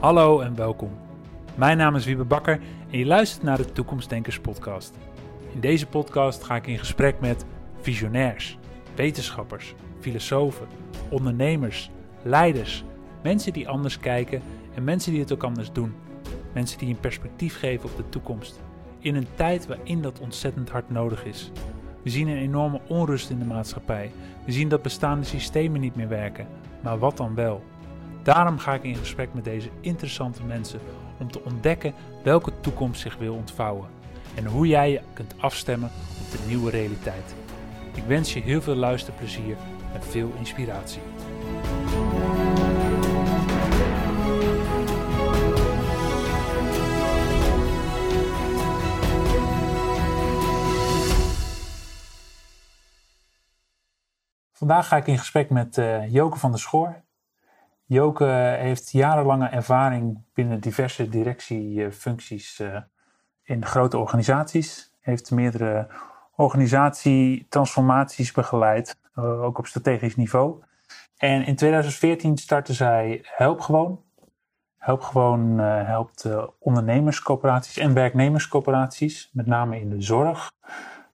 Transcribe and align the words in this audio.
Hallo 0.00 0.40
en 0.40 0.54
welkom. 0.54 0.90
Mijn 1.54 1.76
naam 1.76 1.96
is 1.96 2.04
Wiebe 2.04 2.24
Bakker 2.24 2.60
en 2.90 2.98
je 2.98 3.06
luistert 3.06 3.42
naar 3.42 3.56
de 3.56 3.72
Toekomstdenkers 3.72 4.40
podcast. 4.40 4.94
In 5.52 5.60
deze 5.60 5.86
podcast 5.86 6.44
ga 6.44 6.56
ik 6.56 6.66
in 6.66 6.78
gesprek 6.78 7.20
met 7.20 7.44
visionairs, 7.80 8.58
wetenschappers, 8.94 9.74
filosofen, 9.98 10.66
ondernemers, 11.10 11.90
leiders, 12.22 12.84
mensen 13.22 13.52
die 13.52 13.68
anders 13.68 13.98
kijken 13.98 14.42
en 14.74 14.84
mensen 14.84 15.12
die 15.12 15.20
het 15.20 15.32
ook 15.32 15.44
anders 15.44 15.72
doen. 15.72 15.94
Mensen 16.52 16.78
die 16.78 16.88
een 16.88 17.00
perspectief 17.00 17.58
geven 17.58 17.90
op 17.90 17.96
de 17.96 18.08
toekomst. 18.08 18.60
In 18.98 19.14
een 19.14 19.28
tijd 19.34 19.66
waarin 19.66 20.02
dat 20.02 20.20
ontzettend 20.20 20.70
hard 20.70 20.90
nodig 20.90 21.24
is. 21.24 21.50
We 22.02 22.10
zien 22.10 22.28
een 22.28 22.36
enorme 22.36 22.80
onrust 22.86 23.30
in 23.30 23.38
de 23.38 23.44
maatschappij. 23.44 24.10
We 24.44 24.52
zien 24.52 24.68
dat 24.68 24.82
bestaande 24.82 25.24
systemen 25.24 25.80
niet 25.80 25.96
meer 25.96 26.08
werken. 26.08 26.46
Maar 26.82 26.98
wat 26.98 27.16
dan 27.16 27.34
wel? 27.34 27.62
Daarom 28.22 28.58
ga 28.58 28.74
ik 28.74 28.82
in 28.82 28.96
gesprek 28.96 29.34
met 29.34 29.44
deze 29.44 29.70
interessante 29.80 30.42
mensen 30.42 30.80
om 31.18 31.30
te 31.30 31.44
ontdekken 31.44 31.94
welke 32.22 32.52
toekomst 32.60 33.00
zich 33.00 33.16
wil 33.16 33.34
ontvouwen 33.34 33.88
en 34.34 34.46
hoe 34.46 34.66
jij 34.66 34.90
je 34.90 35.00
kunt 35.12 35.34
afstemmen 35.38 35.90
op 36.20 36.30
de 36.30 36.46
nieuwe 36.46 36.70
realiteit. 36.70 37.34
Ik 37.94 38.04
wens 38.04 38.32
je 38.32 38.40
heel 38.40 38.62
veel 38.62 38.74
luisterplezier 38.74 39.56
en 39.94 40.02
veel 40.02 40.32
inspiratie. 40.38 41.02
Vandaag 54.52 54.88
ga 54.88 54.96
ik 54.96 55.06
in 55.06 55.18
gesprek 55.18 55.50
met 55.50 55.76
uh, 55.76 56.12
Joke 56.12 56.38
van 56.38 56.50
der 56.50 56.60
Schoor. 56.60 57.02
Joke 57.92 58.24
heeft 58.58 58.90
jarenlange 58.90 59.48
ervaring 59.48 60.22
binnen 60.34 60.60
diverse 60.60 61.08
directiefuncties 61.08 62.60
uh, 62.60 62.76
in 63.42 63.64
grote 63.64 63.98
organisaties. 63.98 64.94
Heeft 65.00 65.30
meerdere 65.30 65.88
organisatietransformaties 66.36 68.32
begeleid, 68.32 68.98
uh, 69.14 69.42
ook 69.42 69.58
op 69.58 69.66
strategisch 69.66 70.16
niveau. 70.16 70.62
En 71.16 71.46
in 71.46 71.56
2014 71.56 72.36
startte 72.36 72.74
zij 72.74 73.20
Help 73.22 73.60
Gewoon. 73.60 74.02
Help 74.76 75.02
Gewoon 75.02 75.58
helpt 75.58 76.28
ondernemerscoöperaties 76.58 77.76
en 77.76 77.94
werknemerscoöperaties, 77.94 79.30
met 79.32 79.46
name 79.46 79.80
in 79.80 79.90
de 79.90 80.02
zorg, 80.02 80.52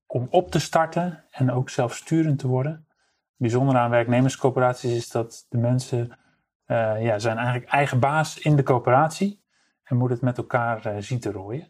om 0.06 0.26
op 0.30 0.50
te 0.50 0.60
starten 0.60 1.24
en 1.30 1.52
ook 1.52 1.70
zelfsturend 1.70 2.38
te 2.38 2.46
worden 2.46 2.86
bijzondere 3.36 3.78
aan 3.78 3.90
werknemerscoöperaties 3.90 4.92
is 4.92 5.08
dat 5.08 5.46
de 5.48 5.58
mensen 5.58 6.12
uh, 6.66 7.02
ja, 7.02 7.18
zijn 7.18 7.36
eigenlijk 7.36 7.70
eigen 7.70 8.00
baas 8.00 8.38
in 8.38 8.56
de 8.56 8.62
coöperatie 8.62 9.42
en 9.82 9.96
moeten 9.96 10.16
het 10.16 10.26
met 10.26 10.38
elkaar 10.38 10.86
uh, 10.86 10.92
zien 10.98 11.20
te 11.20 11.32
rooien. 11.32 11.68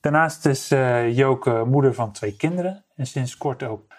Daarnaast 0.00 0.46
is 0.46 0.72
uh, 0.72 1.16
Joke 1.16 1.64
moeder 1.64 1.94
van 1.94 2.12
twee 2.12 2.36
kinderen 2.36 2.84
en 2.94 3.06
sinds 3.06 3.36
kort 3.36 3.62
ook 3.62 3.94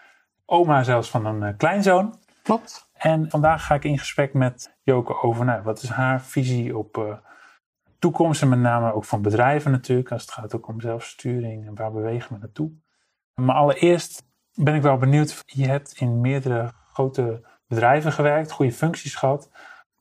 oma 0.45 0.83
zelfs 0.83 1.09
van 1.09 1.25
een 1.25 1.58
kleinzoon. 1.58 2.19
Klopt. 2.44 2.89
En 2.94 3.30
vandaag 3.30 3.66
ga 3.66 3.75
ik 3.75 3.83
in 3.83 4.00
gesprek 4.00 4.33
met 4.33 4.78
Joke 4.83 5.22
over 5.22 5.45
nou, 5.45 5.63
wat 5.63 5.81
is 5.81 5.89
haar 5.89 6.22
visie 6.22 6.78
op 6.78 7.22
toekomst 8.00 8.41
en 8.41 8.50
met 8.50 8.59
name 8.59 8.94
ook 8.94 9.05
van 9.05 9.22
bedrijven 9.22 9.72
natuurlijk, 9.72 10.11
als 10.11 10.22
het 10.22 10.31
gaat 10.31 10.55
ook 10.55 10.67
om 10.67 10.81
zelfsturing 10.81 11.67
en 11.67 11.75
waar 11.75 11.91
bewegen 11.91 12.33
we 12.33 12.39
naartoe. 12.39 12.72
Maar 13.33 13.55
allereerst 13.55 14.23
ben 14.53 14.75
ik 14.75 14.81
wel 14.81 14.97
benieuwd. 14.97 15.44
Je 15.45 15.67
hebt 15.67 15.97
in 15.97 16.22
meerdere 16.22 16.72
grote 16.94 17.47
bedrijven 17.67 18.11
gewerkt, 18.11 18.52
goede 18.52 18.72
functies 18.72 19.16
gehad. 19.16 19.50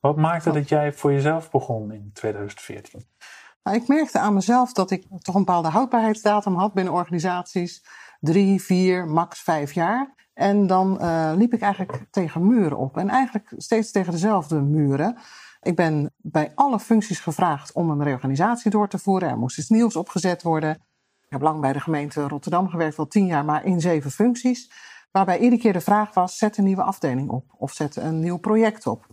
Wat 0.06 0.16
maakte 0.16 0.52
dat 0.52 0.68
jij 0.68 0.92
voor 0.92 1.12
jezelf 1.12 1.50
begon 1.50 1.92
in 1.92 2.10
2014? 2.12 3.06
Nou, 3.62 3.76
ik 3.76 3.88
merkte 3.88 4.18
aan 4.18 4.34
mezelf 4.34 4.72
dat 4.72 4.90
ik 4.90 5.06
toch 5.18 5.34
een 5.34 5.44
bepaalde 5.44 5.68
houdbaarheidsdatum 5.68 6.55
had 6.55 6.72
binnen 6.72 6.92
organisaties. 6.92 7.84
Drie, 8.20 8.62
vier, 8.62 9.06
max 9.06 9.40
vijf 9.40 9.72
jaar. 9.72 10.14
En 10.34 10.66
dan 10.66 10.98
uh, 11.00 11.33
liep 11.36 11.52
ik 11.52 11.61
eigenlijk 11.61 12.06
tegen 12.11 12.46
muren 12.46 12.78
op. 12.78 12.96
En 12.96 13.08
eigenlijk 13.08 13.52
steeds 13.56 13.90
tegen 13.90 14.12
dezelfde 14.12 14.61
muren. 14.61 15.16
Ik 15.61 15.77
ben 15.77 16.14
bij 16.16 16.52
alle 16.55 16.80
functies 16.80 17.20
gevraagd 17.20 17.72
om 17.72 17.90
een 17.90 18.02
reorganisatie 18.02 18.70
door 18.70 18.89
te 18.89 18.98
voeren. 18.98 19.28
Er 19.28 19.39
moest 19.39 19.58
iets 19.58 19.68
nieuws 19.68 19.96
opgezet 19.96 20.42
worden. 20.42 20.70
Ik 21.20 21.33
heb 21.33 21.42
lang 21.42 21.61
bij 21.61 21.72
de 21.72 21.80
gemeente 21.80 22.28
Rotterdam 22.28 22.68
gewerkt, 22.68 22.96
wel 22.96 23.06
tien 23.06 23.27
jaar, 23.27 23.45
maar 23.45 23.64
in 23.64 23.80
zeven 23.80 24.11
functies. 24.11 24.70
Waarbij 25.11 25.39
iedere 25.39 25.62
keer 25.62 25.72
de 25.72 25.80
vraag 25.80 26.14
was: 26.14 26.39
zet 26.39 26.56
een 26.56 26.64
nieuwe 26.64 26.83
afdeling 26.83 27.30
op 27.30 27.55
of 27.56 27.72
zet 27.72 27.96
een 27.96 28.20
nieuw 28.20 28.39
project 28.39 28.86
op. 28.86 29.06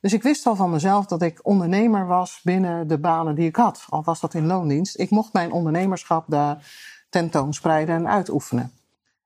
Dus 0.00 0.12
ik 0.12 0.22
wist 0.22 0.46
al 0.46 0.56
van 0.56 0.70
mezelf 0.70 1.06
dat 1.06 1.22
ik 1.22 1.40
ondernemer 1.42 2.06
was 2.06 2.40
binnen 2.42 2.88
de 2.88 2.98
banen 2.98 3.34
die 3.34 3.48
ik 3.48 3.56
had. 3.56 3.84
Al 3.88 4.04
was 4.04 4.20
dat 4.20 4.34
in 4.34 4.46
loondienst. 4.46 4.98
Ik 4.98 5.10
mocht 5.10 5.32
mijn 5.32 5.52
ondernemerschap 5.52 6.24
daar 6.28 6.70
tentoonspreiden 7.08 7.94
en 7.94 8.08
uitoefenen. 8.08 8.72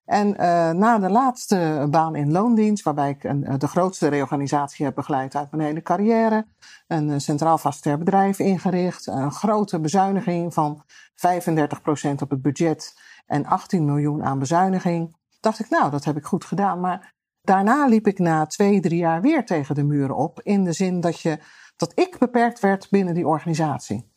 En 0.04 0.28
uh, 0.28 0.36
na 0.70 0.98
de 0.98 1.10
laatste 1.10 1.86
baan 1.90 2.16
in 2.16 2.32
loondienst, 2.32 2.84
waarbij 2.84 3.10
ik 3.10 3.24
een, 3.24 3.58
de 3.58 3.68
grootste 3.68 4.08
reorganisatie 4.08 4.84
heb 4.84 4.94
begeleid 4.94 5.36
uit 5.36 5.50
mijn 5.50 5.62
hele 5.62 5.82
carrière, 5.82 6.46
een 6.86 7.20
centraal 7.20 7.58
vastster 7.58 7.98
bedrijf 7.98 8.38
ingericht, 8.38 9.06
een 9.06 9.32
grote 9.32 9.80
bezuiniging 9.80 10.54
van 10.54 10.84
35% 10.84 10.86
op 12.22 12.30
het 12.30 12.42
budget 12.42 12.94
en 13.26 13.46
18 13.46 13.84
miljoen 13.84 14.24
aan 14.24 14.38
bezuiniging, 14.38 15.16
dacht 15.40 15.58
ik, 15.58 15.70
nou, 15.70 15.90
dat 15.90 16.04
heb 16.04 16.16
ik 16.16 16.24
goed 16.24 16.44
gedaan. 16.44 16.80
Maar 16.80 17.12
daarna 17.50 17.86
liep 17.86 18.06
ik 18.06 18.18
na 18.18 18.46
twee, 18.46 18.80
drie 18.80 18.98
jaar 18.98 19.20
weer 19.20 19.44
tegen 19.44 19.74
de 19.74 19.84
muren 19.84 20.16
op, 20.16 20.40
in 20.42 20.64
de 20.64 20.72
zin 20.72 21.00
dat, 21.00 21.20
je, 21.20 21.38
dat 21.76 21.92
ik 21.94 22.18
beperkt 22.18 22.60
werd 22.60 22.90
binnen 22.90 23.14
die 23.14 23.26
organisatie 23.26 24.08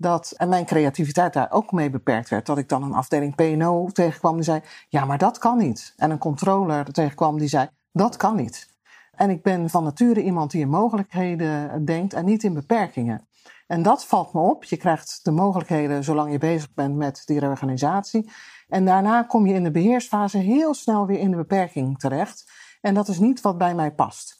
dat, 0.00 0.34
en 0.36 0.48
mijn 0.48 0.64
creativiteit 0.64 1.32
daar 1.32 1.50
ook 1.50 1.72
mee 1.72 1.90
beperkt 1.90 2.28
werd. 2.28 2.46
Dat 2.46 2.58
ik 2.58 2.68
dan 2.68 2.82
een 2.82 2.92
afdeling 2.92 3.34
PNO 3.34 3.88
tegenkwam 3.92 4.34
die 4.34 4.44
zei: 4.44 4.60
Ja, 4.88 5.04
maar 5.04 5.18
dat 5.18 5.38
kan 5.38 5.58
niet. 5.58 5.94
En 5.96 6.10
een 6.10 6.18
controller 6.18 6.84
tegenkwam 6.84 7.38
die 7.38 7.48
zei: 7.48 7.68
Dat 7.92 8.16
kan 8.16 8.36
niet. 8.36 8.68
En 9.12 9.30
ik 9.30 9.42
ben 9.42 9.70
van 9.70 9.84
nature 9.84 10.22
iemand 10.22 10.50
die 10.50 10.60
in 10.60 10.68
mogelijkheden 10.68 11.84
denkt 11.84 12.12
en 12.12 12.24
niet 12.24 12.42
in 12.42 12.54
beperkingen. 12.54 13.28
En 13.66 13.82
dat 13.82 14.06
valt 14.06 14.32
me 14.32 14.40
op. 14.40 14.64
Je 14.64 14.76
krijgt 14.76 15.20
de 15.22 15.30
mogelijkheden 15.30 16.04
zolang 16.04 16.32
je 16.32 16.38
bezig 16.38 16.74
bent 16.74 16.96
met 16.96 17.22
die 17.24 17.38
reorganisatie. 17.38 18.30
En 18.68 18.84
daarna 18.84 19.22
kom 19.22 19.46
je 19.46 19.54
in 19.54 19.64
de 19.64 19.70
beheersfase 19.70 20.38
heel 20.38 20.74
snel 20.74 21.06
weer 21.06 21.18
in 21.18 21.30
de 21.30 21.36
beperking 21.36 21.98
terecht. 21.98 22.44
En 22.80 22.94
dat 22.94 23.08
is 23.08 23.18
niet 23.18 23.40
wat 23.40 23.58
bij 23.58 23.74
mij 23.74 23.92
past. 23.92 24.38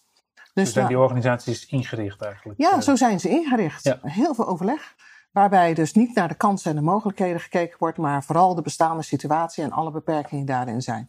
Dus 0.54 0.72
zijn 0.72 0.86
die 0.86 0.98
organisaties 0.98 1.66
ingericht 1.66 2.22
eigenlijk? 2.22 2.60
Ja, 2.60 2.80
zo 2.80 2.96
zijn 2.96 3.20
ze 3.20 3.28
ingericht. 3.28 3.84
Ja. 3.84 3.98
Heel 4.02 4.34
veel 4.34 4.46
overleg. 4.46 4.94
Waarbij 5.32 5.74
dus 5.74 5.92
niet 5.92 6.14
naar 6.14 6.28
de 6.28 6.34
kansen 6.34 6.70
en 6.70 6.76
de 6.76 6.82
mogelijkheden 6.82 7.40
gekeken 7.40 7.76
wordt, 7.78 7.98
maar 7.98 8.24
vooral 8.24 8.54
de 8.54 8.62
bestaande 8.62 9.02
situatie 9.02 9.64
en 9.64 9.72
alle 9.72 9.90
beperkingen 9.90 10.46
die 10.46 10.54
daarin 10.54 10.82
zijn. 10.82 11.08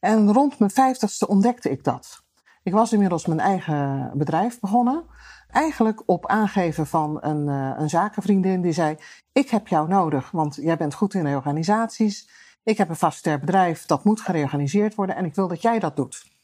En 0.00 0.32
rond 0.32 0.58
mijn 0.58 0.70
vijftigste 0.70 1.28
ontdekte 1.28 1.70
ik 1.70 1.84
dat. 1.84 2.22
Ik 2.62 2.72
was 2.72 2.92
inmiddels 2.92 3.26
mijn 3.26 3.40
eigen 3.40 4.10
bedrijf 4.14 4.60
begonnen. 4.60 5.04
Eigenlijk 5.50 6.02
op 6.06 6.26
aangeven 6.26 6.86
van 6.86 7.18
een, 7.20 7.48
uh, 7.48 7.72
een 7.78 7.88
zakenvriendin 7.88 8.60
die 8.60 8.72
zei: 8.72 8.96
Ik 9.32 9.50
heb 9.50 9.68
jou 9.68 9.88
nodig, 9.88 10.30
want 10.30 10.54
jij 10.54 10.76
bent 10.76 10.94
goed 10.94 11.14
in 11.14 11.26
reorganisaties. 11.26 12.28
Ik 12.62 12.78
heb 12.78 12.88
een 12.88 12.96
vastster 12.96 13.38
bedrijf, 13.38 13.86
dat 13.86 14.04
moet 14.04 14.20
gereorganiseerd 14.20 14.94
worden 14.94 15.16
en 15.16 15.24
ik 15.24 15.34
wil 15.34 15.48
dat 15.48 15.62
jij 15.62 15.78
dat 15.78 15.96
doet. 15.96 16.37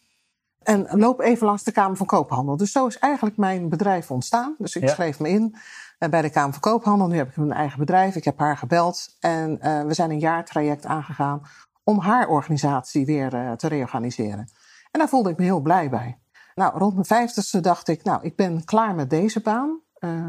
En 0.64 0.86
loop 0.90 1.20
even 1.20 1.46
langs 1.46 1.62
de 1.62 1.72
Kamer 1.72 1.96
van 1.96 2.06
Koophandel. 2.06 2.56
Dus 2.56 2.72
zo 2.72 2.86
is 2.86 2.98
eigenlijk 2.98 3.36
mijn 3.36 3.68
bedrijf 3.68 4.10
ontstaan. 4.10 4.54
Dus 4.58 4.76
ik 4.76 4.88
schreef 4.88 5.20
me 5.20 5.28
in 5.28 5.54
uh, 5.98 6.08
bij 6.08 6.22
de 6.22 6.30
Kamer 6.30 6.52
van 6.52 6.60
Koophandel. 6.60 7.06
Nu 7.06 7.16
heb 7.16 7.28
ik 7.28 7.36
mijn 7.36 7.52
eigen 7.52 7.78
bedrijf. 7.78 8.16
Ik 8.16 8.24
heb 8.24 8.38
haar 8.38 8.56
gebeld. 8.56 9.16
En 9.20 9.58
uh, 9.62 9.82
we 9.82 9.94
zijn 9.94 10.10
een 10.10 10.18
jaartraject 10.18 10.86
aangegaan 10.86 11.42
om 11.82 11.98
haar 11.98 12.28
organisatie 12.28 13.06
weer 13.06 13.34
uh, 13.34 13.52
te 13.52 13.68
reorganiseren. 13.68 14.48
En 14.90 15.00
daar 15.00 15.08
voelde 15.08 15.30
ik 15.30 15.38
me 15.38 15.44
heel 15.44 15.60
blij 15.60 15.90
bij. 15.90 16.18
Nou, 16.54 16.78
rond 16.78 16.92
mijn 16.92 17.06
vijftigste 17.06 17.60
dacht 17.60 17.88
ik, 17.88 18.04
nou, 18.04 18.22
ik 18.22 18.36
ben 18.36 18.64
klaar 18.64 18.94
met 18.94 19.10
deze 19.10 19.40
baan. 19.40 19.80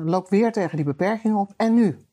loop 0.03 0.29
weer 0.29 0.51
tegen 0.51 0.75
die 0.75 0.85
beperkingen 0.85 1.37
op. 1.37 1.53
En 1.57 1.73
nu? 1.73 2.05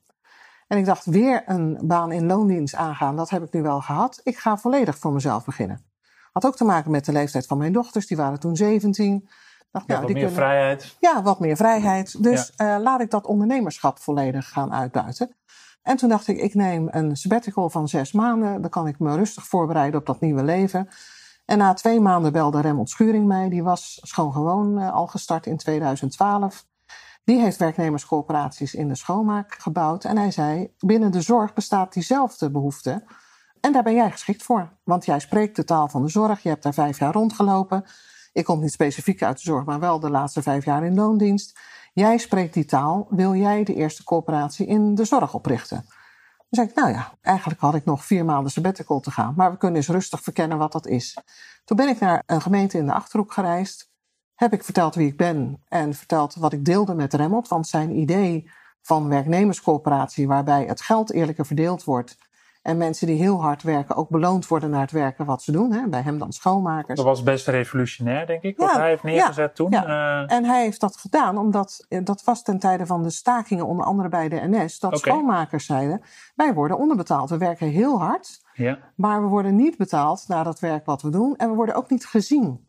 En 0.69 0.79
ik 0.79 0.85
dacht, 0.85 1.05
weer 1.05 1.43
een 1.47 1.79
baan 1.83 2.13
in 2.13 2.27
loondienst 2.27 2.75
aangaan. 2.75 3.17
Dat 3.17 3.31
heb 3.31 3.43
ik 3.43 3.53
nu 3.53 3.63
wel 3.63 3.81
gehad. 3.81 4.21
Ik 4.23 4.37
ga 4.39 4.57
volledig 4.57 4.99
voor 4.99 5.13
mezelf 5.13 5.45
beginnen. 5.45 5.92
Had 6.33 6.47
ook 6.47 6.57
te 6.57 6.65
maken 6.65 6.91
met 6.91 7.05
de 7.05 7.13
leeftijd 7.13 7.47
van 7.47 7.59
mijn 7.59 7.73
dochters. 7.73 8.07
Die 8.07 8.17
waren 8.17 8.41
toen 8.41 8.57
17. 8.57 9.29
Dacht, 9.71 9.87
ja, 9.87 9.95
nou, 9.95 10.07
wat 10.07 10.17
meer 10.17 10.31
vrijheid. 10.31 10.97
Ja, 11.01 11.23
wat 11.23 11.41
meer 11.41 11.57
vrijheid. 11.57 12.23
Dus 12.23 12.53
ja. 12.57 12.77
uh, 12.77 12.83
laat 12.83 13.01
ik 13.01 13.11
dat 13.11 13.27
ondernemerschap 13.27 13.99
volledig 13.99 14.49
gaan 14.49 14.73
uitbuiten. 14.73 15.37
En 15.83 15.97
toen 15.97 16.09
dacht 16.09 16.29
ik, 16.29 16.39
ik 16.39 16.55
neem 16.55 16.89
een 16.91 17.17
sabbatical 17.17 17.71
van 17.71 17.89
zes 17.89 18.13
maanden. 18.13 18.61
Dan 18.61 18.71
kan 18.71 18.87
ik 18.87 18.99
me 18.99 19.17
rustig 19.17 19.47
voorbereiden 19.47 20.01
op 20.01 20.07
dat 20.07 20.21
nieuwe 20.21 20.43
leven. 20.43 20.89
En 21.45 21.59
na 21.59 21.75
twee 21.75 22.01
maanden 22.01 22.33
belde 22.33 22.61
Remmelt 22.61 22.91
Schuring 22.91 23.27
mij. 23.27 23.49
Die 23.49 23.63
was 23.63 24.01
schoon 24.03 24.33
gewoon 24.33 24.79
uh, 24.79 24.93
al 24.93 25.07
gestart 25.07 25.47
in 25.47 25.57
2012. 25.57 26.65
Die 27.25 27.41
heeft 27.41 27.57
werknemerscoöperaties 27.57 28.75
in 28.75 28.89
de 28.89 28.95
schoonmaak 28.95 29.55
gebouwd. 29.59 30.05
En 30.05 30.17
hij 30.17 30.31
zei, 30.31 30.75
binnen 30.79 31.13
de 31.13 31.21
zorg 31.21 31.53
bestaat 31.53 31.93
diezelfde 31.93 32.51
behoefte. 32.51 33.05
En 33.63 33.73
daar 33.73 33.83
ben 33.83 33.95
jij 33.95 34.11
geschikt 34.11 34.43
voor. 34.43 34.73
Want 34.85 35.05
jij 35.05 35.21
spreekt 35.21 35.57
de 35.57 35.65
taal 35.65 35.89
van 35.89 36.03
de 36.03 36.09
zorg. 36.09 36.43
Je 36.43 36.49
hebt 36.49 36.63
daar 36.63 36.75
vijf 36.75 36.99
jaar 36.99 37.13
rondgelopen. 37.13 37.85
Ik 38.33 38.45
kom 38.45 38.61
niet 38.61 38.73
specifiek 38.73 39.23
uit 39.23 39.37
de 39.37 39.43
zorg, 39.43 39.65
maar 39.65 39.81
wel 39.81 40.01
de 40.01 40.11
laatste 40.11 40.43
vijf 40.43 40.65
jaar 40.65 40.85
in 40.85 40.95
loondienst. 40.95 41.59
Jij 41.93 42.19
spreekt 42.19 42.55
die 42.55 42.65
taal, 42.65 43.07
wil 43.11 43.35
jij 43.35 43.65
de 43.65 43.75
eerste 43.75 44.05
coöperatie 44.05 44.67
in 44.67 44.95
de 44.95 45.05
zorg 45.05 45.35
oprichten? 45.35 45.77
Dan 45.77 46.47
zei 46.51 46.67
ik, 46.67 46.75
nou 46.75 46.91
ja, 46.91 47.13
eigenlijk 47.21 47.61
had 47.61 47.75
ik 47.75 47.85
nog 47.85 48.05
vier 48.05 48.25
maanden 48.25 48.53
sabbatical 48.53 49.01
te 49.01 49.11
gaan, 49.11 49.35
maar 49.37 49.51
we 49.51 49.57
kunnen 49.57 49.77
eens 49.77 49.89
rustig 49.89 50.23
verkennen 50.23 50.59
wat 50.59 50.73
dat 50.73 50.87
is. 50.87 51.19
Toen 51.65 51.77
ben 51.77 51.89
ik 51.89 52.01
naar 52.01 52.23
een 52.27 52.43
gemeente 52.43 52.79
in 52.79 52.87
de 52.87 52.93
Achterhoek 52.93 53.33
gereisd, 53.33 53.91
heb 54.35 54.53
ik 54.53 54.65
verteld 54.65 54.95
wie 54.95 55.07
ik 55.07 55.17
ben 55.17 55.63
en 55.69 55.95
verteld 55.95 56.35
wat 56.35 56.53
ik 56.53 56.65
deelde 56.65 56.95
met 56.95 57.15
Remmelt, 57.15 57.49
want 57.49 57.67
zijn 57.67 57.99
idee 57.99 58.51
van 58.81 59.09
werknemerscoöperatie, 59.09 60.27
waarbij 60.27 60.65
het 60.65 60.81
geld 60.81 61.13
eerlijker 61.13 61.47
verdeeld 61.47 61.85
wordt 61.85 62.17
en 62.63 62.77
mensen 62.77 63.07
die 63.07 63.17
heel 63.17 63.43
hard 63.43 63.63
werken 63.63 63.97
ook 63.97 64.09
beloond 64.09 64.47
worden 64.47 64.71
naar 64.71 64.81
het 64.81 64.91
werken 64.91 65.25
wat 65.25 65.43
ze 65.43 65.53
doen. 65.53 65.73
Hè? 65.73 65.89
Bij 65.89 66.01
hem 66.01 66.19
dan 66.19 66.33
schoonmakers. 66.33 66.97
Dat 66.97 67.05
was 67.05 67.23
best 67.23 67.49
revolutionair, 67.49 68.27
denk 68.27 68.43
ik, 68.43 68.57
wat 68.57 68.71
Ja, 68.71 68.79
hij 68.79 68.89
heeft 68.89 69.03
neergezet 69.03 69.37
ja, 69.37 69.55
toen. 69.55 69.71
ja. 69.71 69.85
Eh, 70.27 70.37
En 70.37 70.45
hij 70.45 70.63
heeft 70.63 70.81
dat 70.81 70.97
gedaan 70.97 71.39
omdat 71.39 71.87
eh, 71.89 72.05
dat 72.05 72.25
was 72.25 72.43
ten 72.43 72.59
tijde 72.59 72.87
van 72.87 73.03
de 73.03 73.11
stakingen, 73.11 73.67
onder 73.67 73.87
andere 73.87 74.09
bij 74.09 74.29
de 74.29 74.41
NS, 74.49 74.79
dat 74.79 74.99
schoonmakers 74.99 75.67
zeiden: 75.67 76.03
wij 76.35 76.55
worden 76.55 76.79
onderbetaald. 76.79 77.31
We 77.31 77.39
werken 77.39 77.69
heel 77.69 77.99
hard, 78.01 78.41
ja. 78.55 78.79
maar 78.97 79.23
we 79.23 79.29
worden 79.29 79.57
niet 79.57 79.77
betaald 79.77 80.25
naar 80.29 80.45
dat 80.45 80.61
werk 80.61 80.87
wat 80.87 81.03
we 81.03 81.11
doen 81.11 81.37
en 81.37 81.49
we 81.49 81.55
worden 81.55 81.75
ook 81.75 81.91
niet 81.91 82.07
gezien. 82.07 82.67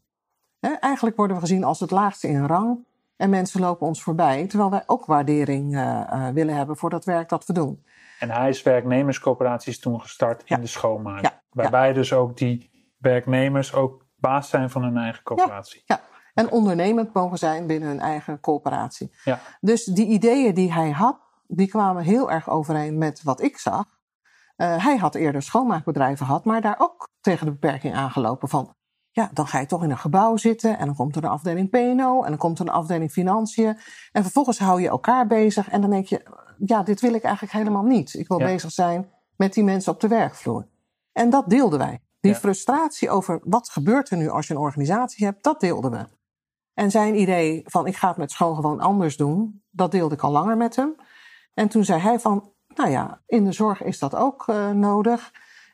Hè, 0.60 0.70
eigenlijk 0.70 1.16
worden 1.16 1.36
we 1.36 1.42
gezien 1.42 1.64
als 1.64 1.80
het 1.80 1.92
laagste 1.92 2.28
in 2.28 2.46
rang 2.46 2.86
en 3.18 3.30
mensen 3.30 3.60
lopen 3.60 3.88
ons 3.88 4.04
voorbij, 4.04 4.48
terwijl 4.48 4.70
wij 4.70 4.84
ook 4.86 5.06
waardering 5.06 5.76
eh, 5.76 6.02
eh, 6.12 6.34
willen 6.34 6.56
hebben 6.56 6.78
voor 6.78 6.90
dat 6.90 7.06
werk 7.06 7.30
dat 7.30 7.46
we 7.46 7.54
doen. 7.54 7.86
En 8.20 8.32
hij 8.32 8.50
is 8.50 8.64
werknemerscoöperaties 8.64 9.80
toen 9.80 10.02
gestart 10.02 10.42
Ja. 10.46 10.56
in 10.56 10.62
de 10.62 10.68
schoonmaak. 10.68 11.22
Ja, 11.22 11.42
Waarbij 11.50 11.94
dus 11.94 12.14
ook 12.14 12.38
die 12.38 12.72
werknemers 12.98 13.74
ook 13.74 14.06
baas 14.16 14.50
zijn 14.50 14.70
van 14.70 14.84
hun 14.84 14.98
eigen 14.98 15.24
coöperatie. 15.24 15.84
Ja, 15.86 16.02
en 16.34 16.52
ondernemend 16.52 17.14
mogen 17.14 17.38
zijn 17.38 17.68
binnen 17.68 17.90
hun 17.90 18.00
eigen 18.00 18.40
coöperatie. 18.40 19.16
Ja. 19.24 19.40
Dus 19.62 19.84
die 19.84 20.08
ideeën 20.08 20.54
die 20.54 20.74
hij 20.74 20.92
had, 20.92 21.18
die 21.48 21.68
kwamen 21.68 22.04
heel 22.04 22.32
erg 22.32 22.50
overeen 22.50 22.98
met 22.98 23.24
wat 23.24 23.42
ik 23.42 23.58
zag. 23.58 23.86
Eh, 24.56 24.84
hij 24.84 24.98
had 24.98 25.16
eerder 25.16 25.42
schoonmaakbedrijven 25.42 26.26
gehad, 26.26 26.46
maar 26.46 26.62
daar 26.62 26.76
ook 26.80 27.08
tegen 27.22 27.46
de 27.46 27.52
beperking 27.52 27.96
aangelopen 27.96 28.50
van... 28.50 28.76
Ja, 29.16 29.30
dan 29.34 29.48
ga 29.48 29.60
je 29.60 29.66
toch 29.66 29.84
in 29.84 29.92
een 29.92 29.98
gebouw 29.98 30.38
zitten 30.38 30.78
en 30.78 30.86
dan 30.86 30.96
komt 30.96 31.16
er 31.16 31.24
een 31.24 31.30
afdeling 31.30 31.70
P&O 31.70 32.24
en 32.24 32.30
dan 32.30 32.38
komt 32.38 32.60
er 32.60 32.66
een 32.68 32.74
afdeling 32.74 33.12
Financiën. 33.12 33.78
En 34.12 34.22
vervolgens 34.24 34.60
hou 34.60 34.82
je 34.82 34.88
elkaar 34.88 35.28
bezig 35.28 35.70
en 35.70 35.82
dan 35.82 35.90
denk 35.90 36.06
je, 36.06 36.24
ja, 36.58 36.84
dit 36.84 37.02
wil 37.02 37.14
ik 37.14 37.24
eigenlijk 37.24 37.54
helemaal 37.54 37.84
niet. 37.84 38.14
Ik 38.14 38.28
wil 38.28 38.40
Ja. 38.40 38.46
bezig 38.46 38.72
zijn 38.72 39.10
met 39.36 39.54
die 39.54 39.64
mensen 39.64 39.92
op 39.94 40.00
de 40.00 40.08
werkvloer. 40.08 40.68
En 41.12 41.30
dat 41.30 41.50
deelden 41.50 41.80
wij. 41.80 42.02
Die 42.20 42.32
Ja. 42.32 42.38
frustratie 42.38 43.10
over 43.10 43.40
wat 43.44 43.70
gebeurt 43.70 44.10
er 44.10 44.18
nu 44.18 44.30
als 44.30 44.48
je 44.48 44.54
een 44.54 44.60
organisatie 44.60 45.26
hebt, 45.26 45.44
dat 45.44 45.60
deelden 45.60 45.92
we. 45.92 46.06
En 46.74 46.92
zijn 46.92 47.20
idee 47.20 47.62
van 47.66 47.88
ik 47.88 47.96
ga 47.96 48.08
het 48.08 48.18
met 48.18 48.32
schoon 48.32 48.56
gewoon 48.56 48.80
anders 48.80 49.18
doen, 49.18 49.62
dat 49.70 49.92
deelde 49.92 50.16
ik 50.16 50.22
al 50.22 50.32
langer 50.32 50.58
met 50.58 50.76
hem. 50.76 50.96
En 51.54 51.68
toen 51.70 51.84
zei 51.86 52.02
hij 52.02 52.20
van, 52.20 52.52
nou 52.68 52.90
ja, 52.90 53.22
in 53.26 53.44
de 53.44 53.52
zorg 53.52 53.84
is 53.84 54.00
dat 54.00 54.16
ook 54.16 54.44
eh, 54.48 54.70
nodig. 54.70 55.32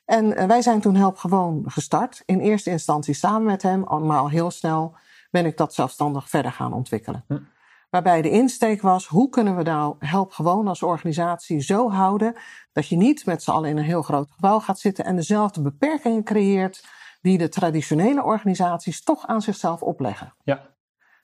En 0.09 0.35
eh, 0.35 0.45
wij 0.47 0.61
zijn 0.61 0.81
toen 0.81 0.95
Help 0.95 1.17
Gewoon 1.17 1.63
gestart. 1.65 2.23
In 2.25 2.39
eerste 2.39 2.69
instantie 2.69 3.13
samen 3.13 3.44
met 3.44 3.61
hem, 3.61 3.79
maar 3.79 4.19
al 4.19 4.29
heel 4.29 4.51
snel 4.51 4.95
ben 5.31 5.45
ik 5.45 5.57
dat 5.57 5.73
zelfstandig 5.73 6.29
verder 6.29 6.51
gaan 6.51 6.73
ontwikkelen. 6.73 7.23
Hm. 7.27 7.38
Waarbij 7.89 8.21
de 8.21 8.29
insteek 8.29 8.81
was, 8.81 9.07
hoe 9.07 9.29
kunnen 9.29 9.56
we 9.56 9.63
nou 9.63 9.95
Help 10.00 10.31
Gewoon 10.31 10.67
als 10.67 10.83
organisatie 10.83 11.61
zo 11.61 11.91
houden 11.91 12.35
dat 12.73 12.88
je 12.88 12.95
niet 12.95 13.25
met 13.25 13.44
z'n 13.44 13.51
allen 13.51 13.69
in 13.69 13.77
een 13.77 13.83
heel 13.83 14.01
groot 14.01 14.31
gebouw 14.31 14.59
gaat 14.59 14.79
zitten 14.79 15.06
en 15.06 15.15
dezelfde 15.15 15.61
beperkingen 15.61 16.23
creëert 16.23 16.88
die 17.21 17.38
de 17.38 17.50
traditionele 17.50 18.23
organisaties 18.23 19.03
toch 19.03 19.27
aan 19.27 19.41
zichzelf 19.41 19.81
opleggen. 19.81 20.33
Ja. 20.44 20.61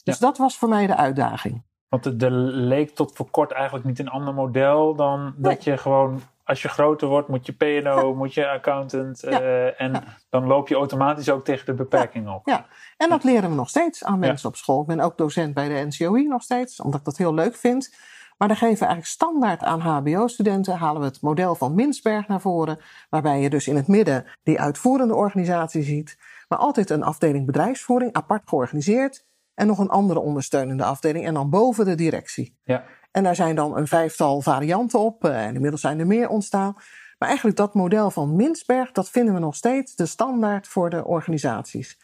Dus 0.04 0.20
dat 0.20 0.38
was 0.38 0.58
voor 0.58 0.70
mij 0.70 0.88
de 0.88 0.96
uitdaging. 0.96 1.64
Want 1.90 2.06
er 2.06 2.32
leek 2.32 2.96
tot 2.96 3.16
voor 3.16 3.30
kort 3.30 3.52
eigenlijk 3.52 3.86
niet 3.86 4.00
een 4.00 4.10
ander 4.10 4.34
model 4.34 4.96
dan 4.96 5.34
dat 5.38 5.64
je 5.64 5.78
gewoon, 5.78 6.22
als 6.46 6.62
je 6.62 6.68
groter 6.68 7.08
wordt, 7.08 7.28
moet 7.28 7.46
je 7.46 7.52
P&O, 7.52 8.16
moet 8.16 8.34
je 8.34 8.48
accountant. 8.48 9.24
Eh, 9.24 9.82
en 9.82 10.04
dan 10.30 10.48
loop 10.48 10.68
je 10.68 10.76
automatisch 10.76 11.30
ook 11.30 11.46
tegen 11.46 11.66
de 11.66 11.74
beperking 11.74 12.30
op. 12.30 12.48
Ja, 12.48 12.66
en 12.98 13.10
dat 13.10 13.24
leren 13.24 13.50
we 13.50 13.56
nog 13.56 13.70
steeds 13.70 14.04
aan 14.04 14.20
mensen 14.20 14.50
op 14.50 14.56
school. 14.56 14.82
Ik 14.82 14.88
ben 14.88 15.00
ook 15.00 15.18
docent 15.18 15.54
bij 15.54 15.68
de 15.68 15.86
NCOI 15.86 16.28
nog 16.28 16.42
steeds, 16.42 16.82
omdat 16.82 17.00
ik 17.00 17.06
dat 17.06 17.18
heel 17.18 17.34
leuk 17.34 17.56
vind. 17.56 17.96
Maar 18.38 18.48
dan 18.48 18.58
geven 18.58 18.80
we 18.80 18.86
eigenlijk 18.86 19.14
standaard 19.14 19.64
aan 19.64 19.80
HBO-studenten, 19.80 20.78
halen 20.78 21.02
we 21.02 21.08
het 21.08 21.22
model 21.22 21.56
van 21.56 21.76
Minsberg 21.76 22.28
naar 22.28 22.42
voren, 22.42 22.80
waarbij 23.10 23.40
je 23.40 23.50
dus 23.50 23.68
in 23.68 23.76
het 23.76 23.88
midden 23.88 24.26
die 24.44 24.60
uitvoerende 24.60 25.16
organisatie 25.16 25.84
ziet, 25.84 26.18
maar 26.48 26.60
altijd 26.60 26.90
een 26.90 27.04
afdeling 27.04 27.46
bedrijfsvoering, 27.46 28.14
apart 28.14 28.42
georganiseerd, 28.46 29.26
en 29.54 29.68
nog 29.68 29.80
een 29.80 29.90
andere 29.90 30.20
ondersteunende 30.20 30.84
afdeling, 30.84 31.26
en 31.26 31.34
dan 31.34 31.50
boven 31.50 31.86
de 31.86 31.96
directie. 31.96 32.58
Ja. 32.64 32.84
En 33.16 33.24
daar 33.24 33.36
zijn 33.36 33.56
dan 33.56 33.78
een 33.78 33.88
vijftal 33.88 34.42
varianten 34.42 35.00
op, 35.00 35.26
eh, 35.26 35.46
en 35.46 35.54
inmiddels 35.54 35.82
zijn 35.82 36.00
er 36.00 36.08
meer 36.08 36.30
ontstaan. 36.30 36.74
Maar 37.18 37.28
eigenlijk 37.28 37.58
dat 37.58 37.74
model 37.74 38.12
van 38.12 38.36
Minsberg, 38.36 38.92
dat 38.92 39.10
vinden 39.10 39.34
we 39.34 39.40
nog 39.40 39.56
steeds 39.56 39.96
de 39.96 40.06
standaard 40.06 40.68
voor 40.68 40.90
de 40.90 41.06
organisaties. 41.06 42.00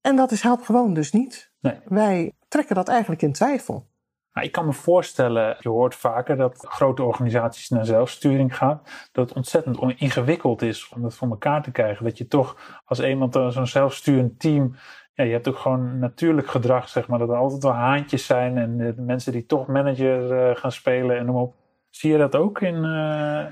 En 0.00 0.16
dat 0.16 0.30
is 0.32 0.42
helpt 0.42 0.64
gewoon 0.64 0.94
dus 0.94 1.12
niet. 1.12 1.52
Nee. 1.60 1.80
Wij 1.84 2.32
trekken 2.48 2.74
dat 2.74 2.88
eigenlijk 2.88 3.22
in 3.22 3.32
twijfel. 3.32 3.86
Nou, 4.32 4.46
ik 4.46 4.52
kan 4.52 4.66
me 4.66 4.72
voorstellen, 4.72 5.56
je 5.60 5.68
hoort 5.68 5.94
vaker 5.94 6.36
dat 6.36 6.66
grote 6.68 7.02
organisaties 7.02 7.68
naar 7.68 7.84
zelfsturing 7.84 8.56
gaan. 8.56 8.80
Dat 9.12 9.28
het 9.28 9.36
ontzettend 9.36 9.78
on- 9.78 9.98
ingewikkeld 9.98 10.62
is 10.62 10.88
om 10.88 11.02
dat 11.02 11.14
voor 11.14 11.28
elkaar 11.28 11.62
te 11.62 11.70
krijgen. 11.70 12.04
Dat 12.04 12.18
je 12.18 12.26
toch 12.26 12.80
als 12.84 13.00
iemand 13.00 13.32
zo'n 13.32 13.66
zelfsturend 13.66 14.40
team. 14.40 14.74
Ja, 15.16 15.24
je 15.24 15.32
hebt 15.32 15.48
ook 15.48 15.58
gewoon 15.58 15.98
natuurlijk 15.98 16.48
gedrag, 16.48 16.88
zeg 16.88 17.08
maar. 17.08 17.18
Dat 17.18 17.28
er 17.28 17.36
altijd 17.36 17.62
wel 17.62 17.72
haantjes 17.72 18.26
zijn 18.26 18.58
en 18.58 18.94
mensen 19.04 19.32
die 19.32 19.46
toch 19.46 19.66
manager 19.66 20.32
eh, 20.32 20.56
gaan 20.56 20.72
spelen 20.72 21.18
en 21.18 21.26
noem 21.26 21.36
op. 21.36 21.54
Zie 21.90 22.12
je 22.12 22.18
dat 22.18 22.36
ook 22.36 22.60
in. 22.60 22.74
eh, 22.74 23.46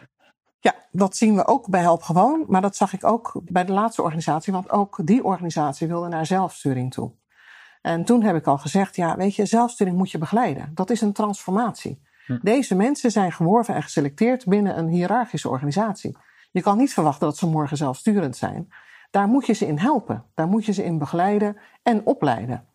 Ja, 0.60 0.74
dat 0.90 1.16
zien 1.16 1.34
we 1.34 1.46
ook 1.46 1.68
bij 1.68 1.80
Help 1.80 2.02
Gewoon. 2.02 2.44
Maar 2.48 2.60
dat 2.60 2.76
zag 2.76 2.92
ik 2.92 3.04
ook 3.04 3.40
bij 3.44 3.64
de 3.64 3.72
laatste 3.72 4.02
organisatie. 4.02 4.52
Want 4.52 4.70
ook 4.70 4.98
die 5.04 5.24
organisatie 5.24 5.88
wilde 5.88 6.08
naar 6.08 6.26
zelfsturing 6.26 6.92
toe. 6.92 7.12
En 7.82 8.04
toen 8.04 8.22
heb 8.22 8.36
ik 8.36 8.46
al 8.46 8.58
gezegd, 8.58 8.96
ja, 8.96 9.16
weet 9.16 9.34
je, 9.34 9.46
zelfsturing 9.46 9.96
moet 9.96 10.10
je 10.10 10.18
begeleiden. 10.18 10.70
Dat 10.74 10.90
is 10.90 11.00
een 11.00 11.12
transformatie. 11.12 12.02
Hm. 12.26 12.38
Deze 12.42 12.74
mensen 12.74 13.10
zijn 13.10 13.32
geworven 13.32 13.74
en 13.74 13.82
geselecteerd 13.82 14.46
binnen 14.46 14.78
een 14.78 14.88
hiërarchische 14.88 15.48
organisatie. 15.48 16.16
Je 16.50 16.62
kan 16.62 16.76
niet 16.78 16.92
verwachten 16.94 17.26
dat 17.26 17.36
ze 17.36 17.46
morgen 17.46 17.76
zelfsturend 17.76 18.36
zijn. 18.36 18.68
Daar 19.14 19.28
moet 19.28 19.46
je 19.46 19.52
ze 19.52 19.66
in 19.66 19.78
helpen. 19.78 20.24
Daar 20.34 20.48
moet 20.48 20.64
je 20.64 20.72
ze 20.72 20.84
in 20.84 20.98
begeleiden 20.98 21.56
en 21.82 22.06
opleiden. 22.06 22.68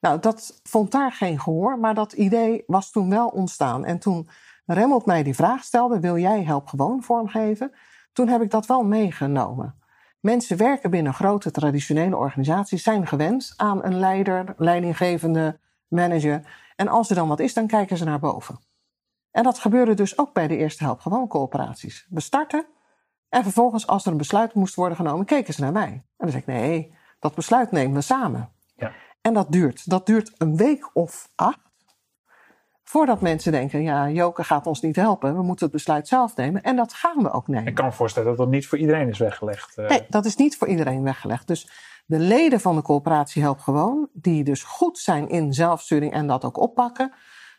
Nou, 0.00 0.20
dat 0.20 0.60
vond 0.62 0.92
daar 0.92 1.12
geen 1.12 1.40
gehoor, 1.40 1.78
maar 1.78 1.94
dat 1.94 2.12
idee 2.12 2.64
was 2.66 2.90
toen 2.90 3.10
wel 3.10 3.28
ontstaan. 3.28 3.84
En 3.84 3.98
toen 3.98 4.28
Remmelt 4.66 5.06
mij 5.06 5.22
die 5.22 5.34
vraag 5.34 5.64
stelde, 5.64 6.00
wil 6.00 6.18
jij 6.18 6.44
Help 6.44 6.68
Gewoon 6.68 7.02
vormgeven? 7.02 7.72
Toen 8.12 8.28
heb 8.28 8.42
ik 8.42 8.50
dat 8.50 8.66
wel 8.66 8.84
meegenomen. 8.84 9.74
Mensen 10.20 10.56
werken 10.56 10.90
binnen 10.90 11.14
grote 11.14 11.50
traditionele 11.50 12.16
organisaties, 12.16 12.82
zijn 12.82 13.06
gewend 13.06 13.52
aan 13.56 13.84
een 13.84 13.98
leider, 13.98 14.54
leidinggevende 14.56 15.60
manager. 15.88 16.42
En 16.76 16.88
als 16.88 17.10
er 17.10 17.16
dan 17.16 17.28
wat 17.28 17.40
is, 17.40 17.54
dan 17.54 17.66
kijken 17.66 17.96
ze 17.96 18.04
naar 18.04 18.18
boven. 18.18 18.58
En 19.30 19.42
dat 19.42 19.58
gebeurde 19.58 19.94
dus 19.94 20.18
ook 20.18 20.32
bij 20.32 20.46
de 20.46 20.56
eerste 20.56 20.84
Help 20.84 21.00
Gewoon 21.00 21.28
coöperaties. 21.28 22.06
We 22.10 22.20
starten 22.20 22.66
en 23.30 23.42
vervolgens 23.42 23.86
als 23.86 24.04
er 24.06 24.12
een 24.12 24.18
besluit 24.18 24.54
moest 24.54 24.74
worden 24.74 24.96
genomen, 24.96 25.26
keken 25.26 25.54
ze 25.54 25.60
naar 25.60 25.72
mij. 25.72 25.88
En 25.92 26.02
dan 26.16 26.30
zei 26.30 26.42
ik, 26.42 26.48
nee, 26.48 26.94
dat 27.18 27.34
besluit 27.34 27.70
nemen 27.70 27.94
we 27.94 28.00
samen. 28.00 28.50
Ja. 28.76 28.92
En 29.20 29.34
dat 29.34 29.52
duurt. 29.52 29.90
Dat 29.90 30.06
duurt 30.06 30.32
een 30.38 30.56
week 30.56 30.90
of 30.92 31.28
acht. 31.34 31.58
Voordat 32.82 33.20
mensen 33.20 33.52
denken, 33.52 33.82
ja, 33.82 34.08
Joke 34.08 34.44
gaat 34.44 34.66
ons 34.66 34.80
niet 34.80 34.96
helpen. 34.96 35.36
We 35.36 35.42
moeten 35.42 35.64
het 35.64 35.74
besluit 35.74 36.08
zelf 36.08 36.36
nemen. 36.36 36.62
En 36.62 36.76
dat 36.76 36.92
gaan 36.92 37.22
we 37.22 37.30
ook 37.30 37.48
nemen. 37.48 37.66
ik 37.66 37.74
kan 37.74 37.84
me 37.84 37.92
voorstellen 37.92 38.28
dat 38.28 38.38
dat 38.38 38.48
niet 38.48 38.66
voor 38.66 38.78
iedereen 38.78 39.08
is 39.08 39.18
weggelegd. 39.18 39.78
eh. 39.78 39.88
Nee, 39.88 40.06
dat 40.08 40.24
is 40.24 40.36
niet 40.36 40.56
voor 40.56 40.68
iedereen 40.68 41.02
weggelegd. 41.02 41.46
Dus 41.46 41.68
de 42.06 42.18
leden 42.18 42.60
van 42.60 42.76
de 42.76 42.82
coöperatie 42.82 43.42
Help 43.42 43.58
Gewoon, 43.60 44.08
die 44.12 44.44
dus 44.44 44.62
goed 44.62 44.98
zijn 44.98 45.28
in 45.28 45.52
zelfsturing 45.52 46.12
en 46.12 46.26
dat 46.26 46.44
ook 46.44 46.56
oppakken, 46.56 47.12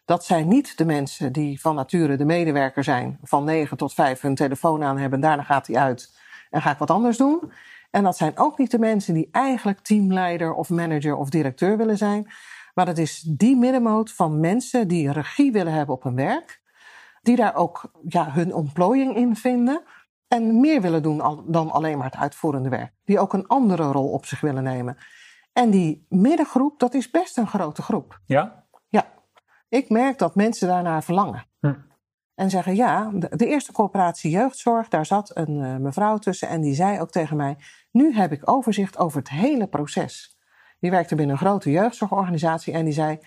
dat 0.05 0.25
zijn 0.25 0.47
niet 0.47 0.77
de 0.77 0.85
mensen 0.85 1.33
die 1.33 1.61
van 1.61 1.75
nature 1.75 2.17
de 2.17 2.25
medewerker 2.25 2.83
zijn, 2.83 3.19
van 3.23 3.43
9 3.43 3.77
tot 3.77 3.93
5 3.93 4.21
hun 4.21 4.35
telefoon 4.35 4.83
aan 4.83 4.97
hebben, 4.97 5.19
daarna 5.19 5.43
gaat 5.43 5.67
hij 5.67 5.75
uit 5.75 6.19
en 6.49 6.61
ga 6.61 6.71
ik 6.71 6.77
wat 6.77 6.91
anders 6.91 7.17
doen. 7.17 7.51
En 7.91 8.03
dat 8.03 8.17
zijn 8.17 8.37
ook 8.37 8.57
niet 8.57 8.71
de 8.71 8.79
mensen 8.79 9.13
die 9.13 9.29
eigenlijk 9.31 9.79
teamleider 9.79 10.53
of 10.53 10.69
manager 10.69 11.15
of 11.15 11.29
directeur 11.29 11.77
willen 11.77 11.97
zijn. 11.97 12.31
Maar 12.73 12.85
dat 12.85 12.97
is 12.97 13.19
die 13.19 13.55
middenmoot 13.55 14.11
van 14.11 14.39
mensen 14.39 14.87
die 14.87 15.11
regie 15.11 15.51
willen 15.51 15.73
hebben 15.73 15.95
op 15.95 16.03
hun 16.03 16.15
werk. 16.15 16.61
Die 17.21 17.35
daar 17.35 17.55
ook 17.55 17.91
ja, 18.07 18.31
hun 18.31 18.53
ontplooiing 18.53 19.15
in 19.15 19.35
vinden. 19.35 19.83
En 20.27 20.59
meer 20.59 20.81
willen 20.81 21.03
doen 21.03 21.43
dan 21.47 21.71
alleen 21.71 21.97
maar 21.97 22.05
het 22.05 22.19
uitvoerende 22.19 22.69
werk. 22.69 22.93
Die 23.05 23.19
ook 23.19 23.33
een 23.33 23.47
andere 23.47 23.83
rol 23.83 24.11
op 24.11 24.25
zich 24.25 24.41
willen 24.41 24.63
nemen. 24.63 24.97
En 25.53 25.69
die 25.69 26.05
middengroep, 26.09 26.79
dat 26.79 26.93
is 26.93 27.09
best 27.09 27.37
een 27.37 27.47
grote 27.47 27.81
groep. 27.81 28.19
Ja? 28.25 28.65
Ik 29.71 29.89
merk 29.89 30.17
dat 30.17 30.35
mensen 30.35 30.67
daarnaar 30.67 31.03
verlangen. 31.03 31.45
Hm. 31.59 31.73
En 32.35 32.49
zeggen, 32.49 32.75
ja, 32.75 33.11
de, 33.13 33.35
de 33.35 33.47
eerste 33.47 33.71
coöperatie 33.71 34.31
jeugdzorg, 34.31 34.87
daar 34.87 35.05
zat 35.05 35.31
een 35.33 35.63
eh, 35.63 35.75
mevrouw 35.75 36.17
tussen 36.17 36.47
en 36.47 36.61
die 36.61 36.73
zei 36.73 36.99
ook 36.99 37.11
tegen 37.11 37.37
mij, 37.37 37.57
nu 37.91 38.13
heb 38.13 38.31
ik 38.31 38.49
overzicht 38.49 38.97
over 38.97 39.19
het 39.19 39.29
hele 39.29 39.67
proces. 39.67 40.37
Die 40.79 40.91
werkte 40.91 41.15
binnen 41.15 41.35
een 41.35 41.41
grote 41.41 41.71
jeugdzorgorganisatie 41.71 42.73
en 42.73 42.85
die 42.85 42.93
zei, 42.93 43.19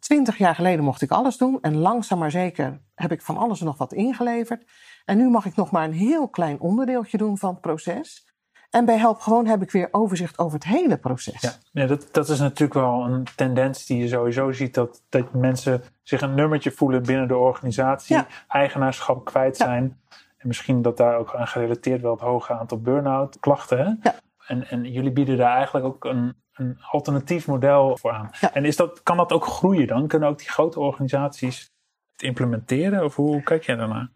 Twintig 0.00 0.38
jaar 0.38 0.54
geleden 0.54 0.84
mocht 0.84 1.02
ik 1.02 1.10
alles 1.10 1.36
doen 1.36 1.58
en 1.60 1.76
langzaam 1.76 2.18
maar 2.18 2.30
zeker 2.30 2.80
heb 2.94 3.12
ik 3.12 3.22
van 3.22 3.36
alles 3.36 3.60
nog 3.60 3.78
wat 3.78 3.92
ingeleverd. 3.92 4.64
En 5.04 5.16
nu 5.16 5.28
mag 5.28 5.44
ik 5.44 5.56
nog 5.56 5.70
maar 5.70 5.84
een 5.84 5.92
heel 5.92 6.28
klein 6.28 6.60
onderdeeltje 6.60 7.18
doen 7.18 7.38
van 7.38 7.50
het 7.50 7.60
proces. 7.60 8.29
En 8.70 8.84
bij 8.84 8.98
Help 8.98 9.20
Gewoon 9.20 9.46
heb 9.46 9.62
ik 9.62 9.70
weer 9.70 9.88
overzicht 9.90 10.38
over 10.38 10.54
het 10.54 10.64
hele 10.64 10.96
proces. 10.96 11.40
Ja, 11.40 11.52
ja 11.72 11.86
dat, 11.86 12.08
dat 12.12 12.28
is 12.28 12.38
natuurlijk 12.38 12.74
wel 12.74 13.04
een 13.04 13.26
tendens 13.36 13.86
die 13.86 13.98
je 13.98 14.08
sowieso 14.08 14.52
ziet. 14.52 14.74
Dat, 14.74 15.02
dat 15.08 15.32
mensen 15.32 15.82
zich 16.02 16.20
een 16.20 16.34
nummertje 16.34 16.70
voelen 16.70 17.02
binnen 17.02 17.28
de 17.28 17.36
organisatie. 17.36 18.16
Ja. 18.16 18.26
Eigenaarschap 18.48 19.24
kwijt 19.24 19.56
zijn. 19.56 20.00
En 20.36 20.48
misschien 20.48 20.82
dat 20.82 20.96
daar 20.96 21.16
ook 21.16 21.34
aan 21.34 21.46
gerelateerd 21.46 22.00
wel 22.00 22.12
het 22.12 22.20
hoge 22.20 22.52
aantal 22.52 22.80
burn-out 22.80 23.40
klachten. 23.40 23.78
Hè? 23.78 24.10
Ja. 24.10 24.14
En, 24.46 24.68
en 24.68 24.92
jullie 24.92 25.12
bieden 25.12 25.36
daar 25.36 25.54
eigenlijk 25.54 25.86
ook 25.86 26.04
een, 26.04 26.34
een 26.52 26.78
alternatief 26.90 27.46
model 27.46 27.96
voor 27.96 28.12
aan. 28.12 28.30
Ja. 28.40 28.54
En 28.54 28.64
is 28.64 28.76
dat, 28.76 29.02
kan 29.02 29.16
dat 29.16 29.32
ook 29.32 29.44
groeien 29.44 29.86
dan? 29.86 30.06
Kunnen 30.06 30.28
ook 30.28 30.38
die 30.38 30.48
grote 30.48 30.80
organisaties 30.80 31.70
het 32.12 32.22
implementeren? 32.22 33.04
Of 33.04 33.16
hoe 33.16 33.42
kijk 33.42 33.64
jij 33.64 33.76
daarnaar? 33.76 34.10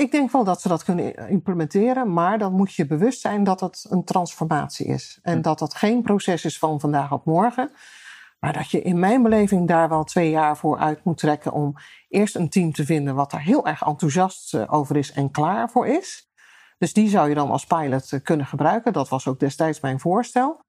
Ik 0.00 0.10
denk 0.10 0.30
wel 0.30 0.44
dat 0.44 0.60
ze 0.60 0.68
dat 0.68 0.84
kunnen 0.84 1.28
implementeren, 1.28 2.12
maar 2.12 2.38
dan 2.38 2.52
moet 2.52 2.74
je 2.74 2.86
bewust 2.86 3.20
zijn 3.20 3.44
dat 3.44 3.60
het 3.60 3.86
een 3.88 4.04
transformatie 4.04 4.86
is. 4.86 5.18
En 5.22 5.42
dat 5.42 5.58
dat 5.58 5.74
geen 5.74 6.02
proces 6.02 6.44
is 6.44 6.58
van 6.58 6.80
vandaag 6.80 7.12
op 7.12 7.24
morgen. 7.24 7.70
Maar 8.38 8.52
dat 8.52 8.70
je 8.70 8.82
in 8.82 8.98
mijn 8.98 9.22
beleving 9.22 9.68
daar 9.68 9.88
wel 9.88 10.04
twee 10.04 10.30
jaar 10.30 10.56
voor 10.56 10.78
uit 10.78 11.04
moet 11.04 11.18
trekken 11.18 11.52
om 11.52 11.74
eerst 12.08 12.36
een 12.36 12.48
team 12.48 12.72
te 12.72 12.84
vinden 12.84 13.14
wat 13.14 13.30
daar 13.30 13.42
heel 13.42 13.66
erg 13.66 13.82
enthousiast 13.82 14.54
eh, 14.54 14.72
over 14.72 14.96
is 14.96 15.12
en 15.12 15.30
klaar 15.30 15.70
voor 15.70 15.86
is. 15.86 16.30
Dus 16.78 16.92
die 16.92 17.08
zou 17.08 17.28
je 17.28 17.34
dan 17.34 17.50
als 17.50 17.66
pilot 17.66 18.12
eh, 18.12 18.20
kunnen 18.22 18.46
gebruiken. 18.46 18.92
Dat 18.92 19.08
was 19.08 19.26
ook 19.26 19.40
destijds 19.40 19.80
mijn 19.80 20.00
voorstel. 20.00 20.60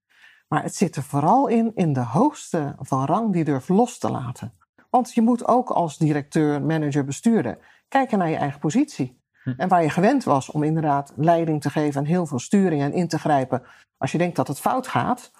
Maar 0.47 0.63
het 0.63 0.75
zit 0.75 0.95
er 0.95 1.03
vooral 1.03 1.47
in, 1.47 1.71
in 1.75 1.93
de 1.93 2.03
hoogste 2.03 2.75
van 2.79 3.05
rang 3.05 3.33
die 3.33 3.43
durft 3.43 3.69
los 3.69 3.97
te 3.97 4.11
laten. 4.11 4.53
Want 4.89 5.13
je 5.13 5.21
moet 5.21 5.47
ook 5.47 5.69
als 5.69 5.97
directeur, 5.97 6.61
manager, 6.61 7.05
bestuurder 7.05 7.57
kijken 7.87 8.17
naar 8.17 8.29
je 8.29 8.35
eigen 8.35 8.59
positie. 8.59 9.20
Hm. 9.43 9.53
En 9.57 9.67
waar 9.67 9.83
je 9.83 9.89
gewend 9.89 10.23
was 10.23 10.49
om 10.49 10.63
inderdaad 10.63 11.13
leiding 11.15 11.61
te 11.61 11.69
geven 11.69 12.01
en 12.01 12.07
heel 12.07 12.25
veel 12.25 12.39
sturing 12.39 12.81
en 12.81 12.93
in 12.93 13.07
te 13.07 13.19
grijpen 13.19 13.63
als 14.01 14.11
je 14.11 14.17
denkt 14.17 14.35
dat 14.35 14.47
het 14.47 14.59
fout 14.59 14.87
gaat, 14.87 15.31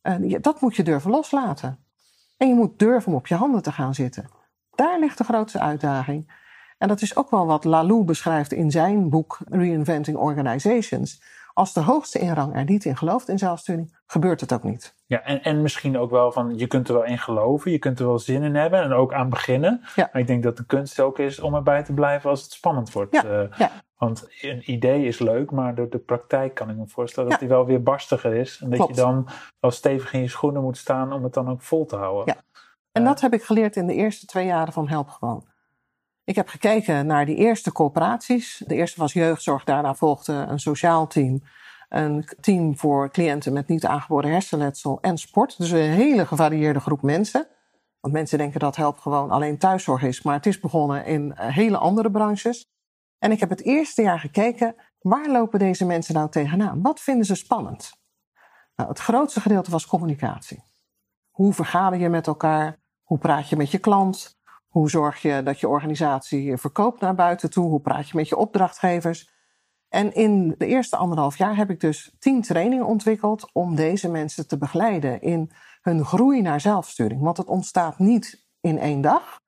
eh, 0.00 0.36
dat 0.40 0.60
moet 0.60 0.76
je 0.76 0.82
durven 0.82 1.10
loslaten. 1.10 1.78
En 2.36 2.48
je 2.48 2.54
moet 2.54 2.78
durven 2.78 3.12
op 3.12 3.26
je 3.26 3.34
handen 3.34 3.62
te 3.62 3.72
gaan 3.72 3.94
zitten. 3.94 4.28
Daar 4.70 4.98
ligt 4.98 5.18
de 5.18 5.24
grootste 5.24 5.58
uitdaging. 5.58 6.32
En 6.78 6.88
dat 6.88 7.02
is 7.02 7.16
ook 7.16 7.30
wel 7.30 7.46
wat 7.46 7.64
Lalou 7.64 8.04
beschrijft 8.04 8.52
in 8.52 8.70
zijn 8.70 9.10
boek 9.10 9.38
Reinventing 9.48 10.16
Organizations. 10.16 11.22
Als 11.54 11.72
de 11.72 11.80
hoogste 11.80 12.18
in 12.18 12.32
rang 12.32 12.56
er 12.56 12.64
niet 12.64 12.84
in 12.84 12.96
gelooft 12.96 13.28
in 13.28 13.38
zelfsturing, 13.38 13.98
gebeurt 14.12 14.40
het 14.40 14.52
ook 14.52 14.62
niet. 14.62 14.94
Ja, 15.06 15.22
en, 15.22 15.42
en 15.42 15.62
misschien 15.62 15.98
ook 15.98 16.10
wel 16.10 16.32
van 16.32 16.58
je 16.58 16.66
kunt 16.66 16.88
er 16.88 16.94
wel 16.94 17.04
in 17.04 17.18
geloven, 17.18 17.70
je 17.70 17.78
kunt 17.78 17.98
er 18.00 18.06
wel 18.06 18.18
zin 18.18 18.42
in 18.42 18.54
hebben 18.54 18.82
en 18.82 18.92
ook 18.92 19.12
aan 19.12 19.28
beginnen. 19.28 19.80
Ja. 19.94 20.08
Maar 20.12 20.20
ik 20.20 20.26
denk 20.26 20.42
dat 20.42 20.56
de 20.56 20.66
kunst 20.66 21.00
ook 21.00 21.18
is 21.18 21.40
om 21.40 21.54
erbij 21.54 21.82
te 21.82 21.92
blijven 21.92 22.30
als 22.30 22.42
het 22.42 22.52
spannend 22.52 22.92
wordt. 22.92 23.12
Ja, 23.12 23.24
Eh, 23.24 23.58
ja. 23.58 23.70
Want 23.96 24.28
een 24.40 24.70
idee 24.70 25.06
is 25.06 25.18
leuk, 25.18 25.50
maar 25.50 25.74
de, 25.74 25.88
de 25.88 25.98
praktijk 25.98 26.54
kan 26.54 26.70
ik 26.70 26.76
me 26.76 26.86
voorstellen 26.86 27.30
dat 27.30 27.38
die 27.38 27.48
wel 27.48 27.66
weer 27.66 27.82
barstiger 27.82 28.34
is. 28.34 28.60
En 28.62 28.68
dat 28.70 28.78
Klopt. 28.78 28.94
je 28.94 29.00
dan 29.00 29.28
wel 29.60 29.70
stevig 29.70 30.12
in 30.12 30.20
je 30.20 30.28
schoenen 30.28 30.62
moet 30.62 30.76
staan 30.76 31.12
om 31.12 31.22
het 31.24 31.34
dan 31.34 31.48
ook 31.50 31.62
vol 31.62 31.86
te 31.86 31.96
houden. 31.96 32.34
Ja. 32.34 32.60
En 32.92 33.04
dat 33.04 33.20
heb 33.20 33.32
ik 33.32 33.42
geleerd 33.42 33.76
in 33.76 33.86
de 33.86 33.94
eerste 33.94 34.26
twee 34.26 34.46
jaren 34.46 34.72
van 34.72 34.88
Help 34.88 35.08
Gewoon. 35.08 35.46
Ik 36.24 36.34
heb 36.34 36.48
gekeken 36.48 37.06
naar 37.06 37.26
die 37.26 37.36
eerste 37.36 37.72
coöperaties. 37.72 38.62
De 38.66 38.74
eerste 38.74 39.00
was 39.00 39.12
jeugdzorg, 39.12 39.64
daarna 39.64 39.94
volgde 39.94 40.32
een 40.32 40.60
sociaal 40.60 41.06
team. 41.06 41.42
Een 41.92 42.28
team 42.40 42.78
voor 42.78 43.10
cliënten 43.10 43.52
met 43.52 43.68
niet 43.68 43.86
aangeboren 43.86 44.30
hersenletsel 44.30 44.98
en 45.00 45.18
sport. 45.18 45.58
Dus 45.58 45.70
een 45.70 45.90
hele 45.90 46.26
gevarieerde 46.26 46.80
groep 46.80 47.02
mensen. 47.02 47.46
Want 48.00 48.14
mensen 48.14 48.38
denken 48.38 48.60
dat 48.60 48.76
Help 48.76 48.98
Gewoon 48.98 49.30
alleen 49.30 49.58
thuiszorg 49.58 50.02
is. 50.02 50.22
Maar 50.22 50.34
het 50.34 50.46
is 50.46 50.60
begonnen 50.60 51.04
in 51.04 51.34
eh, 51.34 51.54
hele 51.54 51.78
andere 51.78 52.10
branches. 52.10 52.66
En 53.18 53.32
ik 53.32 53.40
heb 53.40 53.48
het 53.48 53.62
eerste 53.62 54.02
jaar 54.02 54.18
gekeken, 54.18 54.74
waar 54.98 55.30
lopen 55.30 55.58
deze 55.58 55.84
mensen 55.84 56.14
nou 56.14 56.30
tegenaan? 56.30 56.82
Wat 56.82 57.00
vinden 57.00 57.26
ze 57.26 57.34
spannend? 57.34 57.92
Nou, 58.76 58.88
het 58.88 58.98
grootste 58.98 59.40
gedeelte 59.40 59.70
was 59.70 59.86
communicatie. 59.86 60.62
Hoe 61.30 61.52
vergader 61.52 61.98
je 61.98 62.08
met 62.08 62.26
elkaar? 62.26 62.78
Hoe 63.02 63.18
praat 63.18 63.48
je 63.48 63.56
met 63.56 63.70
je 63.70 63.78
klant? 63.78 64.38
Hoe 64.68 64.90
zorg 64.90 65.22
je 65.22 65.42
dat 65.42 65.60
je 65.60 65.68
organisatie 65.68 66.56
verkoopt 66.56 67.00
naar 67.00 67.14
buiten 67.14 67.50
toe? 67.50 67.68
Hoe 67.68 67.80
praat 67.80 68.08
je 68.08 68.16
met 68.16 68.28
je 68.28 68.36
opdrachtgevers? 68.36 69.30
En 69.92 70.14
in 70.14 70.54
de 70.58 70.66
eerste 70.66 70.96
anderhalf 70.96 71.38
jaar 71.38 71.56
heb 71.56 71.70
ik 71.70 71.80
dus 71.80 72.14
tien 72.18 72.42
trainingen 72.42 72.86
ontwikkeld 72.86 73.50
om 73.52 73.74
deze 73.74 74.10
mensen 74.10 74.48
te 74.48 74.58
begeleiden 74.58 75.20
in 75.20 75.50
hun 75.82 76.04
groei 76.04 76.42
naar 76.42 76.60
zelfsturing. 76.60 77.20
Want 77.22 77.36
het 77.36 77.46
ontstaat 77.46 77.98
niet 77.98 78.46
in 78.60 78.78
één 78.78 79.00
dag, 79.00 79.40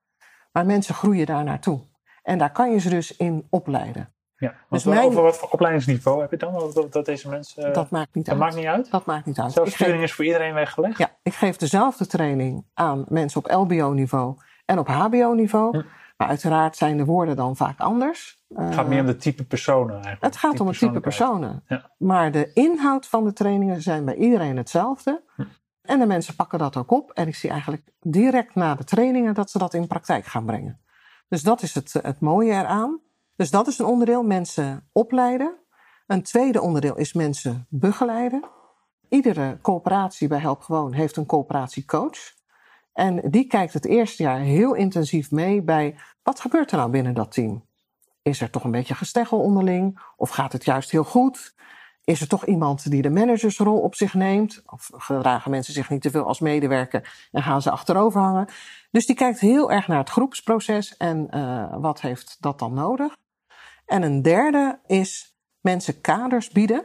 maar 0.52 0.66
mensen 0.66 0.94
groeien 0.94 1.26
daar 1.26 1.44
naartoe. 1.44 1.80
En 2.22 2.38
daar 2.38 2.52
kan 2.52 2.70
je 2.70 2.78
ze 2.78 2.88
dus 2.88 3.16
in 3.16 3.46
opleiden. 3.50 4.12
Ja. 4.36 4.54
Dus 4.70 4.84
mijn- 4.84 5.06
over 5.06 5.22
wat 5.22 5.36
voor 5.36 5.48
opleidingsniveau 5.50 6.20
heb 6.20 6.30
je 6.30 6.36
dan? 6.36 6.72
Dat, 6.90 7.04
deze 7.04 7.28
mensen. 7.28 7.72
dat 7.72 7.90
maakt 7.90 8.14
niet 8.14 8.24
dat 8.24 8.34
uit. 8.34 8.42
maakt 8.42 8.56
niet 8.56 8.66
uit. 8.66 8.90
Dat 8.90 9.04
maakt 9.06 9.26
niet 9.26 9.38
uit. 9.38 9.46
Geef- 9.52 9.54
Zelfsturing 9.54 10.02
is 10.02 10.12
voor 10.12 10.24
iedereen 10.24 10.54
weggelegd. 10.54 10.98
Ja, 10.98 11.10
ik 11.22 11.34
geef 11.34 11.56
dezelfde 11.56 12.06
training 12.06 12.64
aan 12.74 13.04
mensen 13.08 13.44
op 13.44 13.50
LBO-niveau 13.50 14.36
en 14.64 14.78
op 14.78 14.88
HBO-niveau. 14.88 15.78
Hm. 15.78 15.84
Maar 16.16 16.28
uiteraard 16.28 16.76
zijn 16.76 16.96
de 16.96 17.04
woorden 17.04 17.36
dan 17.36 17.56
vaak 17.56 17.80
anders. 17.80 18.42
Het 18.54 18.74
gaat 18.74 18.88
meer 18.88 19.00
om 19.00 19.06
de 19.06 19.16
type 19.16 19.44
personen 19.44 19.94
eigenlijk. 19.94 20.22
Het 20.22 20.36
gaat 20.36 20.60
om 20.60 20.66
het 20.66 20.78
type 20.78 21.00
personen. 21.00 21.62
Ja. 21.68 21.90
Maar 21.98 22.32
de 22.32 22.52
inhoud 22.52 23.06
van 23.06 23.24
de 23.24 23.32
trainingen 23.32 23.82
zijn 23.82 24.04
bij 24.04 24.16
iedereen 24.16 24.56
hetzelfde. 24.56 25.22
Hm. 25.36 25.42
En 25.82 25.98
de 25.98 26.06
mensen 26.06 26.36
pakken 26.36 26.58
dat 26.58 26.76
ook 26.76 26.90
op. 26.90 27.10
En 27.10 27.28
ik 27.28 27.34
zie 27.34 27.50
eigenlijk 27.50 27.92
direct 28.00 28.54
na 28.54 28.74
de 28.74 28.84
trainingen 28.84 29.34
dat 29.34 29.50
ze 29.50 29.58
dat 29.58 29.74
in 29.74 29.86
praktijk 29.86 30.24
gaan 30.24 30.44
brengen. 30.44 30.80
Dus 31.28 31.42
dat 31.42 31.62
is 31.62 31.74
het, 31.74 31.92
het 31.92 32.20
mooie 32.20 32.52
eraan. 32.52 33.00
Dus 33.36 33.50
dat 33.50 33.66
is 33.66 33.78
een 33.78 33.86
onderdeel, 33.86 34.22
mensen 34.22 34.88
opleiden. 34.92 35.54
Een 36.06 36.22
tweede 36.22 36.60
onderdeel 36.60 36.96
is 36.96 37.12
mensen 37.12 37.66
begeleiden. 37.68 38.44
Iedere 39.08 39.58
coöperatie 39.62 40.28
bij 40.28 40.38
Help 40.38 40.62
Gewoon 40.62 40.92
heeft 40.92 41.16
een 41.16 41.26
coöperatiecoach. 41.26 42.33
En 42.94 43.30
die 43.30 43.46
kijkt 43.46 43.72
het 43.72 43.84
eerste 43.86 44.22
jaar 44.22 44.38
heel 44.38 44.74
intensief 44.74 45.30
mee 45.30 45.62
bij 45.62 45.96
wat 46.22 46.40
gebeurt 46.40 46.70
er 46.70 46.76
nou 46.76 46.90
binnen 46.90 47.14
dat 47.14 47.32
team? 47.32 47.64
Is 48.22 48.40
er 48.40 48.50
toch 48.50 48.64
een 48.64 48.70
beetje 48.70 48.94
gesteggel 48.94 49.40
onderling? 49.40 50.00
Of 50.16 50.30
gaat 50.30 50.52
het 50.52 50.64
juist 50.64 50.90
heel 50.90 51.04
goed? 51.04 51.54
Is 52.04 52.20
er 52.20 52.28
toch 52.28 52.46
iemand 52.46 52.90
die 52.90 53.02
de 53.02 53.10
managersrol 53.10 53.80
op 53.80 53.94
zich 53.94 54.14
neemt? 54.14 54.62
Of 54.66 54.90
gedragen 54.92 55.50
mensen 55.50 55.74
zich 55.74 55.90
niet 55.90 56.02
te 56.02 56.10
veel 56.10 56.26
als 56.26 56.40
medewerker 56.40 57.28
en 57.32 57.42
gaan 57.42 57.62
ze 57.62 57.70
achterover 57.70 58.20
hangen? 58.20 58.48
Dus 58.90 59.06
die 59.06 59.16
kijkt 59.16 59.40
heel 59.40 59.72
erg 59.72 59.88
naar 59.88 59.98
het 59.98 60.10
groepsproces 60.10 60.96
en 60.96 61.28
uh, 61.30 61.76
wat 61.76 62.00
heeft 62.00 62.36
dat 62.40 62.58
dan 62.58 62.74
nodig? 62.74 63.16
En 63.86 64.02
een 64.02 64.22
derde 64.22 64.78
is 64.86 65.36
mensen 65.60 66.00
kaders 66.00 66.48
bieden. 66.48 66.84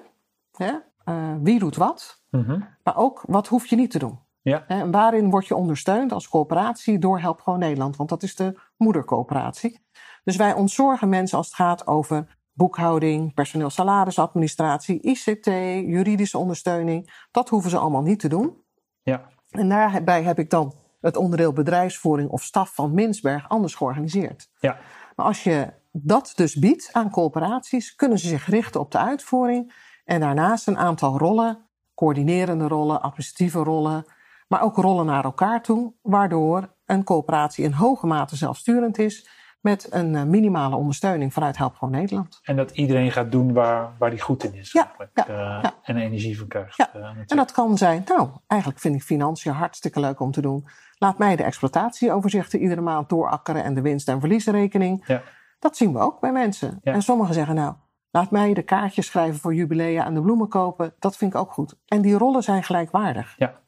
Hè? 0.52 0.72
Uh, 1.06 1.34
wie 1.42 1.60
doet 1.60 1.76
wat? 1.76 2.24
Mm-hmm. 2.30 2.68
Maar 2.84 2.98
ook 2.98 3.24
wat 3.28 3.48
hoef 3.48 3.66
je 3.66 3.76
niet 3.76 3.92
te 3.92 4.00
doen? 4.00 4.20
Ja. 4.42 4.90
Waarin 4.92 5.30
word 5.30 5.48
je 5.48 5.56
ondersteund 5.56 6.12
als 6.12 6.30
coöperatie 6.30 7.00
door 7.00 7.20
Help 7.20 7.42
Gewoon 7.42 7.60
Nederland? 7.60 7.96
Want 7.96 8.10
dat 8.10 8.24
is 8.24 8.36
de 8.36 8.60
moedercoöperatie. 8.78 9.86
Dus 10.24 10.36
wij 10.36 10.54
ontzorgen 10.54 11.10
mensen 11.10 11.38
als 11.38 11.48
het 11.48 11.56
gaat 11.56 11.88
over 11.88 12.38
boekhouding, 12.54 13.34
personeel 13.34 13.70
salarisadministratie, 13.70 15.02
ICT, 15.02 15.46
juridische 15.46 16.38
ondersteuning. 16.38 17.26
Dat 17.32 17.50
hoeven 17.50 17.70
ze 17.70 17.78
allemaal 17.78 18.02
niet 18.02 18.20
te 18.20 18.30
doen. 18.30 18.64
Ja. 19.02 19.28
En 19.50 19.70
daarbij 19.70 20.24
heb 20.24 20.40
ik 20.40 20.50
dan 20.50 20.74
het 21.02 21.18
onderdeel 21.18 21.54
bedrijfsvoering 21.54 22.30
of 22.30 22.44
staf 22.44 22.74
van 22.74 22.94
Minsberg 22.94 23.50
anders 23.50 23.76
georganiseerd. 23.76 24.50
Ja. 24.60 24.78
Maar 25.16 25.26
als 25.26 25.44
je 25.44 25.74
dat 25.92 26.32
dus 26.36 26.56
biedt 26.56 26.90
aan 26.92 27.10
coöperaties, 27.10 27.96
kunnen 27.96 28.20
ze 28.20 28.28
zich 28.28 28.46
richten 28.46 28.80
op 28.80 28.92
de 28.92 28.98
uitvoering 28.98 29.74
en 30.06 30.20
daarnaast 30.20 30.68
een 30.68 30.78
aantal 30.78 31.18
rollen, 31.18 31.70
coördinerende 31.94 32.68
rollen, 32.68 33.02
administratieve 33.02 33.60
rollen, 33.60 34.06
maar 34.50 34.62
ook 34.62 34.76
rollen 34.76 35.06
naar 35.06 35.24
elkaar 35.24 35.62
toe, 35.62 35.94
waardoor 36.02 36.76
een 36.86 37.04
coöperatie 37.04 37.64
in 37.64 37.72
hoge 37.72 38.08
mate 38.08 38.36
zelfsturend 38.36 38.98
is 38.98 39.30
met 39.62 39.88
een 39.90 40.30
minimale 40.30 40.76
ondersteuning 40.76 41.34
vanuit 41.34 41.58
Help 41.58 41.76
Gewoon 41.76 41.94
Nederland. 41.94 42.40
En 42.44 42.56
dat 42.56 42.72
iedereen 42.72 43.12
gaat 43.12 43.32
doen 43.32 43.54
waar, 43.54 43.94
waar 43.98 44.10
die 44.10 44.22
goed 44.22 44.44
in 44.44 44.54
is. 44.54 44.72
Ja, 44.72 44.86
eigenlijk. 44.86 45.12
ja, 45.14 45.28
uh, 45.28 45.64
ja. 45.64 45.74
En 45.84 45.98
energie 45.98 46.38
van 46.38 46.48
krijgt. 46.48 46.80
Uh, 46.96 47.06
en 47.28 47.38
dat 47.38 47.52
kan 47.52 47.78
zijn, 47.78 48.04
nou, 48.06 48.30
eigenlijk 48.48 48.82
vind 48.82 48.96
ik 48.96 49.02
financiën 49.02 49.54
hartstikke 49.54 50.00
leuk 50.00 50.20
om 50.20 50.32
te 50.32 50.42
doen. 50.42 50.68
Laat 50.98 51.18
mij 51.18 51.36
de 51.36 51.44
exploitatieoverzichten 51.44 52.60
iedere 52.60 52.82
maand 52.82 53.10
doorakkeren 53.10 53.64
en 53.64 53.74
de 53.74 53.82
winst- 53.82 54.08
en 54.08 54.20
verliesrekening. 54.20 55.04
Ja. 55.08 55.22
Dat 55.60 55.78
zien 55.78 55.94
we 55.94 56.00
ook 56.00 56.20
bij 56.20 56.32
mensen. 56.32 56.80
En 56.84 57.02
sommigen 57.02 57.34
zeggen, 57.34 57.56
nou, 57.56 57.74
laat 58.12 58.32
mij 58.32 58.54
de 58.54 58.64
kaartjes 58.64 59.06
schrijven 59.06 59.40
voor 59.40 59.54
jubilea 59.54 60.06
en 60.06 60.14
de 60.14 60.22
bloemen 60.22 60.48
kopen. 60.48 60.94
Dat 61.00 61.18
vind 61.18 61.34
ik 61.34 61.40
ook 61.40 61.52
goed. 61.52 61.76
En 61.86 62.02
die 62.02 62.18
rollen 62.18 62.44
zijn 62.44 62.64
gelijkwaardig. 62.64 63.36
Ja. 63.38 63.60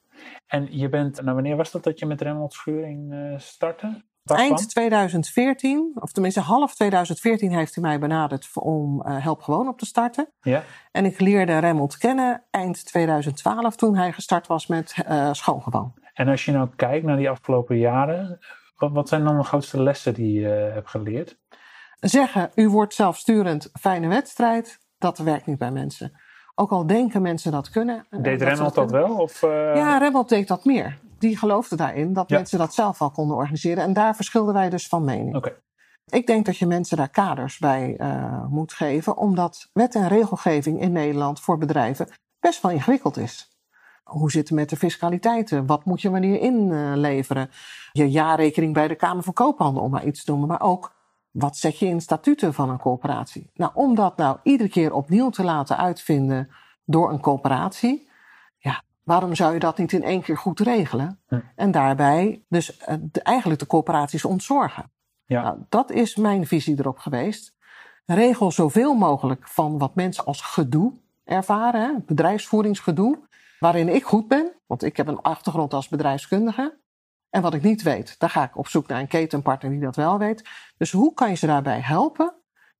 En 0.47 0.67
je 0.77 0.89
bent, 0.89 1.21
nou 1.21 1.33
wanneer 1.33 1.55
was 1.55 1.71
dat 1.71 1.83
dat 1.83 1.99
je 1.99 2.05
met 2.05 2.21
Remmelt 2.21 2.53
Schuring 2.53 3.13
uh, 3.13 3.39
startte? 3.39 4.03
Eind 4.25 4.69
2014, 4.69 5.91
of 5.95 6.11
tenminste 6.11 6.39
half 6.39 6.75
2014 6.75 7.51
heeft 7.51 7.75
hij 7.75 7.83
mij 7.83 7.99
benaderd 7.99 8.49
om 8.53 9.03
uh, 9.07 9.23
Help 9.23 9.41
Gewoon 9.41 9.67
op 9.67 9.77
te 9.77 9.85
starten. 9.85 10.29
Ja. 10.41 10.63
En 10.91 11.05
ik 11.05 11.19
leerde 11.19 11.57
Remmelt 11.57 11.97
kennen 11.97 12.43
eind 12.51 12.85
2012 12.85 13.75
toen 13.75 13.95
hij 13.95 14.11
gestart 14.11 14.47
was 14.47 14.67
met 14.67 14.95
uh, 15.09 15.33
Schoongewoon. 15.33 15.93
En 16.13 16.27
als 16.27 16.45
je 16.45 16.51
nou 16.51 16.69
kijkt 16.75 17.05
naar 17.05 17.17
die 17.17 17.29
afgelopen 17.29 17.77
jaren, 17.77 18.39
wat, 18.75 18.91
wat 18.91 19.09
zijn 19.09 19.23
dan 19.23 19.37
de 19.37 19.43
grootste 19.43 19.83
lessen 19.83 20.13
die 20.13 20.39
je 20.39 20.47
hebt 20.47 20.89
geleerd? 20.89 21.39
Zeggen, 21.99 22.51
u 22.55 22.69
wordt 22.69 22.93
zelfsturend, 22.93 23.69
fijne 23.79 24.07
wedstrijd, 24.07 24.79
dat 24.97 25.17
werkt 25.17 25.45
niet 25.45 25.57
bij 25.57 25.71
mensen. 25.71 26.21
Ook 26.61 26.71
al 26.71 26.87
denken 26.87 27.21
mensen 27.21 27.51
dat 27.51 27.69
kunnen. 27.69 28.05
Deed 28.09 28.41
Remmelt 28.41 28.75
dat, 28.75 28.91
wel? 28.91 29.17
Of, 29.17 29.41
uh... 29.43 29.49
Ja, 29.75 29.97
Remmelt 29.97 30.29
deed 30.29 30.47
dat 30.47 30.65
meer. 30.65 30.99
Die 31.19 31.37
geloofde 31.37 31.75
daarin 31.75 32.13
dat 32.13 32.29
Ja. 32.29 32.37
mensen 32.37 32.57
dat 32.59 32.73
zelf 32.73 33.01
al 33.01 33.11
konden 33.11 33.35
organiseren. 33.37 33.83
En 33.83 33.93
daar 33.93 34.15
verschilden 34.15 34.53
wij 34.53 34.69
dus 34.69 34.87
van 34.87 35.03
mening. 35.03 35.35
Oké. 35.35 35.55
Ik 36.09 36.27
denk 36.27 36.45
dat 36.45 36.57
je 36.57 36.65
mensen 36.65 36.97
daar 36.97 37.09
kaders 37.09 37.57
bij 37.57 37.95
eh, 37.97 38.45
moet 38.47 38.73
geven, 38.73 39.17
omdat 39.17 39.69
wet 39.73 39.95
en 39.95 40.07
regelgeving 40.07 40.81
in 40.81 40.91
Nederland 40.91 41.39
voor 41.39 41.57
bedrijven 41.57 42.07
best 42.39 42.61
wel 42.61 42.71
ingewikkeld 42.71 43.17
is. 43.17 43.49
Hoe 44.03 44.31
zit 44.31 44.49
het 44.49 44.57
met 44.57 44.69
de 44.69 44.75
fiscaliteiten? 44.75 45.65
Wat 45.65 45.85
moet 45.85 46.01
je 46.01 46.09
wanneer 46.09 46.39
inleveren? 46.39 47.49
Je 47.91 48.09
jaarrekening 48.11 48.73
bij 48.73 48.87
de 48.87 48.95
Kamer 48.95 49.23
van 49.23 49.33
Koophandel, 49.33 49.83
om 49.83 49.91
maar 49.91 50.05
iets 50.05 50.23
te 50.23 50.31
noemen. 50.31 50.49
Maar 50.49 50.61
ook, 50.61 50.93
wat 51.31 51.57
zet 51.57 51.79
je 51.79 51.85
in 51.85 52.01
statuten 52.01 52.53
van 52.53 52.69
een 52.69 52.79
coöperatie? 52.79 53.49
Nou, 53.53 53.71
om 53.73 53.95
dat 53.95 54.17
nou 54.17 54.37
iedere 54.43 54.69
keer 54.69 54.93
opnieuw 54.93 55.29
te 55.29 55.43
laten 55.43 55.77
uitvinden 55.77 56.49
door 56.85 57.11
een 57.11 57.19
coöperatie, 57.19 58.09
ja, 58.57 58.83
waarom 59.03 59.35
zou 59.35 59.53
je 59.53 59.59
dat 59.59 59.77
niet 59.77 59.91
in 59.91 60.03
één 60.03 60.21
keer 60.21 60.37
goed 60.37 60.59
regelen? 60.59 61.19
Hm. 61.27 61.39
En 61.55 61.71
daarbij 61.71 62.43
dus 62.49 62.77
eh, 62.77 62.95
de- 63.01 63.21
eigenlijk 63.21 63.59
de 63.59 63.67
coöperaties 63.67 64.25
ontzorgen. 64.25 64.91
Ja. 65.25 65.41
Nou, 65.41 65.57
dat 65.69 65.91
is 65.91 66.15
mijn 66.15 66.47
visie 66.47 66.79
erop 66.79 66.97
geweest. 66.97 67.53
Regel 68.05 68.51
zoveel 68.51 68.93
mogelijk 68.93 69.47
van 69.47 69.77
wat 69.77 69.95
mensen 69.95 70.25
als 70.25 70.41
gedoe 70.41 70.93
ervaren, 71.23 71.81
hè, 71.81 71.93
bedrijfsvoeringsgedoe, 72.05 73.19
waarin 73.59 73.89
ik 73.89 74.03
goed 74.03 74.27
ben, 74.27 74.51
want 74.65 74.83
ik 74.83 74.97
heb 74.97 75.07
een 75.07 75.21
achtergrond 75.21 75.73
als 75.73 75.87
bedrijfskundige. 75.89 76.79
En 77.31 77.41
wat 77.41 77.53
ik 77.53 77.61
niet 77.61 77.81
weet, 77.81 78.15
daar 78.19 78.29
ga 78.29 78.43
ik 78.43 78.57
op 78.57 78.67
zoek 78.67 78.87
naar 78.87 78.99
een 78.99 79.07
ketenpartner 79.07 79.71
die 79.71 79.79
dat 79.79 79.95
wel 79.95 80.17
weet. 80.17 80.49
Dus 80.77 80.91
hoe 80.91 81.13
kan 81.13 81.29
je 81.29 81.35
ze 81.35 81.47
daarbij 81.47 81.79
helpen? 81.79 82.33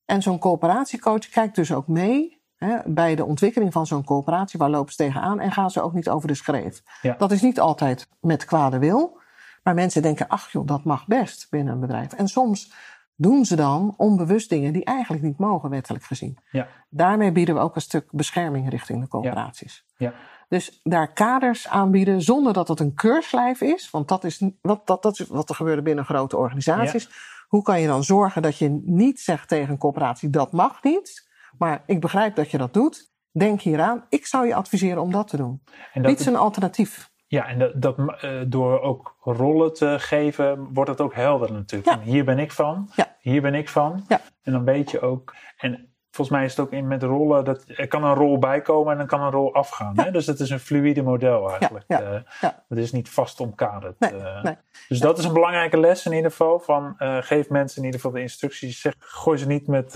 En 0.06 0.22
zo'n 0.22 0.40
coöperatiecoach 0.40 1.30
kijkt 1.30 1.56
dus 1.56 1.74
ook 1.74 1.88
mee 1.88 2.42
hè, 2.56 2.78
bij 2.86 3.16
de 3.16 3.26
ontwikkeling 3.26 3.74
van 3.74 3.88
zo'n 3.88 4.04
coöperatie. 4.04 4.60
Waar 4.60 4.70
lopen 4.70 4.92
ze 4.92 4.98
tegenaan 4.98 5.40
en 5.40 5.52
gaan 5.52 5.72
ze 5.72 5.82
ook 5.82 5.94
niet 5.94 6.10
over 6.10 6.28
de 6.28 6.34
schreef? 6.34 6.82
Ja. 7.02 7.16
Dat 7.18 7.32
is 7.32 7.42
niet 7.42 7.60
altijd 7.60 8.08
met 8.20 8.46
kwade 8.46 8.80
wil. 8.80 9.20
Maar 9.64 9.74
mensen 9.74 10.02
denken, 10.02 10.28
ach 10.28 10.52
joh, 10.52 10.68
dat 10.68 10.84
mag 10.84 11.08
best 11.08 11.48
binnen 11.50 11.74
een 11.74 11.80
bedrijf. 11.80 12.14
En 12.14 12.28
soms 12.28 12.74
doen 13.16 13.46
ze 13.46 13.56
dan 13.56 13.94
onbewust 13.98 14.50
dingen 14.50 14.74
die 14.74 14.86
eigenlijk 14.86 15.24
niet 15.24 15.38
mogen, 15.38 15.70
wettelijk 15.70 16.04
gezien. 16.04 16.38
Ja. 16.52 16.68
Daarmee 16.90 17.32
bieden 17.32 17.56
we 17.56 17.62
ook 17.62 17.76
een 17.76 17.82
stuk 17.82 18.08
bescherming 18.12 18.70
richting 18.70 19.02
de 19.02 19.08
coöperaties. 19.08 19.86
Ja. 19.98 20.14
Dus 20.52 20.80
daar 20.84 21.14
kaders 21.14 21.68
aanbieden 21.68 22.22
zonder 22.22 22.54
dat 22.54 22.68
het 22.68 22.80
een 22.80 22.94
keurslijf 22.94 23.62
is. 23.62 23.90
Want 23.90 24.08
dat 24.08 24.24
is 24.24 24.44
wat, 24.62 24.88
dat, 24.88 25.04
dat 25.04 25.20
is 25.20 25.28
wat 25.28 25.50
er 25.50 25.56
gebeurde 25.56 25.82
binnen 25.82 26.06
grote 26.06 26.38
organisaties. 26.38 27.10
Hoe 27.48 27.62
kan 27.62 27.82
je 27.82 27.88
dan 27.88 28.04
zorgen 28.04 28.42
dat 28.42 28.58
je 28.58 28.82
niet 28.84 29.20
zegt 29.20 29.48
tegen 29.48 29.70
een 29.72 29.78
coöperatie 29.78 30.30
dat 30.30 30.52
mag 30.52 30.84
niet. 30.84 31.30
Maar 31.58 31.84
ik 31.86 32.02
begrijp 32.02 32.36
dat 32.36 32.52
je 32.52 32.58
dat 32.58 32.74
doet. 32.74 33.12
Denk 33.32 33.62
hieraan. 33.62 34.06
Ik 34.10 34.26
zou 34.26 34.48
je 34.48 34.56
adviseren 34.56 35.02
om 35.02 35.12
dat 35.12 35.28
te 35.28 35.38
doen. 35.38 35.62
En 35.94 36.02
dat, 36.02 36.20
ze 36.22 36.30
een 36.30 36.36
alternatief. 36.36 37.10
ja, 37.28 37.48
en 37.48 37.60
dat, 37.60 37.82
dat, 37.82 37.98
eh, 38.22 38.42
door 38.48 38.82
ook 38.82 39.16
rollen 39.22 39.74
te 39.74 39.96
geven, 40.00 40.74
wordt 40.74 40.90
het 40.90 41.02
ook 41.02 41.14
helder 41.14 41.52
natuurlijk. 41.52 41.92
Ja. 41.92 42.00
Hier 42.12 42.26
ben 42.26 42.40
ik 42.40 42.52
van, 42.52 42.90
Ja. 42.96 43.16
hier 43.20 43.42
ben 43.42 43.54
ik 43.54 43.70
van. 43.70 44.06
Ja. 44.08 44.22
En 44.44 44.52
dan 44.52 44.64
weet 44.64 44.92
je 44.92 45.02
ook. 45.02 45.36
En 45.58 45.91
volgens 46.12 46.38
mij 46.38 46.46
is 46.46 46.52
het 46.56 46.60
ook 46.66 46.72
in 46.72 46.88
met 46.88 47.04
rollen 47.04 47.44
dat 47.46 47.64
er 47.68 47.88
kan 47.88 48.04
een 48.04 48.14
rol 48.14 48.38
bijkomen 48.40 48.92
en 48.92 48.98
dan 48.98 49.08
kan 49.08 49.22
een 49.22 49.32
rol 49.32 49.54
afgaan. 49.54 49.94
Ja. 49.96 50.04
Hè? 50.04 50.12
Dus 50.12 50.26
het 50.26 50.40
is 50.40 50.50
een 50.50 50.60
fluïde 50.60 51.02
model 51.04 51.50
eigenlijk. 51.50 51.86
ja, 51.88 52.02
Eh, 52.02 52.20
ja. 52.42 52.64
Het 52.70 52.78
is 52.78 52.92
niet 52.92 53.10
vast 53.10 53.40
omkaderd. 53.40 54.00
Nee, 54.00 54.16
eh. 54.16 54.44
nee. 54.44 54.56
Dus 54.88 55.00
dat 55.00 55.18
is 55.18 55.26
een 55.26 55.34
belangrijke 55.34 55.80
les 55.80 56.06
in 56.06 56.12
ieder 56.14 56.32
geval. 56.32 56.60
Van, 56.60 56.96
eh, 56.98 57.18
geef 57.22 57.50
mensen 57.50 57.78
in 57.78 57.84
ieder 57.86 58.00
geval 58.00 58.16
de 58.16 58.22
instructies. 58.22 58.82
Zeg, 58.82 58.94
gooi 59.00 59.38
ze 59.38 59.48
niet 59.48 59.68
met, 59.68 59.96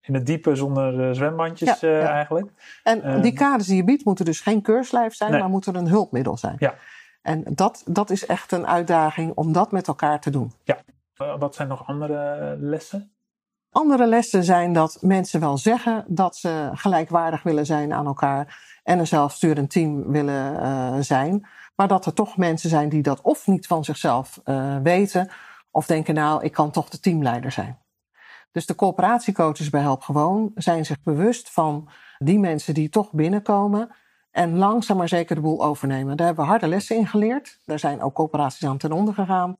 in 0.00 0.14
het 0.14 0.26
diepe 0.26 0.54
zonder 0.54 1.14
zwembandjes 1.14 1.80
Ja, 1.80 1.88
ja. 1.90 2.08
eigenlijk. 2.08 2.50
En 2.82 3.02
Eh, 3.02 3.22
die 3.22 3.32
kaders 3.32 3.66
die 3.68 3.76
je 3.76 3.84
biedt 3.84 4.04
moeten 4.04 4.24
dus 4.24 4.40
geen 4.40 4.62
keurslijf 4.62 5.14
zijn, 5.14 5.30
Nee. 5.30 5.40
maar 5.40 5.48
moeten 5.48 5.74
een 5.74 5.88
hulpmiddel 5.88 6.36
zijn. 6.36 6.56
Ja. 6.58 6.74
En 7.22 7.42
dat, 7.54 7.82
dat 7.86 8.10
is 8.10 8.26
echt 8.26 8.52
een 8.52 8.66
uitdaging 8.66 9.32
om 9.34 9.52
dat 9.52 9.72
met 9.72 9.88
elkaar 9.88 10.20
te 10.20 10.30
doen. 10.30 10.52
Eh, 10.64 11.38
wat 11.38 11.54
zijn 11.54 11.68
nog 11.68 11.86
andere 11.86 12.56
lessen? 12.60 13.12
Andere 13.74 14.06
lessen 14.06 14.44
zijn 14.44 14.72
dat 14.72 14.98
mensen 15.00 15.40
wel 15.40 15.58
zeggen 15.58 16.04
dat 16.08 16.36
ze 16.36 16.70
gelijkwaardig 16.72 17.42
willen 17.42 17.66
zijn 17.66 17.92
aan 17.92 18.06
elkaar 18.06 18.60
en 18.82 18.98
een 18.98 19.06
zelfsturend 19.06 19.70
team 19.70 20.10
willen 20.10 20.60
eh, 20.60 20.96
zijn. 21.00 21.46
Maar 21.76 21.88
dat 21.88 22.06
er 22.06 22.12
toch 22.12 22.36
mensen 22.36 22.70
zijn 22.70 22.88
die 22.88 23.02
dat 23.02 23.20
of 23.20 23.46
niet 23.46 23.66
van 23.66 23.84
zichzelf 23.84 24.40
eh, 24.44 24.76
weten, 24.82 25.30
of 25.70 25.86
denken, 25.86 26.14
nou, 26.14 26.44
ik 26.44 26.52
kan 26.52 26.70
toch 26.70 26.88
de 26.88 27.00
teamleider 27.00 27.52
zijn. 27.52 27.78
Dus 28.52 28.66
de 28.66 28.74
coöperatiecoaches 28.74 29.70
bij 29.70 29.80
Help 29.80 30.02
Gewoon 30.02 30.50
zijn 30.54 30.86
zich 30.86 31.02
bewust 31.02 31.50
van 31.50 31.88
die 32.18 32.38
mensen 32.38 32.74
die 32.74 32.88
toch 32.88 33.12
binnenkomen 33.12 33.90
en 34.30 34.56
langzaam 34.56 34.96
maar 34.96 35.08
zeker 35.08 35.34
de 35.34 35.42
boel 35.42 35.64
overnemen. 35.64 36.16
Daar 36.16 36.26
hebben 36.26 36.44
we 36.44 36.50
harde 36.50 36.68
lessen 36.68 36.96
in 36.96 37.06
geleerd. 37.06 37.60
Daar 37.64 37.78
zijn 37.78 38.02
ook 38.02 38.14
coöperaties 38.14 38.66
aan 38.66 38.78
ten 38.78 38.92
onder 38.92 39.14
gegaan. 39.14 39.56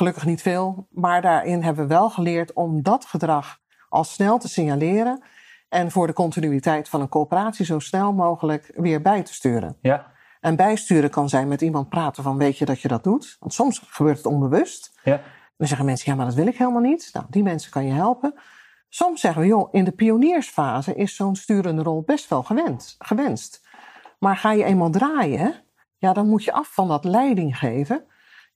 Gelukkig 0.00 0.26
niet 0.26 0.42
veel, 0.42 0.86
maar 0.90 1.22
daarin 1.22 1.62
hebben 1.62 1.88
we 1.88 1.94
wel 1.94 2.10
geleerd 2.10 2.52
om 2.52 2.82
dat 2.82 3.04
gedrag 3.04 3.58
al 3.88 4.04
snel 4.04 4.38
te 4.38 4.48
signaleren 4.48 5.22
en 5.68 5.90
voor 5.90 6.06
de 6.06 6.12
continuïteit 6.12 6.88
van 6.88 7.00
een 7.00 7.08
coöperatie 7.08 7.64
zo 7.64 7.78
snel 7.78 8.12
mogelijk 8.12 8.72
weer 8.74 9.02
bij 9.02 9.22
te 9.22 9.34
sturen. 9.34 9.76
Ja, 9.80 10.12
En 10.40 10.56
bijsturen 10.56 11.10
kan 11.10 11.28
zijn 11.28 11.48
met 11.48 11.60
iemand 11.60 11.88
praten 11.88 12.22
van 12.22 12.38
weet 12.38 12.58
je 12.58 12.64
dat 12.64 12.80
je 12.80 12.88
dat 12.88 13.04
doet? 13.04 13.36
Want 13.40 13.54
soms 13.54 13.82
gebeurt 13.86 14.16
het 14.16 14.26
onbewust. 14.26 15.00
ja, 15.02 15.20
Dan 15.56 15.66
zeggen 15.66 15.86
mensen 15.86 16.10
ja, 16.10 16.16
maar 16.16 16.26
dat 16.26 16.34
wil 16.34 16.46
ik 16.46 16.56
helemaal 16.56 16.82
niet. 16.82 17.10
Nou, 17.12 17.26
die 17.28 17.42
mensen 17.42 17.70
kan 17.70 17.86
je 17.86 17.92
helpen. 17.92 18.34
Soms 18.88 19.20
zeggen 19.20 19.42
we 19.42 19.48
joh, 19.48 19.68
in 19.72 19.84
de 19.84 19.92
pioniersfase 19.92 20.94
is 20.94 21.16
zo'n 21.16 21.36
sturende 21.36 21.82
rol 21.82 22.02
best 22.02 22.28
wel 22.28 22.42
gewend, 22.42 22.96
gewenst. 22.98 23.68
Maar 24.18 24.36
ga 24.36 24.52
je 24.52 24.64
eenmaal 24.64 24.90
draaien, 24.90 25.54
ja, 25.96 26.12
dan 26.12 26.28
moet 26.28 26.44
je 26.44 26.52
af 26.52 26.74
van 26.74 26.88
dat 26.88 27.04
leiding 27.04 27.58
geven. 27.58 28.04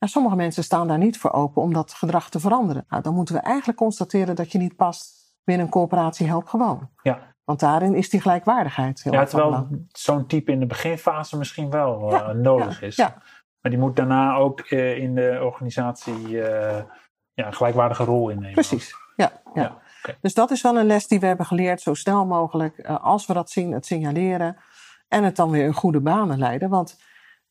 Sommige 0.08 0.36
mensen 0.36 0.64
staan 0.64 0.88
daar 0.88 0.98
niet 0.98 1.18
voor 1.18 1.32
open 1.32 1.62
om 1.62 1.72
dat 1.72 1.92
gedrag 1.92 2.30
te 2.30 2.40
veranderen. 2.40 2.84
Nou, 2.88 3.02
dan 3.02 3.14
moeten 3.14 3.34
we 3.34 3.40
eigenlijk 3.40 3.78
constateren 3.78 4.36
dat 4.36 4.52
je 4.52 4.58
niet 4.58 4.76
past 4.76 5.34
binnen 5.44 5.66
een 5.66 5.72
coöperatie 5.72 6.26
Help 6.26 6.46
Gewoon. 6.46 6.90
ja. 7.02 7.32
Want 7.44 7.60
daarin 7.60 7.94
is 7.94 8.10
die 8.10 8.20
gelijkwaardigheid 8.20 9.02
heel 9.02 9.12
ja 9.12 9.24
terwijl 9.24 9.68
zo'n 9.88 10.26
type 10.26 10.52
in 10.52 10.60
de 10.60 10.66
beginfase 10.66 11.38
misschien 11.38 11.70
wel 11.70 12.10
Ja, 12.10 12.28
eh, 12.28 12.34
nodig 12.34 12.82
is. 12.82 12.96
Ja, 12.96 13.22
Maar 13.60 13.70
die 13.70 13.80
moet 13.80 13.96
daarna 13.96 14.36
ook 14.36 14.60
eh, 14.60 14.98
in 14.98 15.14
de 15.14 15.38
organisatie 15.42 16.42
eh, 16.42 16.82
ja, 17.32 17.46
een 17.46 17.54
gelijkwaardige 17.54 18.04
rol 18.04 18.28
innemen. 18.28 18.52
precies. 18.52 18.94
Ja, 19.16 19.32
ja. 19.54 19.82
Dus 20.20 20.34
dat 20.34 20.50
is 20.50 20.62
wel 20.62 20.78
een 20.78 20.86
les 20.86 21.06
die 21.06 21.20
we 21.20 21.26
hebben 21.26 21.46
geleerd. 21.46 21.80
Zo 21.80 21.94
snel 21.94 22.26
mogelijk, 22.26 22.86
als 22.86 23.26
we 23.26 23.32
dat 23.32 23.50
zien, 23.50 23.72
het 23.72 23.86
signaleren. 23.86 24.56
En 25.08 25.24
het 25.24 25.36
dan 25.36 25.50
weer 25.50 25.64
in 25.64 25.74
goede 25.74 26.00
banen 26.00 26.38
leiden. 26.38 26.68
Want 26.68 26.98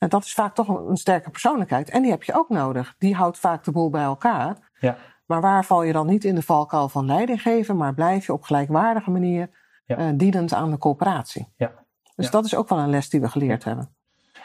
eh, 0.03 0.09
dat 0.09 0.23
is 0.23 0.33
vaak 0.33 0.55
toch 0.55 0.67
een, 0.67 0.89
een 0.89 0.97
sterke 0.97 1.29
persoonlijkheid. 1.29 1.89
En 1.89 2.01
die 2.01 2.11
heb 2.11 2.23
je 2.23 2.33
ook 2.35 2.49
nodig. 2.49 2.95
Die 2.97 3.15
houdt 3.15 3.39
vaak 3.39 3.63
de 3.63 3.71
boel 3.71 3.89
bij 3.89 4.03
elkaar. 4.03 4.71
Ja. 4.79 4.97
Maar 5.25 5.41
waar 5.41 5.65
val 5.65 5.83
je 5.83 5.93
dan 5.93 6.07
niet 6.07 6.23
in 6.23 6.35
de 6.35 6.41
valkuil 6.41 6.89
van 6.89 7.05
leiding 7.05 7.41
geven, 7.41 7.77
maar 7.77 7.93
blijf 7.93 8.25
je 8.25 8.33
op 8.33 8.43
gelijkwaardige 8.43 9.11
manier 9.11 9.49
Ja. 9.85 9.97
eh, 9.97 10.07
dienend 10.15 10.53
aan 10.53 10.71
de 10.71 10.77
coöperatie? 10.77 11.53
Ja. 11.57 11.71
Dus 12.15 12.25
Ja. 12.25 12.31
dat 12.31 12.45
is 12.45 12.55
ook 12.55 12.69
wel 12.69 12.79
een 12.79 12.89
les 12.89 13.09
die 13.09 13.21
we 13.21 13.29
geleerd 13.29 13.63
hebben. 13.63 13.95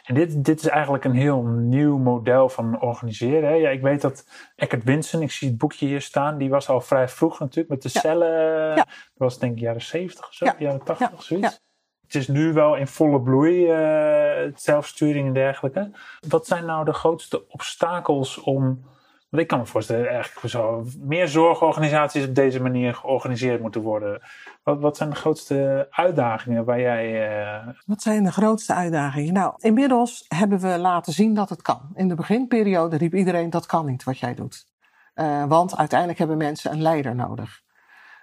En 0.04 0.14
dit, 0.14 0.44
dit 0.44 0.58
is 0.60 0.66
eigenlijk 0.68 1.04
een 1.04 1.14
heel 1.14 1.42
nieuw 1.42 1.98
model 1.98 2.48
van 2.48 2.80
organiseren. 2.80 3.48
Hè? 3.48 3.54
Ja, 3.54 3.68
ik 3.68 3.80
weet 3.82 4.00
dat 4.00 4.24
Eckert 4.56 4.84
Winsen, 4.84 5.22
ik 5.22 5.30
zie 5.30 5.48
het 5.48 5.58
boekje 5.58 5.86
hier 5.86 6.00
staan, 6.00 6.38
die 6.38 6.48
was 6.50 6.68
al 6.68 6.80
vrij 6.80 7.08
vroeg 7.08 7.38
natuurlijk 7.38 7.68
met 7.68 7.82
de 7.82 7.88
cellen. 7.88 8.76
Dat 8.76 8.86
was 9.14 9.38
denk 9.38 9.52
ik 9.52 9.58
jaren 9.58 9.82
70 9.82 10.26
of 10.28 10.34
zo, 10.34 10.44
Ja. 10.44 10.54
jaren 10.58 10.82
80 10.84 11.10
Ja. 11.10 11.20
zoiets. 11.22 11.60
Het 12.08 12.16
is 12.16 12.28
nu 12.28 12.52
wel 12.52 12.76
in 12.76 12.86
volle 12.86 13.20
bloei, 13.20 13.66
eh, 13.70 14.52
zelfsturing 14.54 15.26
en 15.26 15.32
dergelijke. 15.32 15.90
Wat 16.28 16.46
zijn 16.46 16.64
nou 16.66 16.84
de 16.84 16.92
grootste 16.92 17.48
obstakels 17.48 18.38
om. 18.42 18.86
Want 19.28 19.42
ik 19.42 19.48
kan 19.48 19.58
me 19.58 19.66
voorstellen, 19.66 20.08
eigenlijk 20.08 20.48
zo 20.48 20.84
meer 21.00 21.28
zorgorganisaties 21.28 22.26
op 22.26 22.34
deze 22.34 22.62
manier 22.62 22.94
georganiseerd 22.94 23.60
moeten 23.60 23.80
worden. 23.80 24.20
Wat, 24.62 24.80
wat 24.80 24.96
zijn 24.96 25.10
de 25.10 25.16
grootste 25.16 25.86
uitdagingen 25.90 26.64
waar 26.64 26.80
jij. 26.80 27.30
eh, 27.30 27.68
Wat 27.86 28.02
zijn 28.02 28.24
de 28.24 28.32
grootste 28.32 28.74
uitdagingen? 28.74 29.32
Nou, 29.32 29.54
inmiddels 29.58 30.24
hebben 30.28 30.58
we 30.58 30.78
laten 30.78 31.12
zien 31.12 31.34
dat 31.34 31.48
het 31.48 31.62
kan. 31.62 31.80
In 31.94 32.08
de 32.08 32.14
beginperiode 32.14 32.96
riep 32.96 33.14
iedereen 33.14 33.50
dat 33.50 33.66
kan 33.66 33.86
niet 33.86 34.04
wat 34.04 34.18
jij 34.18 34.34
doet. 34.34 34.66
Eh, 35.14 35.44
want 35.44 35.76
uiteindelijk 35.76 36.18
hebben 36.18 36.36
mensen 36.36 36.72
een 36.72 36.82
leider 36.82 37.14
nodig. 37.14 37.60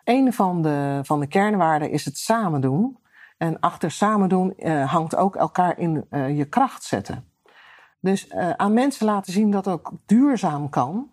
Een 0.03 0.33
van 0.33 0.61
de, 0.61 0.99
van 1.03 1.19
de 1.19 1.27
kernwaarden 1.27 1.89
is 1.89 2.05
het 2.05 2.17
samen 2.17 2.61
doen. 2.61 2.97
En 3.37 3.59
achter 3.59 3.91
samen 3.91 4.29
doen 4.29 4.55
eh, 4.55 4.91
hangt 4.91 5.15
ook 5.15 5.35
elkaar 5.35 5.79
in 5.79 6.05
eh, 6.09 6.37
je 6.37 6.45
kracht 6.45 6.83
zetten. 6.83 7.29
Dus 7.99 8.27
eh, 8.27 8.49
aan 8.49 8.73
mensen 8.73 9.05
laten 9.05 9.33
zien 9.33 9.51
dat 9.51 9.67
ook 9.67 9.91
duurzaam 10.05 10.69
kan. 10.69 11.11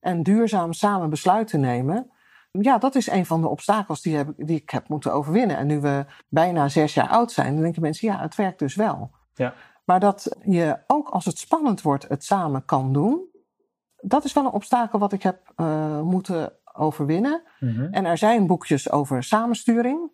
En 0.00 0.22
duurzaam 0.22 0.72
samen 0.72 1.10
besluiten 1.10 1.60
nemen. 1.60 2.10
Ja, 2.50 2.78
dat 2.78 2.94
is 2.94 3.10
een 3.10 3.26
van 3.26 3.40
de 3.40 3.48
obstakels 3.48 4.02
die, 4.02 4.16
heb, 4.16 4.32
die 4.36 4.56
ik 4.56 4.70
heb 4.70 4.88
moeten 4.88 5.12
overwinnen. 5.12 5.56
En 5.56 5.66
nu 5.66 5.80
we 5.80 6.04
bijna 6.28 6.68
zes 6.68 6.94
jaar 6.94 7.08
oud 7.08 7.32
zijn, 7.32 7.52
dan 7.52 7.62
denken 7.62 7.82
mensen, 7.82 8.08
ja, 8.08 8.20
het 8.20 8.34
werkt 8.34 8.58
dus 8.58 8.74
wel. 8.74 9.10
Ja. 9.34 9.54
Maar 9.84 10.00
dat 10.00 10.36
je 10.44 10.78
ook 10.86 11.08
als 11.08 11.24
het 11.24 11.38
spannend 11.38 11.82
wordt, 11.82 12.08
het 12.08 12.24
samen 12.24 12.64
kan 12.64 12.92
doen. 12.92 13.26
Dat 13.96 14.24
is 14.24 14.32
wel 14.32 14.44
een 14.44 14.50
obstakel 14.50 14.98
wat 14.98 15.12
ik 15.12 15.22
heb 15.22 15.52
moeten 16.02 16.52
overwinnen. 16.72 17.42
Mhm. 17.60 17.82
En 17.90 18.04
er 18.04 18.18
zijn 18.18 18.46
boekjes 18.46 18.90
over 18.90 19.22
samensturing. 19.22 20.10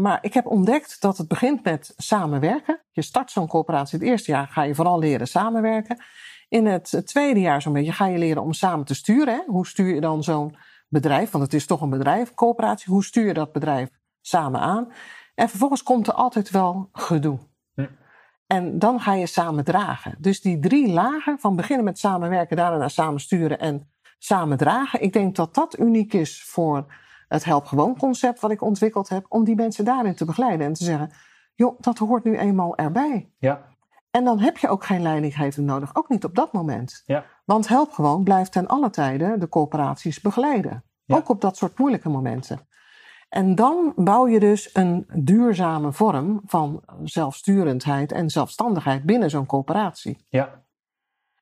Maar 0.00 0.18
ik 0.20 0.34
heb 0.34 0.46
ontdekt 0.46 1.00
dat 1.00 1.18
het 1.18 1.28
begint 1.28 1.64
met 1.64 1.94
samenwerken. 1.96 2.80
Je 2.90 3.02
start 3.02 3.30
zo'n 3.30 3.46
coöperatie. 3.48 3.98
Het 3.98 4.08
eerste 4.08 4.30
jaar 4.30 4.48
ga 4.48 4.62
je 4.62 4.74
vooral 4.74 4.98
leren 4.98 5.28
samenwerken. 5.28 6.02
In 6.48 6.66
het 6.66 7.02
tweede 7.04 7.40
jaar 7.40 7.62
zo'n 7.62 7.72
beetje 7.72 7.92
ga 7.92 8.06
je 8.06 8.18
leren 8.18 8.42
om 8.42 8.52
samen 8.52 8.84
te 8.84 8.94
sturen. 8.94 9.34
Hè? 9.34 9.40
Hoe 9.46 9.66
stuur 9.66 9.94
je 9.94 10.00
dan 10.00 10.22
zo'n 10.22 10.56
bedrijf? 10.88 11.30
Want 11.30 11.44
het 11.44 11.54
is 11.54 11.66
toch 11.66 11.80
een 11.80 11.90
bedrijf, 11.90 12.34
coöperatie. 12.34 12.92
Hoe 12.92 13.04
stuur 13.04 13.26
je 13.26 13.34
dat 13.34 13.52
bedrijf 13.52 13.88
samen 14.20 14.60
aan? 14.60 14.92
En 15.34 15.48
vervolgens 15.48 15.82
komt 15.82 16.06
er 16.06 16.12
altijd 16.12 16.50
wel 16.50 16.88
gedoe. 16.92 17.38
En 18.46 18.78
dan 18.78 19.00
ga 19.00 19.14
je 19.14 19.26
samen 19.26 19.64
dragen. 19.64 20.14
Dus 20.18 20.40
die 20.40 20.58
drie 20.58 20.92
lagen, 20.92 21.38
van 21.38 21.56
beginnen 21.56 21.84
met 21.84 21.98
samenwerken, 21.98 22.56
daarna 22.56 22.76
naar 22.76 22.90
samen 22.90 23.20
sturen 23.20 23.58
en 23.58 23.90
samen 24.18 24.56
dragen. 24.56 25.02
Ik 25.02 25.12
denk 25.12 25.36
dat 25.36 25.54
dat 25.54 25.78
uniek 25.78 26.12
is 26.12 26.44
voor 26.44 26.86
het 27.28 27.44
Help 27.44 27.66
Gewoon 27.66 27.96
concept 27.98 28.40
wat 28.40 28.50
ik 28.50 28.62
ontwikkeld 28.62 29.08
heb. 29.08 29.26
Om 29.28 29.44
die 29.44 29.54
mensen 29.54 29.84
daarin 29.84 30.14
te 30.14 30.24
begeleiden 30.24 30.66
en 30.66 30.72
te 30.72 30.84
zeggen, 30.84 31.10
joh, 31.54 31.80
dat 31.80 31.98
hoort 31.98 32.24
nu 32.24 32.38
eenmaal 32.38 32.76
erbij. 32.76 33.30
Ja, 33.38 33.62
En 34.10 34.24
dan 34.24 34.38
heb 34.38 34.56
je 34.56 34.68
ook 34.68 34.84
geen 34.84 35.02
leidinggever 35.02 35.62
nodig, 35.62 35.94
ook 35.94 36.08
niet 36.08 36.24
op 36.24 36.34
dat 36.34 36.52
moment. 36.52 37.02
ja, 37.06 37.24
Want 37.44 37.68
Help 37.68 37.92
Gewoon 37.92 38.24
blijft 38.24 38.52
ten 38.52 38.66
alle 38.66 38.90
tijden 38.90 39.40
de 39.40 39.48
corporaties 39.48 40.20
begeleiden. 40.20 40.84
Ja. 41.04 41.16
Ook 41.16 41.28
op 41.28 41.40
dat 41.40 41.56
soort 41.56 41.78
moeilijke 41.78 42.08
momenten. 42.08 42.68
En 43.28 43.54
dan 43.54 43.92
bouw 43.96 44.28
je 44.28 44.40
dus 44.40 44.70
een 44.72 45.06
duurzame 45.14 45.92
vorm 45.92 46.40
van 46.46 46.82
zelfsturendheid 47.04 48.12
en 48.12 48.30
zelfstandigheid 48.30 49.02
binnen 49.02 49.30
zo'n 49.30 49.46
coöperatie. 49.46 50.26
ja, 50.28 50.64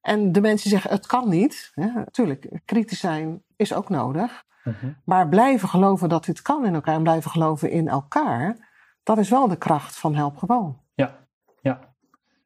En 0.01 0.33
de 0.33 0.41
mensen 0.41 0.71
zeggen 0.71 0.91
het 0.91 1.07
kan 1.07 1.29
niet. 1.29 1.73
Ja, 1.75 1.93
natuurlijk, 1.95 2.61
kritisch 2.65 3.01
zijn 3.01 3.43
is 3.57 3.75
ook 3.75 3.89
nodig. 3.89 4.45
Mhm. 4.65 4.93
Maar 5.05 5.29
blijven 5.29 5.69
geloven 5.69 6.09
dat 6.09 6.25
dit 6.25 6.43
kan 6.43 6.67
in 6.67 6.75
elkaar 6.75 6.95
en 6.95 7.03
blijven 7.03 7.31
geloven 7.31 7.71
in 7.71 7.89
elkaar, 7.89 8.57
dat 9.03 9.19
is 9.19 9.29
wel 9.31 9.49
de 9.49 9.57
kracht 9.57 9.97
van 9.99 10.15
Help 10.15 10.37
Gewoon. 10.37 10.79
ja, 10.95 11.15
ja. 11.61 11.79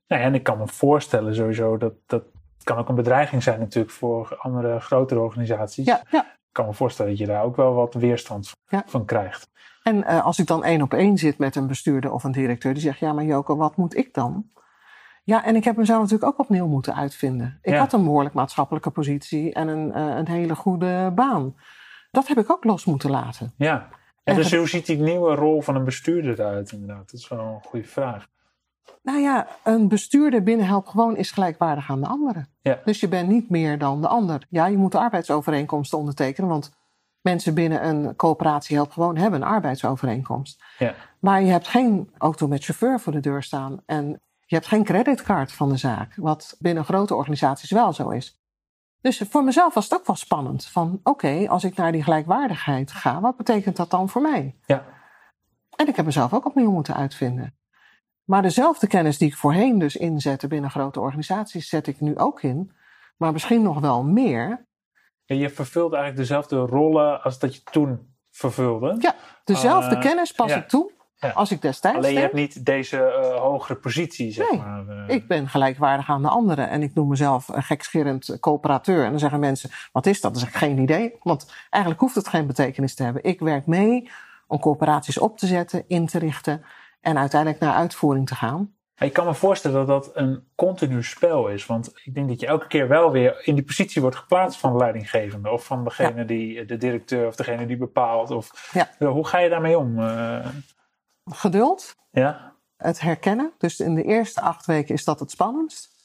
Nou 0.06 0.20
ja, 0.22 0.26
en 0.28 0.34
ik 0.34 0.42
kan 0.42 0.58
me 0.58 0.66
voorstellen 0.68 1.34
sowieso 1.34 1.76
dat 1.76 1.92
dat 2.06 2.22
kan 2.62 2.76
ook 2.78 2.88
een 2.88 2.94
bedreiging 2.94 3.42
zijn 3.42 3.58
natuurlijk 3.58 3.94
voor 3.94 4.36
andere 4.38 4.80
grotere 4.80 5.20
organisaties. 5.20 5.86
Ja, 5.86 6.02
ja. 6.10 6.20
Ik 6.22 6.54
kan 6.64 6.66
me 6.66 6.74
voorstellen 6.74 7.10
dat 7.10 7.20
je 7.20 7.26
daar 7.26 7.42
ook 7.42 7.56
wel 7.56 7.74
wat 7.74 7.94
weerstand 7.94 8.52
Ja. 8.68 8.82
van 8.86 9.04
krijgt. 9.04 9.50
En 9.82 10.04
eh, 10.04 10.24
als 10.24 10.38
ik 10.38 10.46
dan 10.46 10.64
één 10.64 10.82
op 10.82 10.94
één 10.94 11.18
zit 11.18 11.38
met 11.38 11.56
een 11.56 11.66
bestuurder 11.66 12.12
of 12.12 12.24
een 12.24 12.32
directeur 12.32 12.72
die 12.72 12.82
zegt: 12.82 12.98
Ja, 12.98 13.12
maar 13.12 13.24
Joko, 13.24 13.56
wat 13.56 13.76
moet 13.76 13.96
ik 13.96 14.14
dan? 14.14 14.46
Ja, 15.24 15.44
en 15.44 15.56
ik 15.56 15.64
heb 15.64 15.76
mezelf 15.76 16.00
natuurlijk 16.02 16.30
ook 16.32 16.38
opnieuw 16.38 16.66
moeten 16.66 16.94
uitvinden. 16.94 17.58
Ik 17.62 17.72
Ja. 17.72 17.78
had 17.78 17.92
een 17.92 18.04
behoorlijk 18.04 18.34
maatschappelijke 18.34 18.90
positie 18.90 19.52
en 19.54 19.68
een, 19.68 19.92
eh, 19.92 20.16
een 20.16 20.28
hele 20.28 20.54
goede 20.54 21.12
baan. 21.14 21.54
Dat 22.10 22.28
heb 22.28 22.38
ik 22.38 22.50
ook 22.50 22.64
los 22.64 22.84
moeten 22.84 23.10
laten. 23.10 23.52
Ja. 23.56 23.88
En 24.24 24.34
dus 24.34 24.54
hoe 24.54 24.68
ziet 24.68 24.86
die 24.86 24.98
nieuwe 24.98 25.34
rol 25.34 25.60
van 25.60 25.74
een 25.74 25.84
bestuurder 25.84 26.40
eruit 26.40 26.72
inderdaad? 26.72 27.10
Dat 27.10 27.20
is 27.20 27.28
wel 27.28 27.38
een 27.38 27.62
goede 27.62 27.86
vraag. 27.86 28.28
Nou 29.02 29.18
ja, 29.18 29.46
een 29.64 29.88
bestuurder 29.88 30.42
binnen 30.42 30.66
Help 30.66 30.86
Gewoon 30.86 31.16
is 31.16 31.30
gelijkwaardig 31.30 31.90
aan 31.90 32.00
de 32.00 32.06
anderen. 32.06 32.48
Ja. 32.60 32.80
Dus 32.84 33.00
je 33.00 33.08
bent 33.08 33.28
niet 33.28 33.50
meer 33.50 33.78
dan 33.78 34.00
de 34.00 34.08
ander. 34.08 34.46
Ja, 34.48 34.66
je 34.66 34.76
moet 34.76 34.92
de 34.92 34.98
arbeidsovereenkomsten 34.98 35.98
ondertekenen, 35.98 36.50
want 36.50 36.72
mensen 37.20 37.54
binnen 37.54 37.88
een 37.88 38.16
coöperatie 38.16 38.76
Help 38.76 38.90
Gewoon 38.92 39.16
hebben 39.16 39.42
een 39.42 39.48
arbeidsovereenkomst. 39.48 40.64
Ja, 40.78 40.94
Maar 41.18 41.42
je 41.42 41.50
hebt 41.50 41.68
geen 41.68 42.10
auto 42.18 42.48
met 42.48 42.64
chauffeur 42.64 43.00
voor 43.00 43.12
de 43.12 43.20
deur 43.20 43.42
staan 43.42 43.82
en 43.86 44.20
je 44.46 44.54
hebt 44.54 44.66
geen 44.66 44.84
creditcard 44.84 45.52
van 45.52 45.68
de 45.68 45.76
zaak, 45.76 46.14
wat 46.16 46.56
binnen 46.58 46.84
grote 46.84 47.14
organisaties 47.14 47.70
wel 47.70 47.92
zo 47.92 48.08
is. 48.08 48.37
Dus 49.00 49.22
voor 49.30 49.44
mezelf 49.44 49.74
was 49.74 49.84
het 49.84 49.98
ook 49.98 50.06
wel 50.06 50.16
spannend. 50.16 50.66
Van 50.66 51.00
oké, 51.02 51.48
als 51.48 51.64
ik 51.64 51.76
naar 51.76 51.92
die 51.92 52.02
gelijkwaardigheid 52.02 52.92
ga, 52.92 53.20
wat 53.20 53.36
betekent 53.36 53.76
dat 53.76 53.90
dan 53.90 54.08
voor 54.08 54.22
mij? 54.22 54.56
ja, 54.66 54.84
En 55.76 55.88
ik 55.88 55.96
heb 55.96 56.04
mezelf 56.04 56.34
ook 56.34 56.46
opnieuw 56.46 56.70
moeten 56.70 56.94
uitvinden. 56.94 57.56
Maar 58.24 58.42
dezelfde 58.42 58.86
kennis 58.86 59.18
die 59.18 59.28
ik 59.28 59.36
voorheen 59.36 59.78
dus 59.78 59.96
inzette 59.96 60.48
binnen 60.48 60.70
grote 60.70 61.00
organisaties, 61.00 61.68
zet 61.68 61.86
ik 61.86 62.00
nu 62.00 62.18
ook 62.18 62.42
in. 62.42 62.72
Maar 63.16 63.32
misschien 63.32 63.62
nog 63.62 63.80
wel 63.80 64.04
meer. 64.04 64.66
Ja, 65.24 65.36
je 65.36 65.50
vervult 65.50 65.92
eigenlijk 65.92 66.28
dezelfde 66.28 66.56
rollen 66.56 67.22
als 67.22 67.38
dat 67.38 67.54
je 67.54 67.62
toen 67.62 68.14
vervulde. 68.30 68.96
Ja, 68.98 69.14
dezelfde 69.44 69.94
Eh, 69.94 70.00
kennis 70.00 70.32
pas 70.32 70.50
ja. 70.50 70.56
ik 70.56 70.68
toe 70.68 70.92
Ja. 71.20 71.28
als 71.28 71.50
ik 71.50 71.62
destijds 71.62 71.96
Alleen 71.96 72.12
je 72.12 72.18
hebt 72.20 72.32
niet 72.34 72.66
deze 72.66 73.02
eh, 73.02 73.36
hogere 73.40 73.78
positie, 73.78 74.32
zeg 74.32 74.50
Nee, 74.50 74.60
maar. 74.60 74.88
eh. 74.88 75.14
Ik 75.14 75.28
ben 75.28 75.48
gelijkwaardig 75.48 76.08
aan 76.08 76.22
de 76.22 76.28
anderen. 76.28 76.68
En 76.68 76.82
ik 76.82 76.94
noem 76.94 77.08
mezelf 77.08 77.48
een 77.48 77.62
gekscherend 77.62 78.36
coöperateur. 78.40 79.04
En 79.04 79.10
dan 79.10 79.18
zeggen 79.18 79.40
mensen, 79.40 79.70
wat 79.92 80.06
is 80.06 80.20
dat? 80.20 80.32
Dan 80.32 80.40
zeg 80.40 80.50
ik, 80.50 80.56
geen 80.56 80.78
idee. 80.78 81.14
Want 81.22 81.52
eigenlijk 81.70 82.02
hoeft 82.02 82.14
het 82.14 82.28
geen 82.28 82.46
betekenis 82.46 82.94
te 82.94 83.02
hebben. 83.02 83.24
Ik 83.24 83.40
werk 83.40 83.66
mee 83.66 84.10
om 84.46 84.58
coöperaties 84.60 85.18
op 85.18 85.38
te 85.38 85.46
zetten, 85.46 85.84
in 85.88 86.06
te 86.06 86.18
richten. 86.18 86.64
En 87.00 87.18
uiteindelijk 87.18 87.60
naar 87.60 87.74
uitvoering 87.74 88.26
te 88.26 88.34
gaan. 88.34 88.72
Ik 88.98 89.12
kan 89.12 89.26
me 89.26 89.34
voorstellen 89.34 89.86
dat 89.86 90.04
dat 90.04 90.16
een 90.16 90.44
continu 90.54 91.02
spel 91.02 91.48
is. 91.48 91.66
Want 91.66 91.92
ik 92.04 92.14
denk 92.14 92.28
dat 92.28 92.40
je 92.40 92.46
elke 92.46 92.66
keer 92.66 92.88
wel 92.88 93.10
weer 93.10 93.40
in 93.46 93.54
die 93.54 93.64
positie 93.64 94.00
wordt 94.02 94.16
geplaatst 94.16 94.60
van 94.60 94.72
de 94.72 94.78
leidinggevende. 94.78 95.50
Of 95.50 95.64
van 95.64 95.84
degene 95.84 96.24
die, 96.24 96.64
de 96.64 96.76
directeur 96.76 97.26
of 97.26 97.36
degene 97.36 97.66
die 97.66 97.76
bepaalt. 97.76 98.30
Of. 98.30 98.70
Ja, 98.98 99.06
hoe 99.06 99.26
ga 99.26 99.38
je 99.38 99.48
daarmee 99.48 99.78
om? 99.78 99.98
Geduld, 101.30 101.94
ja? 102.10 102.54
het 102.76 103.00
herkennen. 103.00 103.52
Dus 103.58 103.80
in 103.80 103.94
de 103.94 104.02
eerste 104.02 104.40
acht 104.40 104.66
weken 104.66 104.94
is 104.94 105.04
dat 105.04 105.20
het 105.20 105.30
spannendst. 105.30 105.96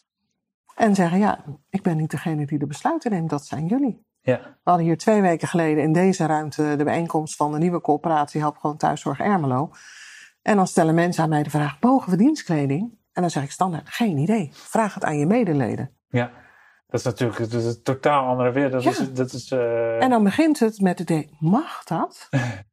En 0.75 0.95
zeggen, 0.95 1.19
ja, 1.19 1.43
ik 1.69 1.81
ben 1.81 1.97
niet 1.97 2.11
degene 2.11 2.45
die 2.45 2.59
de 2.59 2.67
besluiten 2.67 3.11
neemt, 3.11 3.29
dat 3.29 3.45
zijn 3.45 3.65
jullie. 3.65 4.05
Ja. 4.21 4.37
We 4.39 4.69
hadden 4.69 4.85
hier 4.85 4.97
twee 4.97 5.21
weken 5.21 5.47
geleden 5.47 5.83
in 5.83 5.93
deze 5.93 6.25
ruimte 6.25 6.75
de 6.75 6.83
bijeenkomst 6.83 7.35
van 7.35 7.51
de 7.51 7.57
nieuwe 7.57 7.81
coöperatie 7.81 8.39
Help 8.41 8.57
Gewoon 8.57 8.77
Thuiszorg 8.77 9.19
Ermelo. 9.19 9.71
En 10.41 10.55
dan 10.55 10.67
stellen 10.67 10.95
mensen 10.95 11.23
aan 11.23 11.29
mij 11.29 11.43
de 11.43 11.49
vraag, 11.49 11.77
mogen 11.79 12.11
we 12.11 12.17
dienstkleding? 12.17 12.97
En 13.11 13.21
dan 13.21 13.29
zeg 13.31 13.43
ik 13.43 13.51
standaard, 13.51 13.89
geen 13.89 14.17
idee. 14.17 14.49
Vraag 14.53 14.93
het 14.93 15.03
aan 15.03 15.17
je 15.17 15.25
medeleden. 15.25 15.91
ja. 16.09 16.31
Dat 16.87 16.99
is 17.01 17.07
natuurlijk 17.07 17.39
dat 17.39 17.53
is 17.61 17.65
een 17.65 17.83
totaal 17.83 18.25
andere 18.27 18.51
wereld. 18.51 18.71
Dat 18.83 18.83
Ja. 18.83 18.89
is, 19.03 19.13
dat 19.13 19.33
is, 19.33 19.51
eh, 19.51 20.03
En 20.03 20.09
dan 20.09 20.23
begint 20.23 20.59
het 20.59 20.79
met 20.79 20.99
het 20.99 21.09
idee, 21.09 21.35
mag 21.39 21.83
dat? 21.83 22.29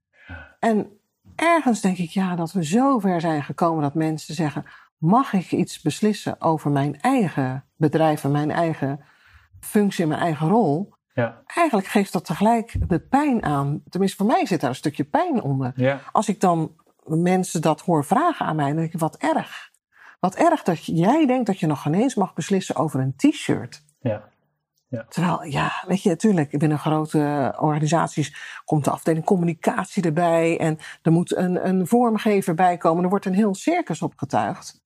en 0.58 0.99
ergens 1.40 1.80
denk 1.80 1.98
ik, 1.98 2.10
ja, 2.10 2.36
dat 2.36 2.52
we 2.52 2.64
zo 2.64 2.98
ver 2.98 3.20
zijn 3.20 3.42
gekomen 3.42 3.82
dat 3.82 3.94
mensen 3.94 4.34
zeggen, 4.34 4.64
mag 4.98 5.32
ik 5.32 5.52
iets 5.52 5.80
beslissen 5.80 6.40
over 6.40 6.70
mijn 6.70 7.00
eigen 7.00 7.64
bedrijf 7.76 8.24
en 8.24 8.30
mijn 8.30 8.50
eigen 8.50 9.00
functie 9.60 10.02
en 10.02 10.08
mijn 10.08 10.20
eigen 10.20 10.48
rol? 10.48 10.92
ja. 11.14 11.42
Eigenlijk 11.46 11.86
geeft 11.86 12.12
dat 12.12 12.24
tegelijk 12.24 12.88
de 12.88 13.00
pijn 13.00 13.44
aan. 13.44 13.82
Tenminste, 13.88 14.16
voor 14.16 14.26
mij 14.26 14.46
zit 14.46 14.60
daar 14.60 14.70
een 14.70 14.76
stukje 14.76 15.04
pijn 15.04 15.42
onder. 15.42 15.72
Ja. 15.76 16.00
Als 16.12 16.28
ik 16.28 16.40
dan 16.40 16.74
mensen 17.04 17.62
dat 17.62 17.80
hoor 17.80 18.04
vragen 18.04 18.46
aan 18.46 18.56
mij, 18.56 18.66
dan 18.66 18.76
denk 18.76 18.92
ik, 18.92 19.00
wat 19.00 19.16
erg. 19.16 19.70
Wat 20.20 20.34
erg 20.34 20.62
dat 20.62 20.84
jij 20.84 21.26
denkt 21.26 21.46
dat 21.46 21.60
je 21.60 21.66
nog 21.66 21.82
geen 21.82 21.94
eens 21.94 22.14
mag 22.14 22.34
beslissen 22.34 22.76
over 22.76 23.00
een 23.00 23.16
t-shirt. 23.16 23.84
Ja. 24.00 24.28
Terwijl, 25.08 25.44
ja, 25.44 25.84
weet 25.86 26.02
je, 26.02 26.08
natuurlijk, 26.08 26.58
binnen 26.58 26.78
grote 26.78 27.54
organisaties 27.58 28.60
komt 28.64 28.84
de 28.84 28.90
afdeling 28.90 29.24
communicatie 29.24 30.02
erbij 30.02 30.58
en 30.58 30.78
er 31.02 31.12
moet 31.12 31.36
een, 31.36 31.68
een 31.68 31.86
vormgever 31.86 32.54
bij 32.54 32.76
komen. 32.76 33.02
Er 33.04 33.08
wordt 33.10 33.26
een 33.26 33.34
heel 33.34 33.54
circus 33.54 34.02
opgetuigd. 34.02 34.78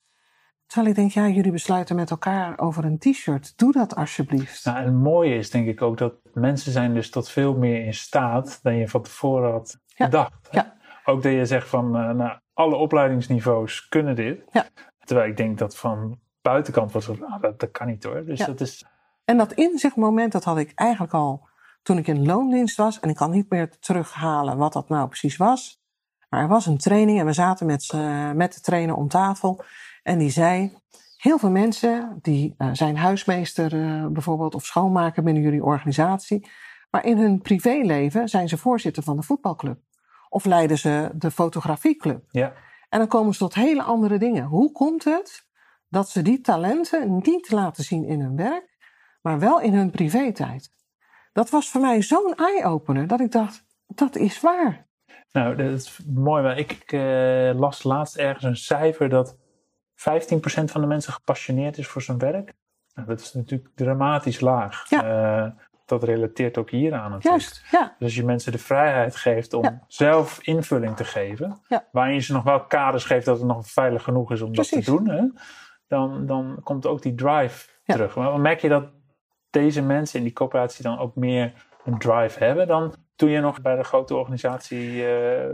Terwijl 0.66 0.88
ik 0.90 0.94
denk, 0.96 1.10
ja, 1.10 1.28
jullie 1.28 1.52
besluiten 1.52 1.96
met 1.96 2.10
elkaar 2.10 2.58
over 2.58 2.84
een 2.84 2.98
t-shirt. 2.98 3.52
Doe 3.58 3.72
dat 3.72 3.94
alsjeblieft. 3.96 4.64
Nou, 4.64 4.78
en 4.78 4.84
het 4.84 4.94
mooie 4.94 5.36
is 5.36 5.50
denk 5.50 5.68
ik 5.68 5.82
ook 5.82 5.98
dat 5.98 6.14
mensen 6.32 6.72
zijn 6.72 6.94
dus 6.94 7.10
tot 7.10 7.28
veel 7.28 7.54
meer 7.56 7.84
in 7.84 7.94
staat 7.94 8.58
dan 8.62 8.76
je 8.76 8.88
van 8.88 9.02
tevoren 9.02 9.50
had 9.52 9.78
Ja. 9.86 10.04
gedacht. 10.04 10.32
hè? 10.50 10.58
Ja. 10.58 10.74
Ook 11.04 11.22
dat 11.22 11.32
je 11.32 11.46
zegt 11.46 11.68
van 11.68 11.96
eh, 11.96 12.10
nou, 12.10 12.38
alle 12.54 12.74
opleidingsniveaus 12.76 13.88
kunnen 13.88 14.14
dit. 14.16 14.42
Ja. 14.52 14.66
Terwijl 14.98 15.28
ik 15.30 15.36
denk 15.36 15.58
dat 15.58 15.76
van 15.76 16.18
buitenkant 16.42 16.92
was 16.92 17.06
het, 17.06 17.22
ah, 17.22 17.40
dat, 17.42 17.60
dat 17.60 17.70
kan 17.70 17.86
niet 17.86 18.04
hoor. 18.04 18.24
Dus 18.24 18.38
Ja. 18.38 18.46
dat 18.46 18.60
is, 18.60 18.84
En 19.24 19.36
dat 19.36 19.52
inzichtmoment, 19.52 20.32
dat 20.32 20.44
had 20.44 20.58
ik 20.58 20.72
eigenlijk 20.74 21.12
al 21.12 21.48
toen 21.82 21.98
ik 21.98 22.06
in 22.06 22.26
loondienst 22.26 22.76
was. 22.76 23.00
En 23.00 23.08
ik 23.08 23.16
kan 23.16 23.30
niet 23.30 23.50
meer 23.50 23.78
terughalen 23.78 24.56
wat 24.56 24.72
dat 24.72 24.88
nou 24.88 25.08
precies 25.08 25.36
was. 25.36 25.82
Maar 26.28 26.40
er 26.40 26.48
was 26.48 26.66
een 26.66 26.78
training 26.78 27.18
en 27.18 27.26
we 27.26 27.32
zaten 27.32 27.66
met, 27.66 27.92
met 28.34 28.54
de 28.54 28.60
trainer 28.60 28.94
om 28.94 29.08
tafel. 29.08 29.64
En 30.02 30.18
die 30.18 30.30
zei, 30.30 30.72
heel 31.24 31.38
veel 31.38 31.50
mensen 31.50 32.18
die 32.22 32.54
eh, 32.58 32.68
zijn 32.72 32.96
huismeester 32.96 33.82
eh, 33.82 34.06
bijvoorbeeld 34.06 34.54
of 34.54 34.64
schoonmaker 34.64 35.22
binnen 35.22 35.42
jullie 35.42 35.64
organisatie. 35.64 36.48
Maar 36.90 37.04
in 37.04 37.18
hun 37.18 37.40
privéleven 37.40 38.28
zijn 38.28 38.48
ze 38.48 38.58
voorzitter 38.58 39.02
van 39.02 39.16
de 39.16 39.22
voetbalclub. 39.22 39.78
Of 40.28 40.44
leiden 40.44 40.78
ze 40.78 41.10
de 41.14 41.30
fotografieclub. 41.30 42.24
ja. 42.30 42.52
En 42.88 43.00
dan 43.00 43.08
komen 43.08 43.32
ze 43.32 43.38
tot 43.38 43.54
hele 43.54 43.82
andere 43.82 44.18
dingen. 44.18 44.44
Hoe 44.44 44.72
komt 44.72 45.04
het 45.04 45.46
dat 45.88 46.08
ze 46.08 46.22
die 46.22 46.40
talenten 46.40 47.20
niet 47.22 47.50
laten 47.50 47.84
zien 47.84 48.04
in 48.04 48.20
hun 48.20 48.36
werk, 48.36 48.73
maar 49.24 49.38
wel 49.38 49.60
in 49.60 49.74
hun 49.74 49.90
privé-tijd? 49.90 50.70
Dat 51.32 51.50
was 51.50 51.70
voor 51.70 51.80
mij 51.80 52.02
zo'n 52.02 52.34
eye-opener 52.36 53.06
dat 53.06 53.20
ik 53.20 53.32
dacht, 53.32 53.64
dat 53.86 54.16
is 54.16 54.40
waar. 54.40 54.86
Nou, 55.32 55.56
dat 55.56 55.70
is 55.70 56.00
mooi. 56.06 56.42
Maar 56.42 56.58
ik 56.58 56.82
eh, 56.92 57.50
las 57.60 57.82
laatst 57.82 58.16
ergens 58.16 58.44
een 58.44 58.56
cijfer 58.56 59.08
dat 59.08 59.36
15% 59.36 59.40
van 60.64 60.80
de 60.80 60.86
mensen 60.86 61.12
gepassioneerd 61.12 61.78
is 61.78 61.86
voor 61.86 62.02
zijn 62.02 62.18
werk. 62.18 62.52
Nou, 62.94 63.08
dat 63.08 63.20
is 63.20 63.32
natuurlijk 63.32 63.70
dramatisch 63.74 64.40
laag. 64.40 64.90
Ja. 64.90 65.04
Eh, 65.44 65.50
dat 65.86 66.02
relateert 66.04 66.58
ook 66.58 66.70
hier 66.70 66.94
aan. 66.94 67.16
Juist, 67.20 67.64
ja. 67.70 67.82
Dus 67.82 67.94
als 68.06 68.14
je 68.14 68.24
mensen 68.24 68.52
de 68.52 68.58
vrijheid 68.58 69.16
geeft 69.16 69.52
om 69.52 69.62
Ja. 69.64 69.84
zelf 69.86 70.38
invulling 70.42 70.96
te 70.96 71.04
geven, 71.04 71.60
Ja. 71.68 71.84
waarin 71.92 72.14
je 72.14 72.20
ze 72.20 72.32
nog 72.32 72.42
wel 72.42 72.64
kaders 72.64 73.04
geeft 73.04 73.24
dat 73.26 73.38
het 73.38 73.46
nog 73.46 73.66
veilig 73.66 74.02
genoeg 74.02 74.32
is 74.32 74.40
om 74.40 74.54
dat 74.54 74.68
te 74.68 74.80
doen, 74.80 75.08
hè, 75.08 75.22
dan, 75.88 76.26
dan 76.26 76.60
komt 76.62 76.86
ook 76.86 77.02
die 77.02 77.14
drive 77.14 77.68
terug. 77.84 78.16
Maar 78.16 78.40
merk 78.40 78.60
je 78.60 78.68
dat 78.68 78.84
deze 79.54 79.82
mensen 79.82 80.18
in 80.18 80.24
die 80.24 80.32
coöperatie 80.32 80.82
dan 80.82 80.98
ook 80.98 81.14
meer 81.14 81.52
een 81.84 81.98
drive 81.98 82.44
hebben 82.44 82.66
dan 82.66 82.94
toen 83.16 83.30
je 83.30 83.40
nog 83.40 83.60
bij 83.62 83.76
de 83.76 83.84
grote 83.84 84.14
organisatie 84.14 84.90
uh, 84.90 85.02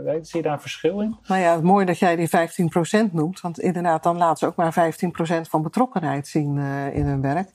werkte? 0.03 0.23
Zie 0.23 0.39
je 0.39 0.45
daar 0.45 0.53
een 0.53 0.61
verschil 0.61 1.01
in? 1.01 1.17
Nou 1.27 1.41
ja, 1.41 1.53
het 1.53 1.63
mooi 1.63 1.85
dat 1.85 1.99
jij 1.99 2.15
die 2.15 2.29
15% 3.09 3.11
noemt. 3.11 3.41
Want 3.41 3.59
inderdaad, 3.59 4.03
dan 4.03 4.17
laten 4.17 4.37
ze 4.37 4.45
ook 4.45 4.55
maar 4.55 4.93
15% 5.45 5.49
van 5.49 5.61
betrokkenheid 5.61 6.27
zien 6.27 6.55
uh, 6.55 6.95
in 6.95 7.05
hun 7.05 7.21
werk. 7.21 7.49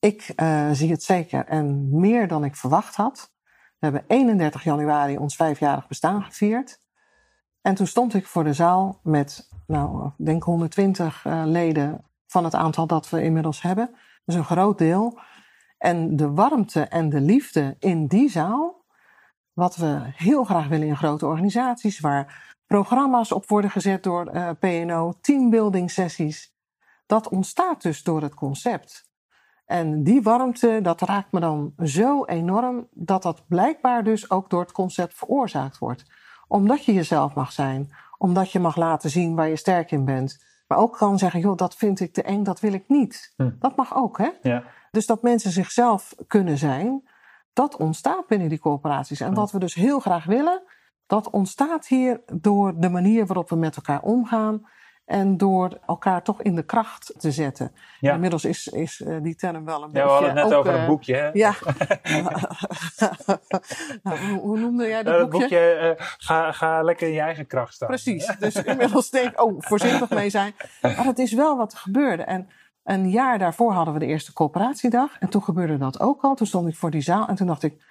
Ik 0.00 0.32
uh, 0.36 0.70
zie 0.72 0.90
het 0.90 1.02
zeker. 1.02 1.44
En 1.46 1.88
meer 1.98 2.28
dan 2.28 2.44
ik 2.44 2.56
verwacht 2.56 2.96
had. 2.96 3.32
We 3.78 3.90
hebben 3.90 4.04
31 4.06 4.64
januari 4.64 5.16
ons 5.16 5.36
vijfjarig 5.36 5.88
bestaan 5.88 6.22
gevierd. 6.22 6.78
En 7.62 7.74
toen 7.74 7.86
stond 7.86 8.14
ik 8.14 8.26
voor 8.26 8.44
de 8.44 8.52
zaal 8.52 9.00
met, 9.02 9.48
nou, 9.66 10.06
ik 10.18 10.26
denk 10.26 10.42
120 10.42 11.24
uh, 11.24 11.42
leden 11.44 12.04
van 12.26 12.44
het 12.44 12.54
aantal 12.54 12.86
dat 12.86 13.10
we 13.10 13.22
inmiddels 13.22 13.62
hebben. 13.62 13.94
Dus 14.24 14.34
een 14.34 14.44
groot 14.44 14.78
deel. 14.78 15.18
En 15.84 16.16
de 16.16 16.30
warmte 16.30 16.80
en 16.80 17.08
de 17.08 17.20
liefde 17.20 17.76
in 17.78 18.06
die 18.06 18.30
zaal 18.30 18.84
wat 19.52 19.76
we 19.76 20.00
heel 20.00 20.44
graag 20.44 20.68
willen 20.68 20.86
in 20.86 20.96
grote 20.96 21.26
organisaties, 21.26 22.00
waar 22.00 22.54
programma's 22.66 23.32
op 23.32 23.48
worden 23.48 23.70
gezet 23.70 24.02
door 24.02 24.34
uh, 24.34 24.50
PNO, 24.58 25.12
teambuilding 25.20 25.90
sessies. 25.90 26.54
Dat 27.06 27.28
ontstaat 27.28 27.82
dus 27.82 28.02
door 28.02 28.22
het 28.22 28.34
concept. 28.34 29.08
En 29.66 30.02
die 30.02 30.22
warmte, 30.22 30.78
dat 30.82 31.00
raakt 31.00 31.32
me 31.32 31.40
dan 31.40 31.74
zo 31.82 32.24
enorm 32.24 32.88
dat 32.90 33.22
dat 33.22 33.42
blijkbaar 33.48 34.04
dus 34.04 34.30
ook 34.30 34.50
door 34.50 34.60
het 34.60 34.72
concept 34.72 35.14
veroorzaakt 35.14 35.78
wordt. 35.78 36.04
Omdat 36.48 36.84
je 36.84 36.92
jezelf 36.92 37.34
mag 37.34 37.52
zijn, 37.52 37.92
omdat 38.18 38.52
je 38.52 38.60
mag 38.60 38.76
laten 38.76 39.10
zien 39.10 39.34
waar 39.34 39.48
je 39.48 39.56
sterk 39.56 39.90
in 39.90 40.04
bent. 40.04 40.44
Maar 40.66 40.78
ook 40.78 40.96
kan 40.96 41.18
zeggen, 41.18 41.40
joh, 41.40 41.56
dat 41.56 41.74
vind 41.74 42.00
ik 42.00 42.12
te 42.12 42.22
eng, 42.22 42.42
dat 42.42 42.60
wil 42.60 42.72
ik 42.72 42.88
niet. 42.88 43.32
Hm. 43.36 43.50
Dat 43.58 43.76
mag 43.76 43.96
ook, 43.96 44.18
hè? 44.18 44.30
Ja. 44.42 44.64
Dus 44.94 45.06
dat 45.06 45.22
mensen 45.22 45.50
zichzelf 45.50 46.14
kunnen 46.26 46.58
zijn, 46.58 47.08
dat 47.52 47.76
ontstaat 47.76 48.26
binnen 48.26 48.48
die 48.48 48.58
corporaties. 48.58 49.20
En 49.20 49.34
wat 49.34 49.52
we 49.52 49.58
dus 49.58 49.74
heel 49.74 50.00
graag 50.00 50.24
willen, 50.24 50.62
dat 51.06 51.30
ontstaat 51.30 51.86
hier 51.86 52.20
door 52.32 52.72
de 52.76 52.88
manier 52.88 53.26
waarop 53.26 53.48
we 53.48 53.56
met 53.56 53.76
elkaar 53.76 54.02
omgaan. 54.02 54.66
En 55.04 55.36
door 55.36 55.78
elkaar 55.86 56.22
toch 56.22 56.42
in 56.42 56.54
de 56.54 56.64
kracht 56.64 57.14
te 57.18 57.32
zetten. 57.32 57.72
Ja. 58.00 58.14
Inmiddels 58.14 58.44
is, 58.44 58.68
is 58.68 59.00
uh, 59.00 59.22
die 59.22 59.34
term 59.34 59.64
wel 59.64 59.82
een 59.82 59.90
ja, 59.92 59.92
beetje... 59.92 60.02
we 60.02 60.10
hadden 60.10 60.28
het 60.28 60.44
net 60.44 60.52
ook, 60.52 60.58
over 60.58 60.74
een 60.74 60.86
boekje. 60.86 61.14
Hè? 61.14 61.30
Ja. 61.32 61.52
nou, 64.02 64.18
hoe, 64.18 64.40
hoe, 64.40 64.58
noemde 64.58 64.88
jij 64.88 65.02
dat 65.02 65.18
dat 65.18 65.30
boekje? 65.30 65.48
boekje 65.48 65.96
uh, 65.98 66.06
ga, 66.18 66.52
ga 66.52 66.82
lekker 66.82 67.06
in 67.06 67.14
je 67.14 67.20
eigen 67.20 67.46
kracht 67.46 67.74
staan. 67.74 67.88
Precies. 67.88 68.36
Dus 68.38 68.54
inmiddels 68.54 69.10
denk 69.10 69.30
ik, 69.30 69.42
oh, 69.42 69.54
voorzichtig 69.58 70.10
mee 70.10 70.30
zijn. 70.30 70.54
Maar 70.82 71.04
het 71.04 71.18
is 71.18 71.32
wel 71.32 71.56
wat 71.56 71.72
er 71.72 71.78
gebeurde. 71.78 72.22
En 72.22 72.48
een 72.84 73.10
jaar 73.10 73.38
daarvoor 73.38 73.72
hadden 73.72 73.94
we 73.94 74.00
de 74.00 74.06
eerste 74.06 74.32
coöperatiedag. 74.32 75.18
En 75.18 75.28
toen 75.28 75.42
gebeurde 75.42 75.78
dat 75.78 76.00
ook 76.00 76.22
al. 76.22 76.34
Toen 76.34 76.46
stond 76.46 76.68
ik 76.68 76.76
voor 76.76 76.90
die 76.90 77.00
zaal 77.00 77.28
en 77.28 77.34
toen 77.34 77.46
dacht 77.46 77.62
ik, 77.62 77.82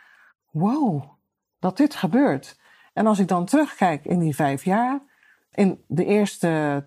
wow, 0.51 1.03
dat 1.59 1.77
dit 1.77 1.95
gebeurt. 1.95 2.59
En 2.93 3.07
als 3.07 3.19
ik 3.19 3.27
dan 3.27 3.45
terugkijk 3.45 4.05
in 4.05 4.19
die 4.19 4.35
vijf 4.35 4.63
jaar. 4.63 4.99
In 5.53 5.83
de 5.87 6.05
eerste 6.05 6.83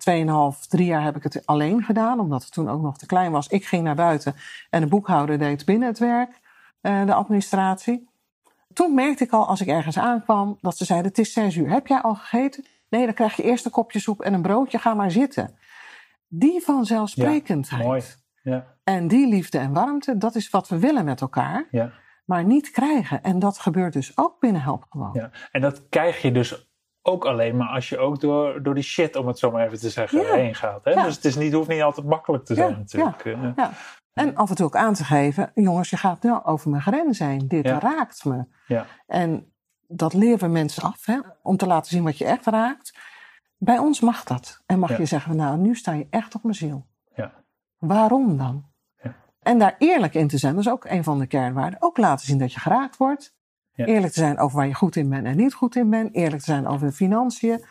2,5, 0.59 0.67
drie 0.67 0.85
jaar 0.85 1.03
heb 1.03 1.15
ik 1.15 1.23
het 1.23 1.45
alleen 1.45 1.83
gedaan, 1.83 2.19
omdat 2.19 2.43
het 2.43 2.51
toen 2.51 2.69
ook 2.69 2.81
nog 2.81 2.97
te 2.97 3.05
klein 3.05 3.31
was. 3.31 3.47
Ik 3.47 3.65
ging 3.65 3.83
naar 3.83 3.95
buiten 3.95 4.35
en 4.69 4.81
de 4.81 4.87
boekhouder 4.87 5.37
deed 5.37 5.65
binnen 5.65 5.87
het 5.87 5.99
werk, 5.99 6.39
uh, 6.81 7.05
de 7.05 7.13
administratie. 7.13 8.09
Toen 8.73 8.93
merkte 8.93 9.23
ik 9.23 9.31
al, 9.31 9.47
als 9.47 9.61
ik 9.61 9.67
ergens 9.67 9.97
aankwam, 9.97 10.57
dat 10.61 10.77
ze 10.77 10.85
zeiden: 10.85 11.07
Het 11.07 11.19
is 11.19 11.33
zes 11.33 11.55
uur. 11.55 11.69
Heb 11.69 11.87
jij 11.87 12.01
al 12.01 12.15
gegeten? 12.15 12.65
Nee, 12.89 13.05
dan 13.05 13.13
krijg 13.13 13.35
je 13.35 13.43
eerst 13.43 13.65
een 13.65 13.71
kopje 13.71 13.99
soep 13.99 14.21
en 14.21 14.33
een 14.33 14.41
broodje. 14.41 14.77
Ga 14.77 14.93
maar 14.93 15.11
zitten. 15.11 15.57
Die 16.27 16.61
vanzelfsprekendheid. 16.61 17.81
Ja, 17.81 17.87
mooi. 17.87 18.01
Ja. 18.41 18.77
En 18.83 19.07
die 19.07 19.27
liefde 19.27 19.57
en 19.57 19.73
warmte, 19.73 20.17
dat 20.17 20.35
is 20.35 20.49
wat 20.49 20.67
we 20.67 20.79
willen 20.79 21.05
met 21.05 21.21
elkaar. 21.21 21.67
Ja. 21.71 21.91
Maar 22.25 22.43
niet 22.43 22.71
krijgen. 22.71 23.23
En 23.23 23.39
dat 23.39 23.59
gebeurt 23.59 23.93
dus 23.93 24.17
ook 24.17 24.39
binnen 24.39 24.61
Help 24.61 24.85
Gewoon. 24.89 25.09
Ja. 25.13 25.31
En 25.51 25.61
dat 25.61 25.89
krijg 25.89 26.21
je 26.21 26.31
dus 26.31 26.69
ook 27.01 27.25
alleen 27.25 27.57
maar 27.57 27.67
als 27.67 27.89
je 27.89 27.97
ook 27.97 28.19
door, 28.19 28.63
door 28.63 28.73
die 28.73 28.83
shit, 28.83 29.15
om 29.15 29.27
het 29.27 29.39
zo 29.39 29.51
maar 29.51 29.65
even 29.65 29.79
te 29.79 29.89
zeggen, 29.89 30.21
Ja. 30.21 30.33
heen 30.33 30.55
gaat. 30.55 30.83
Hè? 30.83 30.91
Ja. 30.91 31.03
Dus 31.03 31.15
het 31.15 31.25
is 31.25 31.35
niet, 31.35 31.53
hoeft 31.53 31.67
niet 31.67 31.81
altijd 31.81 32.07
makkelijk 32.07 32.45
te 32.45 32.55
zijn 32.55 32.77
natuurlijk. 32.77 33.23
Ja. 33.55 33.71
En 34.13 34.35
af 34.35 34.49
en 34.49 34.55
toe 34.55 34.65
ook 34.65 34.75
aan 34.75 34.93
te 34.93 35.03
geven, 35.03 35.51
jongens, 35.53 35.89
je 35.89 35.97
gaat 35.97 36.23
nou 36.23 36.43
over 36.43 36.69
mijn 36.69 36.81
grens 36.81 37.19
heen. 37.19 37.47
Dit 37.47 37.67
raakt 37.67 38.25
me. 38.25 38.45
Ja. 38.67 38.85
En 39.07 39.53
dat 39.87 40.13
leren 40.13 40.39
we 40.39 40.47
mensen 40.47 40.83
af, 40.83 41.05
hè, 41.05 41.19
om 41.41 41.57
te 41.57 41.67
laten 41.67 41.91
zien 41.91 42.03
wat 42.03 42.17
je 42.17 42.25
echt 42.25 42.45
raakt. 42.45 42.97
Bij 43.57 43.77
ons 43.77 43.99
mag 43.99 44.23
dat. 44.23 44.61
En 44.65 44.79
mag 44.79 44.89
Ja. 44.89 44.97
je 44.97 45.05
zeggen, 45.05 45.35
nou, 45.35 45.57
nu 45.57 45.75
sta 45.75 45.93
je 45.93 46.07
echt 46.09 46.35
op 46.35 46.43
mijn 46.43 46.55
ziel. 46.55 46.85
Ja. 47.15 47.33
Waarom 47.77 48.37
dan? 48.37 48.65
Ja. 49.03 49.15
En 49.41 49.59
daar 49.59 49.75
eerlijk 49.77 50.13
in 50.13 50.27
te 50.27 50.37
zijn, 50.37 50.55
dat 50.55 50.65
is 50.65 50.71
ook 50.71 50.85
een 50.85 51.03
van 51.03 51.19
de 51.19 51.27
kernwaarden. 51.27 51.81
Ook 51.81 51.97
laten 51.97 52.25
zien 52.25 52.37
dat 52.37 52.53
je 52.53 52.59
geraakt 52.59 52.97
wordt. 52.97 53.35
Ja. 53.71 53.85
Eerlijk 53.85 54.13
te 54.13 54.19
zijn 54.19 54.39
over 54.39 54.57
waar 54.57 54.67
je 54.67 54.73
goed 54.73 54.95
in 54.95 55.09
bent 55.09 55.25
en 55.25 55.37
niet 55.37 55.53
goed 55.53 55.75
in 55.75 55.89
bent. 55.89 56.15
Eerlijk 56.15 56.39
te 56.43 56.51
zijn 56.51 56.67
over 56.67 56.87
de 56.87 56.93
financiën. 56.93 57.65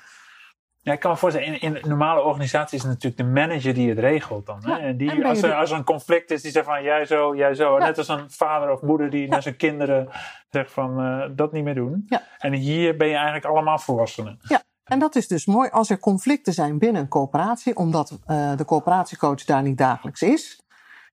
Ja, 0.83 0.93
ik 0.93 1.01
kan 1.01 1.11
me 1.11 1.17
voorstellen, 1.17 1.61
in, 1.61 1.79
normale 1.83 2.23
organisatie 2.23 2.77
is 2.79 2.83
het 2.85 2.93
natuurlijk 2.93 3.23
de 3.23 3.41
manager 3.41 3.75
die 3.75 3.89
het 3.89 3.99
regelt 3.99 4.47
dan. 4.47 4.59
Hè? 4.65 4.71
Ja, 4.71 4.79
En 4.79 4.97
die, 4.97 5.11
en 5.11 5.25
als, 5.25 5.43
er, 5.43 5.55
als 5.55 5.71
er 5.71 5.77
een 5.77 5.85
conflict 5.85 6.31
is, 6.31 6.43
die 6.43 6.51
zegt 6.51 6.67
van 6.67 6.83
jij 6.83 7.05
zo, 7.05 7.37
jij 7.37 7.55
zo. 7.55 7.79
Ja. 7.79 7.85
Net 7.85 7.99
als 7.99 8.09
een 8.09 8.31
vader 8.31 8.71
of 8.71 8.83
moeder 8.83 9.11
die 9.11 9.29
naar 9.29 9.43
zijn 9.43 9.57
kinderen 9.57 10.09
zegt 10.51 10.73
van 10.73 11.01
eh, 11.01 11.29
dat 11.37 11.53
niet 11.53 11.65
meer 11.65 11.75
doen. 11.75 12.05
Ja. 12.09 12.23
En 12.39 12.53
hier 12.53 12.97
ben 12.97 13.09
je 13.09 13.15
eigenlijk 13.15 13.45
allemaal 13.45 13.79
volwassenen. 13.79 14.39
En 14.87 14.99
dat 14.99 15.15
is 15.17 15.29
dus 15.29 15.47
mooi 15.47 15.71
als 15.71 15.91
er 15.91 15.99
conflicten 15.99 16.53
zijn 16.53 16.79
binnen 16.79 17.03
een 17.03 17.09
coöperatie, 17.09 17.77
omdat 17.77 18.19
eh, 18.27 18.57
de 18.57 18.65
coöperatiecoach 18.65 19.45
daar 19.45 19.63
niet 19.63 19.79
dagelijks 19.79 20.23
is. 20.23 20.61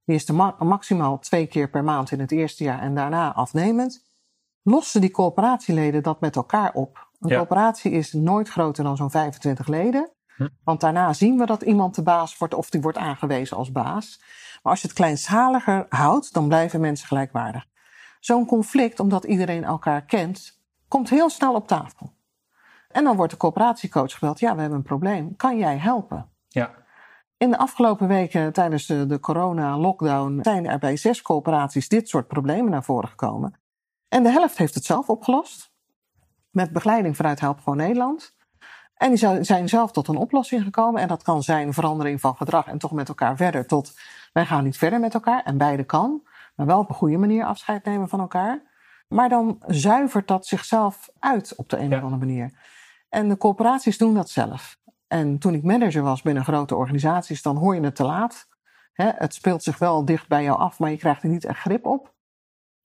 Die 0.05 0.15
is 0.15 0.27
er 0.27 0.35
ma- 0.35 0.55
maximaal 0.59 1.19
twee 1.19 1.47
keer 1.47 1.69
per 1.69 1.83
maand 1.83 2.11
in 2.11 2.19
het 2.19 2.31
eerste 2.31 2.63
jaar 2.63 2.79
en 2.81 2.95
daarna 2.95 3.33
afnemend. 3.33 4.05
Lossen 4.61 5.01
die 5.01 5.11
coöperatieleden 5.11 6.03
dat 6.03 6.19
met 6.19 6.35
elkaar 6.35 6.73
op. 6.73 7.07
Een 7.19 7.29
Ja. 7.29 7.35
coöperatie 7.37 7.91
is 7.91 8.13
nooit 8.13 8.49
groter 8.49 8.83
dan 8.83 8.97
zo'n 8.97 9.11
25 9.11 9.67
leden. 9.67 10.09
Hm. 10.35 10.47
Want 10.63 10.79
daarna 10.81 11.13
zien 11.13 11.37
we 11.37 11.45
dat 11.45 11.61
iemand 11.61 11.95
de 11.95 12.03
baas 12.03 12.37
wordt 12.37 12.53
of 12.53 12.69
die 12.69 12.81
wordt 12.81 12.97
aangewezen 12.97 13.57
als 13.57 13.71
baas. 13.71 14.19
Maar 14.61 14.71
als 14.71 14.81
je 14.81 14.87
het 14.87 14.95
kleinschaliger 14.95 15.85
houdt, 15.89 16.33
dan 16.33 16.47
blijven 16.47 16.81
mensen 16.81 17.07
gelijkwaardig. 17.07 17.65
Zo'n 18.19 18.45
conflict, 18.45 18.99
omdat 18.99 19.23
iedereen 19.23 19.63
elkaar 19.63 20.01
kent, 20.05 20.59
komt 20.87 21.09
heel 21.09 21.29
snel 21.29 21.53
op 21.53 21.67
tafel. 21.67 22.13
En 22.93 23.03
dan 23.03 23.15
wordt 23.15 23.31
de 23.31 23.37
coöperatiecoach 23.37 24.13
gebeld. 24.13 24.39
Ja, 24.39 24.53
we 24.55 24.59
hebben 24.61 24.77
een 24.77 24.83
probleem. 24.85 25.35
Kan 25.35 25.57
jij 25.57 25.77
helpen? 25.77 26.29
Ja. 26.47 26.71
In 27.37 27.49
de 27.49 27.57
afgelopen 27.57 28.07
weken 28.07 28.53
tijdens 28.53 28.85
de, 28.85 29.05
de 29.05 29.19
corona-lockdown 29.19 30.39
zijn 30.41 30.67
er 30.67 30.79
bij 30.79 30.97
zes 30.97 31.21
coöperaties 31.21 31.87
dit 31.87 32.09
soort 32.09 32.27
problemen 32.27 32.71
naar 32.71 32.83
voren 32.83 33.09
gekomen. 33.09 33.59
En 34.09 34.23
de 34.23 34.29
helft 34.29 34.57
heeft 34.57 34.75
het 34.75 34.85
zelf 34.85 35.09
opgelost. 35.09 35.71
Met 36.51 36.71
begeleiding 36.71 37.15
vanuit 37.15 37.39
Help 37.39 37.59
Gewoon 37.59 37.77
Nederland. 37.77 38.35
En 38.95 39.09
die 39.09 39.43
zijn 39.43 39.69
zelf 39.69 39.91
tot 39.91 40.07
een 40.07 40.15
oplossing 40.15 40.63
gekomen. 40.63 41.01
En 41.01 41.07
dat 41.07 41.23
kan 41.23 41.43
zijn 41.43 41.73
verandering 41.73 42.21
van 42.21 42.35
gedrag 42.35 42.67
en 42.67 42.77
toch 42.77 42.91
met 42.91 43.07
elkaar 43.07 43.35
verder. 43.37 43.67
Tot 43.67 43.93
wij 44.33 44.45
gaan 44.45 44.63
niet 44.63 44.77
verder 44.77 44.99
met 44.99 45.13
elkaar. 45.13 45.43
En 45.43 45.57
beide 45.57 45.83
kan. 45.83 46.27
Maar 46.55 46.65
wel 46.65 46.79
op 46.79 46.89
een 46.89 46.95
goede 46.95 47.17
manier 47.17 47.45
afscheid 47.45 47.85
nemen 47.85 48.09
van 48.09 48.19
elkaar. 48.19 48.61
Maar 49.07 49.29
dan 49.29 49.61
zuivert 49.67 50.27
dat 50.27 50.45
zichzelf 50.45 51.09
uit 51.19 51.55
op 51.55 51.69
de 51.69 51.77
een 51.77 51.89
Ja. 51.89 51.97
of 51.97 52.03
andere 52.03 52.25
manier. 52.25 52.51
En 53.13 53.29
de 53.29 53.37
coöperaties 53.37 53.97
doen 53.97 54.13
dat 54.13 54.29
zelf. 54.29 54.77
En 55.07 55.37
toen 55.39 55.53
ik 55.53 55.63
manager 55.63 56.01
was 56.03 56.21
binnen 56.21 56.43
grote 56.43 56.75
organisaties, 56.75 57.41
dan 57.41 57.57
hoor 57.57 57.75
je 57.75 57.81
het 57.81 57.95
te 57.95 58.03
laat. 58.03 58.47
Hè, 58.93 59.09
het 59.15 59.33
speelt 59.33 59.63
zich 59.63 59.77
wel 59.77 60.05
dicht 60.05 60.27
bij 60.27 60.43
jou 60.43 60.57
af, 60.59 60.79
maar 60.79 60.89
je 60.89 60.97
krijgt 60.97 61.23
er 61.23 61.29
niet 61.29 61.45
echt 61.45 61.59
grip 61.59 61.85
op. 61.85 62.13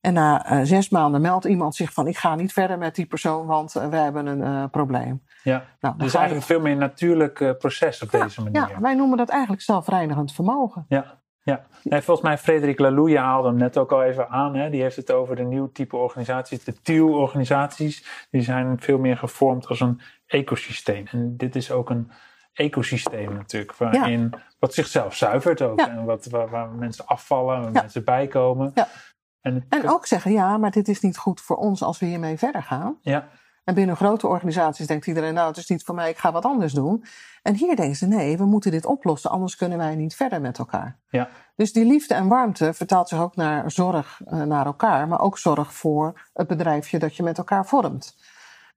En 0.00 0.12
na 0.12 0.44
eh, 0.46 0.60
zes 0.62 0.88
maanden 0.88 1.20
meldt 1.20 1.44
iemand 1.44 1.74
zich 1.74 1.92
van: 1.92 2.06
Ik 2.06 2.16
ga 2.16 2.34
niet 2.34 2.52
verder 2.52 2.78
met 2.78 2.94
die 2.94 3.06
persoon, 3.06 3.46
want 3.46 3.76
eh, 3.76 3.88
we 3.88 3.96
hebben 3.96 4.26
een 4.26 4.42
eh, 4.42 4.70
probleem. 4.70 5.22
ja. 5.42 5.64
Nou, 5.80 5.96
Dus 5.98 6.12
je- 6.12 6.18
eigenlijk 6.18 6.46
veel 6.46 6.60
meer 6.60 6.72
een 6.72 6.78
natuurlijk 6.78 7.58
proces 7.58 8.02
op 8.02 8.10
deze 8.10 8.42
manier. 8.42 8.68
ja, 8.68 8.80
wij 8.80 8.94
noemen 8.94 9.16
dat 9.18 9.28
eigenlijk 9.28 9.62
zelfreinigend 9.62 10.32
vermogen. 10.32 10.84
Ja, 10.88 11.17
ja. 11.48 11.64
Nee, 11.82 12.00
volgens 12.02 12.26
mij 12.26 12.38
Frederik 12.38 12.78
Laloux, 12.78 13.10
je 13.10 13.18
haalde 13.18 13.48
hem 13.48 13.56
net 13.56 13.78
ook 13.78 13.92
al 13.92 14.02
even 14.02 14.28
aan. 14.28 14.54
Hè? 14.54 14.70
Die 14.70 14.82
heeft 14.82 14.96
het 14.96 15.12
over 15.12 15.36
de 15.36 15.42
nieuw 15.42 15.72
type 15.72 15.96
organisaties. 15.96 16.64
De 16.64 16.80
TIL-organisaties, 16.82 18.26
die 18.30 18.42
zijn 18.42 18.80
veel 18.80 18.98
meer 18.98 19.16
gevormd 19.16 19.66
als 19.66 19.80
een 19.80 20.00
ecosysteem. 20.26 21.06
En 21.10 21.36
dit 21.36 21.56
is 21.56 21.70
ook 21.70 21.90
een 21.90 22.10
ecosysteem 22.52 23.32
natuurlijk, 23.32 23.74
waarin 23.76 24.32
wat 24.58 24.74
zichzelf 24.74 25.14
zuivert 25.16 25.62
ook. 25.62 25.78
Ja. 25.80 25.88
En 25.88 26.04
wat, 26.04 26.26
waar, 26.26 26.48
waar 26.50 26.68
mensen 26.68 27.06
afvallen, 27.06 27.56
waar 27.62 27.72
Ja. 27.72 27.80
mensen 27.80 28.04
bijkomen. 28.04 28.70
Ja. 28.74 28.88
En, 29.40 29.64
En 29.68 29.88
ook 29.90 30.06
zeggen: 30.06 30.32
Ja, 30.32 30.56
maar 30.58 30.70
dit 30.70 30.88
is 30.88 31.00
niet 31.00 31.16
goed 31.18 31.40
voor 31.40 31.56
ons 31.56 31.82
als 31.82 31.98
we 31.98 32.06
hiermee 32.06 32.38
verder 32.38 32.62
gaan. 32.62 32.98
ja, 33.02 33.28
En 33.68 33.74
binnen 33.74 33.96
grote 33.96 34.26
organisaties 34.26 34.86
denkt 34.86 35.06
iedereen, 35.06 35.34
nou, 35.34 35.48
het 35.48 35.56
is 35.56 35.68
niet 35.68 35.84
voor 35.84 35.94
mij, 35.94 36.10
ik 36.10 36.18
ga 36.18 36.32
wat 36.32 36.44
anders 36.44 36.72
doen. 36.72 37.04
En 37.42 37.54
hier 37.54 37.76
denken 37.76 37.96
ze, 37.96 38.06
nee, 38.06 38.36
we 38.36 38.44
moeten 38.44 38.70
dit 38.70 38.86
oplossen, 38.86 39.30
anders 39.30 39.56
kunnen 39.56 39.78
wij 39.78 39.96
niet 39.96 40.14
verder 40.14 40.40
met 40.40 40.58
elkaar. 40.58 40.98
Ja. 41.08 41.28
Dus 41.56 41.72
die 41.72 41.84
liefde 41.84 42.14
en 42.14 42.28
warmte 42.28 42.74
vertaalt 42.74 43.08
zich 43.08 43.20
ook 43.20 43.36
naar 43.36 43.70
zorg 43.70 44.20
uh, 44.26 44.42
naar 44.42 44.66
elkaar, 44.66 45.08
maar 45.08 45.20
ook 45.20 45.38
zorg 45.38 45.74
voor 45.74 46.28
het 46.32 46.46
bedrijfje 46.46 46.98
dat 46.98 47.16
je 47.16 47.22
met 47.22 47.38
elkaar 47.38 47.66
vormt. 47.66 48.16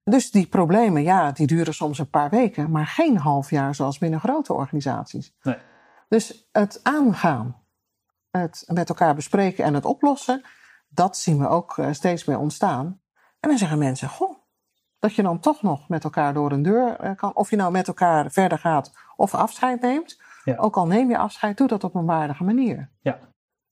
Dus 0.04 0.32
die 0.32 0.48
problemen, 0.48 1.04
ja, 1.04 1.32
die 1.32 1.48
duren 1.48 1.74
soms 1.74 2.00
een 2.00 2.10
paar 2.10 2.30
weken, 2.30 2.72
maar 2.72 2.88
geen 2.88 3.18
half 3.18 3.50
jaar 3.50 3.76
zoals 3.76 3.98
binnen 3.98 4.20
grote 4.20 4.54
organisaties. 4.54 5.36
Nee. 5.42 5.58
Dus 6.08 6.50
het 6.52 6.80
aangaan, 6.84 7.62
het 8.32 8.64
met 8.68 8.90
elkaar 8.90 9.16
bespreken 9.16 9.64
en 9.64 9.74
het 9.74 9.86
oplossen, 9.86 10.42
dat 10.90 11.18
zien 11.18 11.40
we 11.40 11.48
ook 11.48 11.78
uh, 11.78 11.88
steeds 11.92 12.26
meer 12.26 12.40
ontstaan. 12.40 12.86
En 13.40 13.50
dan 13.50 13.58
zeggen 13.58 13.78
mensen, 13.78 14.10
goh, 14.10 14.40
dat 15.02 15.16
je 15.16 15.22
dan 15.22 15.40
toch 15.40 15.62
nog 15.62 15.90
met 15.90 16.04
elkaar 16.04 16.34
door 16.34 16.52
een 16.52 16.62
deur 16.62 16.98
uh, 17.04 17.12
kan. 17.16 17.36
Of 17.36 17.50
je 17.50 17.56
nou 17.56 17.72
met 17.72 17.88
elkaar 17.88 18.32
verder 18.32 18.58
gaat 18.58 18.92
of 19.16 19.36
afscheid 19.36 19.82
neemt. 19.82 20.22
Ja. 20.44 20.56
Ook 20.58 20.76
al 20.76 20.88
neem 20.88 21.10
je 21.10 21.18
afscheid, 21.18 21.58
doe 21.58 21.68
dat 21.68 21.84
op 21.84 21.96
een 21.96 22.06
waardige 22.06 22.44
manier. 22.44 22.90
Ja. 23.02 23.18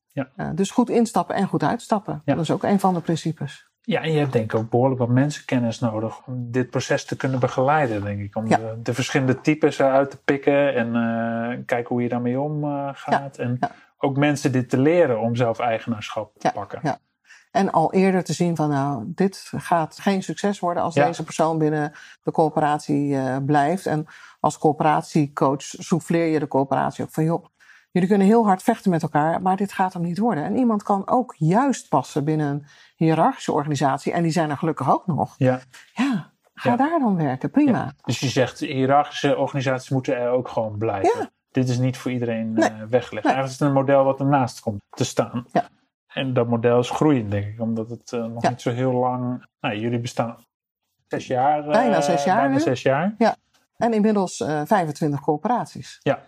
Ja. 0.08 0.30
Uh, 0.38 0.50
dus 0.56 0.72
goed 0.72 0.90
instappen 0.90 1.36
en 1.36 1.48
goed 1.48 1.64
uitstappen. 1.64 2.22
Ja. 2.26 2.34
Dat 2.34 2.44
is 2.44 2.52
ook 2.52 2.64
een 2.64 2.80
van 2.80 2.94
de 2.94 3.00
principes. 3.00 3.68
Ja, 3.82 4.02
en 4.02 4.12
je 4.12 4.20
hebt 4.20 4.34
denk 4.34 4.54
ik 4.54 4.60
ook 4.60 4.70
behoorlijk 4.70 5.00
wat 5.00 5.10
mensenkennis 5.10 5.80
nodig 5.80 6.28
om 6.28 6.52
dit 6.52 6.70
proces 6.70 7.06
te 7.06 7.16
kunnen 7.16 7.40
begeleiden, 7.40 8.04
denk 8.04 8.20
ik. 8.20 8.36
Om 8.36 8.48
Ja. 8.48 8.58
de, 8.58 8.80
de 8.82 8.94
verschillende 8.94 9.42
types 9.42 9.80
eruit 9.80 10.10
te 10.12 10.22
pikken 10.24 10.76
en 10.76 10.88
uh, 10.96 11.66
kijken 11.66 11.88
hoe 11.96 12.02
je 12.04 12.10
daarmee 12.10 12.40
omgaat. 12.40 13.38
en 13.38 13.60
ook 13.98 14.18
mensen 14.18 14.52
dit 14.52 14.70
te 14.70 14.80
leren 14.80 15.20
om 15.20 15.36
zelf 15.36 15.60
eigenaarschap 15.60 16.38
te 16.38 16.52
pakken. 16.54 16.80
ja. 16.84 16.98
En 17.52 17.72
al 17.72 17.94
eerder 17.94 18.24
te 18.24 18.34
zien 18.34 18.56
van 18.56 18.70
nou, 18.70 19.04
dit 19.08 19.52
gaat 19.56 20.00
geen 20.00 20.24
succes 20.24 20.60
worden 20.60 20.84
als 20.84 20.96
Ja. 20.96 21.06
deze 21.06 21.24
persoon 21.24 21.58
binnen 21.58 21.92
de 22.24 22.32
coöperatie 22.32 23.10
uh, 23.14 23.38
blijft. 23.46 23.86
En 23.86 24.06
als 24.40 24.58
coöperatiecoach 24.58 25.62
souffleer 25.62 26.26
je 26.26 26.40
de 26.40 26.48
coöperatie 26.48 27.04
ook 27.04 27.12
van 27.12 27.24
joh, 27.24 27.46
jullie 27.92 28.10
kunnen 28.10 28.28
heel 28.28 28.46
hard 28.46 28.64
vechten 28.64 28.92
met 28.92 29.02
elkaar, 29.02 29.42
maar 29.42 29.58
dit 29.58 29.74
gaat 29.74 29.94
hem 29.94 30.02
niet 30.02 30.18
worden. 30.18 30.44
En 30.44 30.58
iemand 30.58 30.84
kan 30.84 31.08
ook 31.08 31.36
juist 31.38 31.88
passen 31.90 32.24
binnen 32.24 32.48
een 32.50 32.66
hiërarchische 32.96 33.52
organisatie. 33.52 34.12
En 34.14 34.24
die 34.24 34.32
zijn 34.32 34.50
er 34.50 34.58
gelukkig 34.58 34.92
ook 34.92 35.08
nog. 35.08 35.36
Ja. 35.38 35.60
Ja, 35.94 36.32
ga 36.54 36.70
Ja. 36.70 36.76
daar 36.76 37.00
dan 37.00 37.16
werken. 37.16 37.52
Prima. 37.52 37.94
Dus 38.04 38.20
je 38.20 38.28
zegt, 38.28 38.60
hiërarchische 38.60 39.38
organisaties 39.38 39.90
moeten 39.90 40.16
er 40.18 40.30
ook 40.30 40.48
gewoon 40.48 40.78
blijven. 40.78 41.32
Dit 41.52 41.70
is 41.70 41.78
niet 41.78 41.98
voor 41.98 42.12
iedereen 42.12 42.54
Nee. 42.54 42.70
uh, 42.70 42.76
weggelegd. 42.90 43.26
Nee. 43.26 43.34
Eigenlijk 43.34 43.46
is 43.46 43.52
het 43.60 43.62
een 43.62 43.74
model 43.74 44.04
wat 44.04 44.20
ernaast 44.20 44.60
komt 44.60 44.82
te 44.90 45.04
staan. 45.06 45.46
Ja. 45.52 45.68
En 46.14 46.34
dat 46.34 46.48
model 46.48 46.80
is 46.80 46.90
groeiend, 46.90 47.32
denk 47.32 47.46
ik. 47.46 47.62
Omdat 47.62 47.90
het 47.90 48.12
uh, 48.12 48.26
nog 48.26 48.44
Ja. 48.44 48.50
niet 48.50 48.62
zo 48.62 48.72
heel 48.72 48.92
lang... 48.94 49.46
Nou, 49.62 49.76
jullie 49.78 50.00
bestaan 50.00 50.46
zes 51.08 51.28
jaar. 51.28 51.66
uh, 51.66 51.72
Bijna 51.72 52.02
zes 52.02 52.24
jaar 52.24 52.42
Bijna 52.42 52.60
zes 52.60 52.82
jaar. 52.82 53.16
En 53.78 53.94
inmiddels 53.94 54.40
uh, 54.40 54.62
25 54.66 55.22
coöperaties. 55.22 56.00
Ja. 56.04 56.20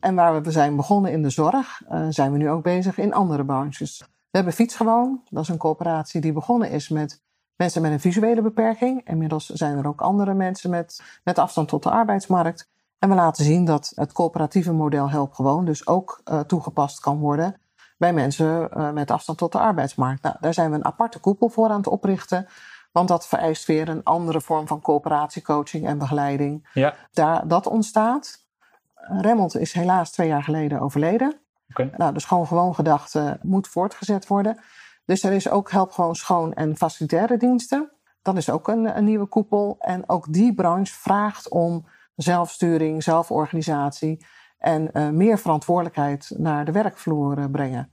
En 0.00 0.14
waar 0.14 0.42
we 0.42 0.50
zijn 0.50 0.76
begonnen 0.76 1.12
in 1.12 1.22
de 1.22 1.30
zorg, 1.30 1.82
zijn 2.08 2.32
we 2.32 2.38
nu 2.38 2.50
ook 2.50 2.62
bezig 2.62 2.98
in 2.98 3.12
andere 3.14 3.44
branches. 3.44 3.98
We 3.98 4.38
hebben 4.38 4.52
Fietsgewoon, 4.52 5.22
dat 5.30 5.42
is 5.42 5.48
een 5.48 5.56
coöperatie 5.56 6.20
die 6.20 6.32
begonnen 6.32 6.70
is 6.70 6.88
met 6.88 7.22
mensen 7.56 7.82
met 7.82 7.92
een 7.92 8.00
visuele 8.00 8.42
beperking. 8.42 9.08
Inmiddels 9.08 9.46
zijn 9.46 9.78
er 9.78 9.86
ook 9.86 10.00
andere 10.00 10.34
mensen 10.34 10.70
met, 10.70 11.02
met 11.24 11.38
afstand 11.38 11.68
tot 11.68 11.82
de 11.82 11.90
arbeidsmarkt. 11.90 12.68
En 12.98 13.08
we 13.08 13.14
laten 13.14 13.44
zien 13.44 13.64
dat 13.64 13.92
het 13.94 14.12
coöperatieve 14.12 14.72
model 14.72 15.10
Help 15.10 15.32
Gewoon 15.32 15.64
dus 15.64 15.86
ook 15.86 16.22
toegepast 16.46 17.00
kan 17.00 17.18
worden 17.18 17.60
bij 18.02 18.12
mensen 18.12 18.68
uh, 18.76 18.90
met 18.90 19.10
afstand 19.10 19.38
tot 19.38 19.52
de 19.52 19.58
arbeidsmarkt. 19.58 20.22
Nou, 20.22 20.36
daar 20.40 20.54
zijn 20.54 20.70
we 20.70 20.76
een 20.76 20.84
aparte 20.84 21.18
koepel 21.18 21.48
voor 21.48 21.68
aan 21.68 21.76
het 21.76 21.86
oprichten. 21.86 22.46
Want 22.92 23.08
dat 23.08 23.28
vereist 23.28 23.66
weer 23.66 23.88
een 23.88 24.04
andere 24.04 24.40
vorm 24.40 24.66
van 24.66 24.80
coöperatiecoaching 24.80 25.86
en 25.86 25.98
begeleiding. 25.98 26.68
Ja. 26.72 26.94
Daar, 27.12 27.48
dat 27.48 27.66
ontstaat. 27.66 28.46
Remmelt 28.94 29.56
is 29.56 29.72
helaas 29.72 30.10
twee 30.10 30.28
jaar 30.28 30.42
geleden 30.42 30.80
overleden. 30.80 31.40
Okay. 31.68 31.90
Nou, 31.96 32.12
dus 32.12 32.24
gewoon 32.24 32.46
gewoon 32.46 32.74
gedachte 32.74 33.38
moet 33.42 33.68
voortgezet 33.68 34.26
worden. 34.26 34.58
Dus 35.04 35.22
er 35.22 35.32
is 35.32 35.48
ook 35.48 35.70
Help 35.70 35.90
Gewoon 35.90 36.16
Schoon 36.16 36.52
en 36.52 36.76
facilitaire 36.76 37.36
diensten. 37.36 37.92
Dat 38.22 38.36
is 38.36 38.50
ook 38.50 38.68
een, 38.68 38.96
een 38.96 39.04
nieuwe 39.04 39.26
koepel. 39.26 39.76
En 39.78 40.08
ook 40.08 40.32
die 40.32 40.54
branche 40.54 40.94
vraagt 40.94 41.48
om 41.48 41.86
zelfsturing, 42.16 43.02
zelforganisatie 43.02 44.26
en 44.62 44.90
uh, 44.92 45.08
meer 45.08 45.38
verantwoordelijkheid 45.38 46.32
naar 46.36 46.64
de 46.64 46.72
werkvloer 46.72 47.38
uh, 47.38 47.44
brengen. 47.50 47.92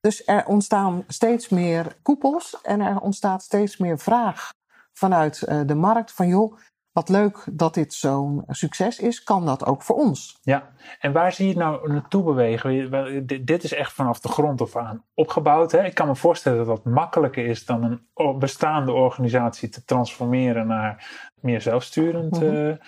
Dus 0.00 0.26
er 0.26 0.46
ontstaan 0.46 1.04
steeds 1.06 1.48
meer 1.48 1.96
koepels 2.02 2.60
en 2.62 2.80
er 2.80 3.00
ontstaat 3.00 3.42
steeds 3.42 3.76
meer 3.76 3.98
vraag 3.98 4.52
vanuit 4.92 5.44
uh, 5.48 5.60
de 5.66 5.74
markt 5.74 6.12
van 6.12 6.28
joh, 6.28 6.58
wat 6.92 7.08
leuk 7.08 7.44
dat 7.52 7.74
dit 7.74 7.94
zo'n 7.94 8.44
succes 8.46 8.98
is, 8.98 9.22
kan 9.22 9.46
dat 9.46 9.66
ook 9.66 9.82
voor 9.82 9.96
ons? 9.96 10.38
Ja, 10.42 10.70
en 11.00 11.12
waar 11.12 11.32
zie 11.32 11.46
je 11.46 11.52
het 11.52 11.60
nou 11.60 11.92
naartoe 11.92 12.22
bewegen? 12.22 13.26
Dit 13.44 13.64
is 13.64 13.72
echt 13.72 13.92
vanaf 13.92 14.20
de 14.20 14.28
grond 14.28 14.60
af 14.60 14.76
aan 14.76 15.04
opgebouwd. 15.14 15.72
Hè? 15.72 15.84
Ik 15.84 15.94
kan 15.94 16.06
me 16.06 16.16
voorstellen 16.16 16.58
dat 16.58 16.66
dat 16.66 16.92
makkelijker 16.92 17.46
is 17.46 17.64
dan 17.64 18.00
een 18.14 18.38
bestaande 18.38 18.92
organisatie 18.92 19.68
te 19.68 19.84
transformeren 19.84 20.66
naar 20.66 21.08
meer 21.40 21.60
zelfsturend. 21.60 22.40
Mm 22.40 22.48
-hmm. 22.48 22.78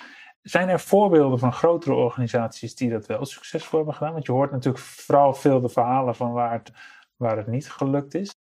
Zijn 0.43 0.69
er 0.69 0.81
voorbeelden 0.81 1.39
van 1.39 1.53
grotere 1.53 1.95
organisaties 1.95 2.75
die 2.75 2.91
dat 2.91 3.07
wel 3.07 3.25
succesvol 3.25 3.79
hebben 3.79 3.97
gedaan? 3.97 4.13
Want 4.13 4.27
je 4.27 4.33
hoort 4.33 4.51
natuurlijk 4.51 4.85
vooral 4.85 5.35
veel 5.35 5.61
de 5.61 5.69
verhalen 5.69 6.15
van 6.15 6.33
waar 6.33 6.53
het, 6.53 6.73
waar 7.17 7.37
het 7.37 7.47
niet 7.47 7.71
gelukt 7.71 8.15
is. 8.15 8.35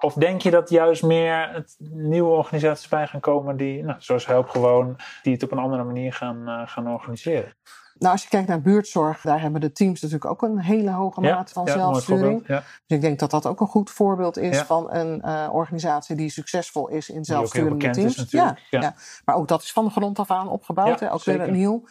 Of 0.00 0.14
denk 0.14 0.40
je 0.40 0.50
dat 0.50 0.70
juist 0.70 1.02
meer 1.02 1.64
nieuwe 1.78 2.30
organisaties 2.30 2.88
bij 2.88 3.06
gaan 3.06 3.20
komen 3.20 3.56
die, 3.56 3.82
nou, 3.82 4.00
zoals 4.00 4.26
Help 4.26 4.48
Gewoon, 4.48 4.96
die 5.22 5.32
het 5.32 5.42
op 5.42 5.52
een 5.52 5.58
andere 5.58 5.84
manier 5.84 6.12
gaan, 6.12 6.48
uh, 6.48 6.68
gaan 6.68 6.88
organiseren? 6.88 7.56
Nou, 7.98 8.12
als 8.12 8.22
je 8.22 8.28
kijkt 8.28 8.48
naar 8.48 8.60
buurtzorg, 8.60 9.20
daar 9.20 9.40
hebben 9.40 9.60
de 9.60 9.72
teams 9.72 10.00
natuurlijk 10.00 10.30
ook 10.30 10.42
een 10.42 10.58
hele 10.58 10.90
hoge 10.90 11.20
mate 11.20 11.52
van 11.52 11.64
ja, 11.64 11.72
zelfsturing. 11.72 12.44
Ja. 12.46 12.56
Dus 12.58 12.96
ik 12.96 13.00
denk 13.00 13.18
dat 13.18 13.30
dat 13.30 13.46
ook 13.46 13.60
een 13.60 13.66
goed 13.66 13.90
voorbeeld 13.90 14.38
is 14.38 14.58
van 14.58 14.92
een 14.92 15.22
uh, 15.24 15.48
organisatie 15.52 16.16
die 16.16 16.30
succesvol 16.30 16.88
is 16.88 17.10
in 17.10 17.24
zelfsturende 17.24 17.90
teams. 17.90 18.24
Ja, 18.28 18.56
Ja. 18.70 18.94
maar 19.24 19.34
ook 19.34 19.48
dat 19.48 19.62
is 19.62 19.72
van 19.72 19.84
de 19.84 19.90
grond 19.90 20.18
af 20.18 20.30
aan 20.30 20.48
opgebouwd, 20.48 21.00
Ja, 21.00 21.06
hè? 21.06 21.12
ook 21.12 21.22
zeker. 21.22 21.44
weer 21.44 21.52
nieuw. 21.52 21.84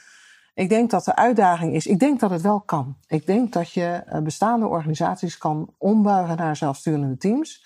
Ik 0.54 0.70
denk 0.70 0.90
dat 0.90 1.06
de 1.06 1.16
uitdaging 1.16 1.74
is, 1.74 1.88
ik 1.88 2.00
denk 2.00 2.20
dat 2.20 2.30
het 2.30 2.42
wel 2.42 2.62
kan. 2.62 2.98
Ik 3.08 3.26
denk 3.26 3.54
dat 3.54 3.72
je 3.72 4.04
uh, 4.14 4.20
bestaande 4.20 4.68
organisaties 4.68 5.38
kan 5.38 5.74
ombuigen 5.78 6.38
naar 6.38 6.56
zelfsturende 6.56 7.18
teams. 7.18 7.66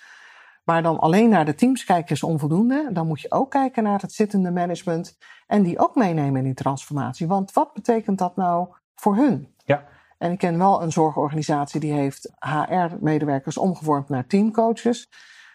Maar 0.70 0.82
dan 0.82 0.98
alleen 0.98 1.28
naar 1.28 1.44
de 1.44 1.54
teams 1.54 1.84
kijken 1.84 2.14
is 2.14 2.22
onvoldoende. 2.22 2.88
Dan 2.92 3.06
moet 3.06 3.20
je 3.20 3.30
ook 3.30 3.50
kijken 3.50 3.82
naar 3.82 4.00
het 4.00 4.12
zittende 4.12 4.50
management 4.50 5.18
en 5.46 5.62
die 5.62 5.78
ook 5.78 5.94
meenemen 5.94 6.36
in 6.36 6.44
die 6.44 6.54
transformatie. 6.54 7.26
Want 7.26 7.52
wat 7.52 7.72
betekent 7.72 8.18
dat 8.18 8.36
nou 8.36 8.68
voor 8.94 9.16
hun? 9.16 9.54
Ja. 9.64 9.84
En 10.18 10.32
ik 10.32 10.38
ken 10.38 10.58
wel 10.58 10.82
een 10.82 10.92
zorgorganisatie 10.92 11.80
die 11.80 11.92
heeft 11.92 12.32
HR-medewerkers 12.38 13.58
omgevormd 13.58 14.08
naar 14.08 14.26
teamcoaches. 14.26 15.08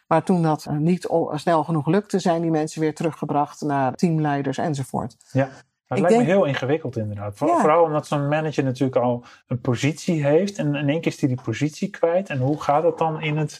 Maar 0.07 0.23
toen 0.23 0.43
dat 0.43 0.67
niet 0.69 1.09
snel 1.33 1.63
genoeg 1.63 1.87
lukte, 1.87 2.19
zijn 2.19 2.41
die 2.41 2.51
mensen 2.51 2.81
weer 2.81 2.95
teruggebracht 2.95 3.61
naar 3.61 3.93
teamleiders 3.93 4.57
enzovoort. 4.57 5.15
Ja. 5.31 5.45
Maar 5.87 5.97
het 5.97 5.97
Ik 5.97 6.03
lijkt 6.03 6.17
me 6.17 6.33
heel 6.33 6.45
ingewikkeld 6.45 6.97
inderdaad. 6.97 7.39
Ja. 7.39 7.59
Vooral 7.59 7.83
omdat 7.83 8.07
zo'n 8.07 8.27
manager 8.27 8.63
natuurlijk 8.63 8.97
al 8.97 9.25
een 9.47 9.61
positie 9.61 10.25
heeft. 10.25 10.57
En 10.57 10.75
in 10.75 10.89
één 10.89 11.01
keer 11.01 11.11
is 11.11 11.19
hij 11.19 11.29
die 11.29 11.41
positie 11.41 11.89
kwijt. 11.89 12.29
En 12.29 12.39
hoe 12.39 12.61
gaat 12.61 12.83
dat 12.83 12.97
dan 12.97 13.21
in 13.21 13.37
het 13.37 13.59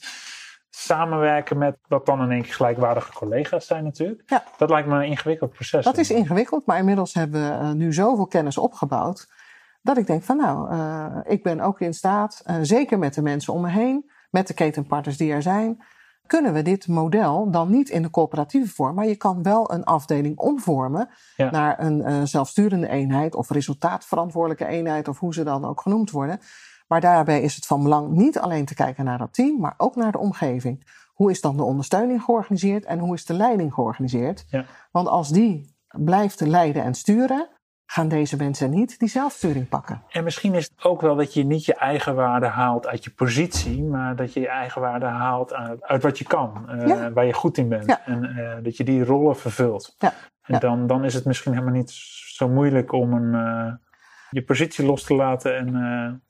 samenwerken 0.78 1.58
met 1.58 1.78
wat 1.88 2.06
dan 2.06 2.22
in 2.22 2.32
één 2.32 2.42
keer 2.42 2.54
gelijkwaardige 2.54 3.12
collega's 3.14 3.68
zijn 3.68 3.84
natuurlijk. 3.84 4.22
Ja. 4.26 4.44
Dat 4.58 4.70
lijkt 4.70 4.88
me 4.88 4.96
een 4.96 5.10
ingewikkeld 5.10 5.52
proces. 5.52 5.86
Dat 5.86 5.98
is 5.98 6.12
ingewikkeld, 6.12 6.66
maar 6.66 6.78
inmiddels 6.78 7.14
hebben 7.14 7.42
we 7.42 7.64
uh, 7.64 7.72
nu 7.72 7.94
zoveel 7.94 8.28
kennis 8.28 8.58
opgebouwd. 8.58 9.28
Dat 9.82 9.98
ik 9.98 10.08
denk 10.08 10.24
van 10.24 10.38
nou, 10.38 10.74
uh, 10.74 11.18
ik 11.24 11.44
ben 11.44 11.60
ook 11.60 11.80
in 11.80 11.94
staat, 11.94 12.44
uh, 12.46 12.56
zeker 12.62 13.00
met 13.00 13.14
de 13.14 13.22
mensen 13.22 13.54
om 13.54 13.62
me 13.62 13.70
heen, 13.70 14.10
met 14.30 14.48
de 14.48 14.54
ketenpartners 14.54 15.18
die 15.18 15.32
er 15.32 15.42
zijn, 15.42 15.84
kunnen 16.28 16.54
we 16.54 16.62
dit 16.62 16.88
model 16.88 17.52
dan 17.52 17.70
niet 17.70 17.90
in 17.90 18.02
de 18.02 18.10
coöperatieve 18.10 18.74
vorm, 18.74 18.96
maar 18.96 19.08
je 19.08 19.16
kan 19.16 19.44
wel 19.44 19.74
een 19.74 19.84
afdeling 19.84 20.38
omvormen 20.38 21.10
Ja. 21.36 21.52
naar 21.52 21.80
een 21.80 22.00
uh, 22.00 22.22
zelfsturende 22.24 22.88
eenheid 22.88 23.36
of 23.36 23.50
resultaatverantwoordelijke 23.50 24.66
eenheid 24.66 25.08
of 25.08 25.20
hoe 25.20 25.34
ze 25.34 25.44
dan 25.44 25.66
ook 25.66 25.82
genoemd 25.82 26.12
worden. 26.12 26.40
Maar 26.88 27.02
daarbij 27.02 27.42
is 27.42 27.56
het 27.56 27.66
van 27.66 27.84
belang 27.84 28.10
niet 28.10 28.40
alleen 28.40 28.66
te 28.66 28.76
kijken 28.76 29.06
naar 29.06 29.18
dat 29.18 29.34
team, 29.34 29.60
maar 29.60 29.74
ook 29.78 29.96
naar 29.96 30.12
de 30.12 30.18
omgeving. 30.18 30.88
Hoe 31.14 31.32
is 31.32 31.42
dan 31.42 31.58
de 31.58 31.64
ondersteuning 31.64 32.22
georganiseerd 32.22 32.86
en 32.86 33.00
hoe 33.00 33.14
is 33.14 33.26
de 33.26 33.34
leiding 33.34 33.74
georganiseerd? 33.74 34.46
Ja. 34.50 34.66
Want 34.92 35.08
als 35.08 35.30
die 35.30 35.76
blijft 35.98 36.40
leiden 36.40 36.84
en 36.84 36.94
sturen, 36.94 37.48
gaan 37.86 38.08
deze 38.08 38.36
mensen 38.36 38.70
niet 38.70 39.00
die 39.00 39.10
zelfsturing 39.10 39.70
pakken. 39.70 40.02
En 40.10 40.24
misschien 40.24 40.54
is 40.54 40.70
het 40.76 40.84
ook 40.86 41.02
wel 41.02 41.16
dat 41.16 41.34
je 41.34 41.44
niet 41.44 41.66
je 41.66 41.76
eigen 41.76 42.16
waarde 42.16 42.46
haalt 42.46 42.88
uit 42.88 43.04
je 43.04 43.12
positie, 43.12 43.84
maar 43.84 44.16
dat 44.16 44.34
je 44.34 44.40
je 44.40 44.48
eigen 44.48 44.82
waarde 44.82 45.06
haalt 45.06 45.54
uit, 45.54 45.84
uit 45.84 46.04
wat 46.04 46.18
je 46.18 46.26
kan, 46.26 46.66
uh, 46.70 46.88
Ja. 46.88 47.12
waar 47.12 47.26
je 47.26 47.34
goed 47.34 47.58
in 47.58 47.70
bent. 47.70 47.86
Ja. 47.86 48.02
En 48.06 48.24
uh, 48.24 48.64
dat 48.64 48.78
je 48.78 48.84
die 48.84 49.04
rollen 49.06 49.36
vervult. 49.38 49.96
Ja. 49.98 50.14
En 50.42 50.60
dan, 50.60 50.88
dan 50.88 51.04
is 51.04 51.14
het 51.14 51.26
misschien 51.26 51.52
helemaal 51.54 51.74
niet 51.74 51.92
zo 52.36 52.50
moeilijk 52.50 52.92
om 52.92 53.14
een, 53.14 53.34
uh, 53.34 53.74
je 54.36 54.44
positie 54.44 54.86
los 54.86 55.04
te 55.04 55.16
laten. 55.16 55.58
En 55.58 55.72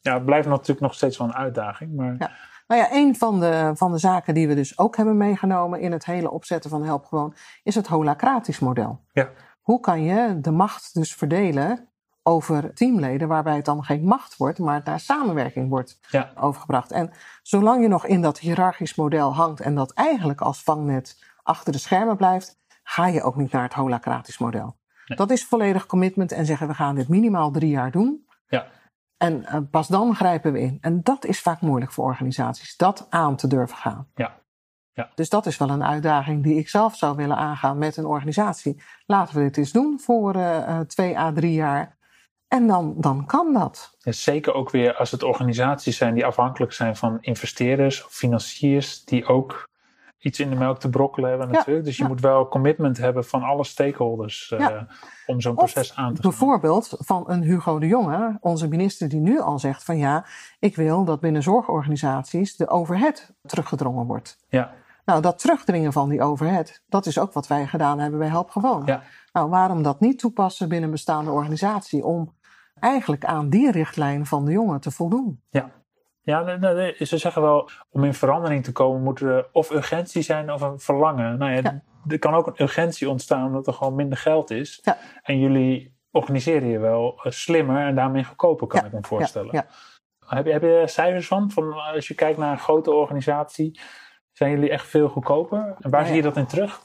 ja, 0.01 0.13
het 0.13 0.25
blijft 0.25 0.47
natuurlijk 0.47 0.79
nog 0.79 0.93
steeds 0.93 1.17
wel 1.17 1.27
een 1.27 1.33
uitdaging. 1.35 1.95
Maar 1.95 2.15
Ja. 2.19 2.31
Nou 2.67 2.81
ja, 2.81 2.87
een 2.91 3.15
van 3.15 3.39
de, 3.39 3.71
van 3.75 3.91
de 3.91 3.97
zaken 3.97 4.33
die 4.33 4.47
we 4.47 4.55
dus 4.55 4.77
ook 4.77 4.95
hebben 4.97 5.17
meegenomen 5.17 5.79
in 5.79 5.91
het 5.91 6.05
hele 6.05 6.31
opzetten 6.31 6.69
van 6.69 6.83
Help 6.83 7.05
Gewoon, 7.05 7.33
is 7.63 7.75
het 7.75 7.87
holacratisch 7.87 8.59
model. 8.59 9.01
Ja. 9.11 9.29
Hoe 9.61 9.79
kan 9.79 10.03
je 10.03 10.39
de 10.41 10.51
macht 10.51 10.93
dus 10.93 11.13
verdelen 11.15 11.89
over 12.23 12.73
teamleden, 12.73 13.27
waarbij 13.27 13.55
het 13.55 13.65
dan 13.65 13.83
geen 13.83 14.03
macht 14.05 14.37
wordt, 14.37 14.59
maar 14.59 14.81
naar 14.83 14.99
samenwerking 14.99 15.69
wordt 15.69 15.99
Ja. 16.07 16.31
overgebracht. 16.35 16.91
En 16.91 17.11
zolang 17.41 17.81
je 17.81 17.87
nog 17.87 18.05
in 18.05 18.21
dat 18.21 18.39
hiërarchisch 18.39 18.95
model 18.95 19.33
hangt 19.35 19.59
en 19.59 19.75
dat 19.75 19.93
eigenlijk 19.93 20.41
als 20.41 20.63
vangnet 20.63 21.23
achter 21.43 21.71
de 21.73 21.79
schermen 21.79 22.17
blijft, 22.17 22.57
ga 22.83 23.07
je 23.07 23.23
ook 23.23 23.35
niet 23.35 23.51
naar 23.51 23.63
het 23.63 23.73
holacratisch 23.73 24.37
model. 24.37 24.75
Nee. 25.05 25.17
Dat 25.17 25.31
is 25.31 25.45
volledig 25.45 25.85
commitment 25.85 26.31
en 26.31 26.45
zeggen 26.45 26.67
we 26.67 26.73
gaan 26.73 26.95
dit 26.95 27.07
minimaal 27.07 27.51
drie 27.51 27.69
jaar 27.69 27.91
doen. 27.91 28.27
Ja. 28.47 28.67
En 29.17 29.45
eh, 29.45 29.59
pas 29.71 29.87
dan 29.87 30.15
grijpen 30.15 30.51
we 30.51 30.59
in. 30.59 30.77
En 30.81 31.03
dat 31.03 31.25
is 31.25 31.39
vaak 31.39 31.61
moeilijk 31.61 31.91
voor 31.91 32.05
organisaties, 32.05 32.77
dat 32.77 33.07
aan 33.09 33.35
te 33.35 33.47
durven 33.47 33.77
gaan. 33.77 34.07
Ja. 34.15 34.43
Ja. 34.95 35.09
Dus 35.15 35.29
dat 35.29 35.45
is 35.45 35.57
wel 35.57 35.69
een 35.69 35.83
uitdaging 35.83 36.43
die 36.43 36.57
ik 36.57 36.69
zelf 36.69 36.95
zou 36.95 37.15
willen 37.15 37.37
aangaan 37.37 37.77
met 37.77 37.97
een 37.97 38.05
organisatie. 38.05 38.81
Laten 39.05 39.35
we 39.35 39.41
dit 39.41 39.57
eens 39.57 39.71
doen 39.71 39.99
voor 39.99 40.35
eh, 40.35 40.57
eh, 40.57 40.79
twee 40.79 41.17
à 41.17 41.31
drie 41.31 41.53
jaar. 41.53 41.97
En 42.47 42.67
dan, 42.67 42.93
dan 42.97 43.25
kan 43.25 43.53
dat. 43.53 43.97
Zeker 43.99 44.53
ook 44.53 44.69
weer 44.69 44.95
als 44.95 45.11
het 45.11 45.23
organisaties 45.23 45.97
zijn 45.97 46.13
die 46.13 46.25
afhankelijk 46.25 46.73
zijn 46.73 46.95
van 46.95 47.17
investeerders 47.21 48.05
of 48.05 48.11
financiers 48.11 49.05
die 49.05 49.25
ook 49.25 49.69
iets 50.25 50.39
in 50.39 50.49
de 50.49 50.55
melk 50.55 50.79
te 50.79 50.89
brokkelen 50.89 51.29
hebben 51.29 51.47
Ja, 51.47 51.53
natuurlijk. 51.53 51.85
Dus 51.85 51.97
je 51.97 52.03
ja. 52.03 52.09
moet 52.09 52.21
wel 52.21 52.47
commitment 52.47 52.97
hebben 52.97 53.25
van 53.25 53.43
alle 53.43 53.63
stakeholders 53.63 54.51
eh, 54.51 54.81
om 55.25 55.41
zo'n 55.41 55.57
Of 55.57 55.57
proces 55.57 55.95
aan 55.95 56.13
te 56.13 56.21
gaan. 56.21 56.29
Bijvoorbeeld 56.29 56.95
van 56.97 57.23
een 57.27 57.41
Hugo 57.41 57.79
de 57.79 57.87
Jonge, 57.87 58.37
onze 58.41 58.67
minister, 58.67 59.09
die 59.09 59.19
nu 59.19 59.39
al 59.39 59.59
zegt 59.59 59.83
van 59.83 59.97
ja, 59.97 60.25
ik 60.59 60.75
wil 60.75 61.03
dat 61.03 61.19
binnen 61.19 61.43
zorgorganisaties 61.43 62.55
de 62.55 62.67
overhead 62.67 63.33
teruggedrongen 63.41 64.05
wordt. 64.05 64.37
Ja, 64.49 64.73
Nou, 65.05 65.21
dat 65.21 65.39
terugdringen 65.39 65.93
van 65.93 66.09
die 66.09 66.21
overhead, 66.21 66.81
dat 66.87 67.05
is 67.05 67.19
ook 67.19 67.33
wat 67.33 67.47
wij 67.47 67.67
gedaan 67.67 67.99
hebben 67.99 68.19
bij 68.19 68.29
Help 68.29 68.49
Gewoon. 68.49 68.83
Ja. 68.85 69.01
Nou, 69.33 69.49
waarom 69.49 69.83
dat 69.83 69.99
niet 69.99 70.19
toepassen 70.19 70.69
binnen 70.69 70.85
een 70.85 70.95
bestaande 70.95 71.31
organisatie 71.31 72.05
om 72.05 72.33
eigenlijk 72.79 73.25
aan 73.25 73.49
die 73.49 73.71
richtlijn 73.71 74.25
van 74.25 74.45
de 74.45 74.51
jongen 74.51 74.79
te 74.79 74.91
voldoen? 74.91 75.41
ja. 75.49 75.71
Ja, 76.25 76.57
ze 77.05 77.17
zeggen 77.17 77.41
wel, 77.41 77.69
om 77.89 78.03
in 78.03 78.13
verandering 78.13 78.63
te 78.63 78.71
komen 78.71 79.03
moet 79.03 79.19
er 79.19 79.47
of 79.51 79.71
urgentie 79.71 80.21
zijn 80.21 80.51
of 80.51 80.61
een 80.61 80.79
verlangen. 80.79 81.37
Nou 81.37 81.51
ja, 81.51 81.59
Ja. 81.63 81.81
er 82.07 82.19
kan 82.19 82.33
ook 82.33 82.47
een 82.47 82.61
urgentie 82.63 83.09
ontstaan 83.09 83.45
omdat 83.47 83.67
er 83.67 83.73
gewoon 83.73 83.95
minder 83.95 84.17
geld 84.17 84.51
is. 84.51 84.79
Ja. 84.83 84.97
En 85.23 85.39
jullie 85.39 85.95
organiseren 86.11 86.67
je 86.67 86.79
wel 86.79 87.19
eh, 87.23 87.31
slimmer 87.31 87.85
en 87.85 87.95
daarmee 87.95 88.23
goedkoper, 88.23 88.67
kan 88.67 88.85
ik 88.85 88.91
me 88.91 88.99
voorstellen. 89.01 89.49
Ja, 89.51 89.65
Heb, 90.25 90.45
je, 90.45 90.51
heb 90.51 90.61
je 90.61 90.83
cijfers 90.85 91.27
van? 91.27 91.51
van? 91.51 91.73
Als 91.73 92.07
je 92.07 92.13
kijkt 92.13 92.37
naar 92.37 92.51
een 92.51 92.59
grote 92.59 92.91
organisatie, 92.91 93.79
zijn 94.31 94.51
jullie 94.51 94.69
echt 94.69 94.87
veel 94.87 95.09
goedkoper? 95.09 95.75
En 95.79 95.89
waar 95.89 96.01
Ja, 96.01 96.07
zie 96.07 96.15
je 96.15 96.21
dat 96.21 96.37
in 96.37 96.45
terug? 96.45 96.81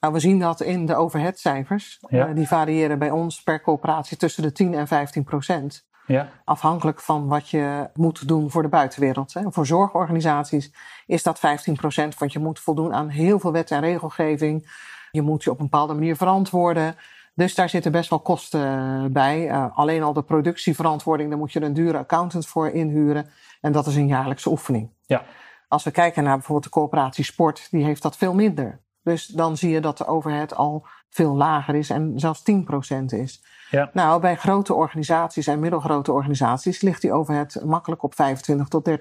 Nou, 0.00 0.12
we 0.12 0.20
zien 0.20 0.38
dat 0.38 0.60
in 0.60 0.86
de 0.86 0.94
overheadcijfers. 0.94 1.98
Eh, 2.08 2.34
die 2.34 2.46
variëren 2.48 2.98
bij 2.98 3.10
ons 3.10 3.42
per 3.42 3.62
coöperatie 3.62 4.16
tussen 4.16 4.42
de 4.42 4.52
10 4.52 4.74
en 4.74 4.86
15 4.86 5.24
procent. 5.24 5.86
Ja, 6.08 6.28
Afhankelijk 6.44 7.00
van 7.00 7.26
wat 7.26 7.48
je 7.48 7.88
moet 7.94 8.28
doen 8.28 8.50
voor 8.50 8.62
de 8.62 8.68
buitenwereld. 8.68 9.34
Hè. 9.34 9.42
Voor 9.52 9.66
zorgorganisaties 9.66 10.72
is 11.06 11.22
dat 11.22 11.38
15 11.38 11.76
procent, 11.76 12.18
want 12.18 12.32
je 12.32 12.38
moet 12.38 12.58
voldoen 12.58 12.94
aan 12.94 13.08
heel 13.08 13.38
veel 13.38 13.52
wet 13.52 13.70
en 13.70 13.80
regelgeving. 13.80 14.70
Je 15.10 15.22
moet 15.22 15.44
je 15.44 15.50
op 15.50 15.58
een 15.58 15.64
bepaalde 15.64 15.94
manier 15.94 16.16
verantwoorden. 16.16 16.96
Dus 17.34 17.54
daar 17.54 17.68
zitten 17.68 17.92
best 17.92 18.10
wel 18.10 18.20
kosten 18.20 18.60
eh, 18.60 19.04
bij. 19.10 19.48
Eh, 19.48 19.78
alleen 19.78 20.02
al 20.02 20.12
de 20.12 20.22
productieverantwoording, 20.22 21.28
daar 21.28 21.38
moet 21.38 21.52
je 21.52 21.62
een 21.62 21.74
dure 21.74 21.98
accountant 21.98 22.46
voor 22.46 22.68
inhuren. 22.68 23.30
En 23.60 23.72
dat 23.72 23.86
is 23.86 23.96
een 23.96 24.06
jaarlijkse 24.06 24.50
oefening. 24.50 24.90
Ja. 25.06 25.22
Als 25.68 25.84
we 25.84 25.90
kijken 25.90 26.22
naar 26.22 26.36
bijvoorbeeld 26.36 26.64
de 26.64 26.80
coöperatie 26.80 27.24
sport, 27.24 27.68
die 27.70 27.84
heeft 27.84 28.02
dat 28.02 28.16
veel 28.16 28.34
minder. 28.34 28.80
Dus 29.02 29.26
dan 29.26 29.56
zie 29.56 29.70
je 29.70 29.80
dat 29.80 29.98
de 29.98 30.06
overhead 30.06 30.54
al 30.54 30.86
veel 31.10 31.36
lager 31.36 31.74
is 31.74 31.90
en 31.90 32.12
zelfs 32.16 32.42
10% 32.42 33.04
is. 33.04 33.42
Ja. 33.70 33.90
Nou, 33.92 34.20
bij 34.20 34.36
grote 34.36 34.74
organisaties 34.74 35.46
en 35.46 35.60
middelgrote 35.60 36.12
organisaties 36.12 36.80
ligt 36.80 37.02
die 37.02 37.12
overhead 37.12 37.60
makkelijk 37.64 38.02
op 38.02 38.14
25 38.14 38.68
tot 38.68 38.88
30%. 38.88 38.94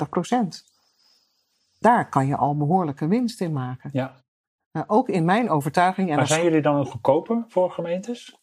Daar 1.80 2.10
kan 2.10 2.28
je 2.28 2.36
al 2.36 2.58
behoorlijke 2.58 3.08
winst 3.08 3.42
in 3.42 3.54
maken. 3.54 3.90
ja. 3.94 4.26
Nou, 4.72 4.90
ook 4.90 5.10
in 5.10 5.26
mijn 5.26 5.50
overtuiging, 5.50 6.08
en 6.08 6.14
Maar 6.14 6.24
als, 6.24 6.34
zijn 6.34 6.44
jullie 6.44 6.62
dan 6.62 6.76
ook 6.76 6.88
goedkoper 6.88 7.46
voor 7.48 7.72
gemeentes? 7.72 8.38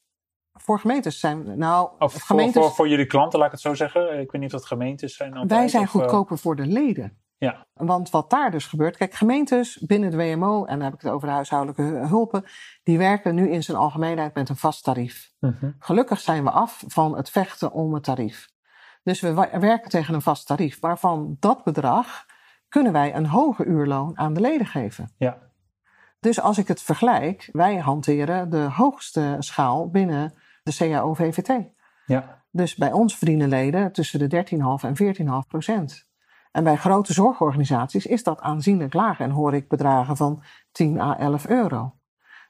voor 0.54 0.80
gemeentes 0.80 1.20
zijn, 1.20 1.58
nou, 1.58 1.90
Of 1.98 2.12
voor, 2.12 2.20
gemeentes, 2.20 2.62
voor, 2.62 2.72
voor 2.72 2.88
jullie 2.88 3.06
klanten, 3.06 3.38
laat 3.38 3.46
ik 3.46 3.52
het 3.52 3.62
zo 3.62 3.74
zeggen. 3.74 4.20
Ik 4.20 4.30
weet 4.30 4.40
niet 4.40 4.54
of 4.54 4.60
dat 4.60 4.68
gemeentes 4.68 5.16
zijn. 5.16 5.32
altijd, 5.32 5.60
wij 5.60 5.68
zijn 5.68 5.82
of, 5.82 5.94
eh, 5.94 6.00
goedkoper 6.00 6.38
voor 6.38 6.56
de 6.56 6.66
leden. 6.66 7.18
Ja. 7.44 7.66
Want 7.72 8.10
wat 8.10 8.30
daar 8.30 8.50
dus 8.50 8.66
gebeurt, 8.66 8.96
kijk, 8.96 9.14
gemeentes 9.14 9.78
binnen 9.78 10.10
de 10.10 10.16
WMO, 10.16 10.64
en 10.64 10.74
dan 10.74 10.84
heb 10.84 10.94
ik 10.94 11.00
het 11.00 11.10
over 11.10 11.28
de 11.28 11.34
huishoudelijke 11.34 11.82
hulpen, 11.82 12.44
die 12.82 12.98
werken 12.98 13.34
nu 13.34 13.50
in 13.50 13.62
zijn 13.62 13.76
algemeenheid 13.76 14.34
met 14.34 14.48
een 14.48 14.56
vast 14.56 14.84
tarief. 14.84 15.32
mhm. 15.40 15.70
Gelukkig 15.78 16.20
zijn 16.20 16.44
we 16.44 16.50
af 16.50 16.84
van 16.86 17.16
het 17.16 17.30
vechten 17.30 17.72
om 17.72 17.94
het 17.94 18.02
tarief. 18.02 18.52
Dus 19.02 19.20
we 19.20 19.48
werken 19.60 19.90
tegen 19.90 20.14
een 20.14 20.22
vast 20.22 20.46
tarief, 20.46 20.80
waarvan 20.80 21.36
dat 21.40 21.64
bedrag 21.64 22.26
kunnen 22.68 22.92
wij 22.92 23.14
een 23.14 23.26
hoger 23.26 23.66
uurloon 23.66 24.18
aan 24.18 24.34
de 24.34 24.40
leden 24.40 24.66
geven. 24.66 25.10
Ja. 25.18 25.38
Dus 26.20 26.40
als 26.40 26.58
ik 26.58 26.68
het 26.68 26.82
vergelijk, 26.82 27.48
wij 27.52 27.76
hanteren 27.76 28.50
de 28.50 28.68
hoogste 28.70 29.36
schaal 29.38 29.90
binnen 29.90 30.34
de 30.62 30.74
CAO-VVT. 30.76 31.72
ja, 32.06 32.44
Dus 32.50 32.74
bij 32.74 32.92
ons 32.92 33.16
verdienen 33.16 33.48
leden 33.48 33.92
tussen 33.92 34.18
de 34.18 34.28
13,5 34.28 34.84
en 34.84 34.96
14,5 35.42 35.48
procent. 35.48 36.06
En 36.54 36.64
bij 36.64 36.76
grote 36.76 37.12
zorgorganisaties 37.12 38.06
is 38.06 38.22
dat 38.22 38.40
aanzienlijk 38.40 38.92
lager 38.92 39.24
en 39.24 39.30
hoor 39.30 39.54
ik 39.54 39.68
bedragen 39.68 40.16
van 40.16 40.42
10 40.72 41.00
à 41.00 41.18
11 41.18 41.46
euro. 41.46 41.94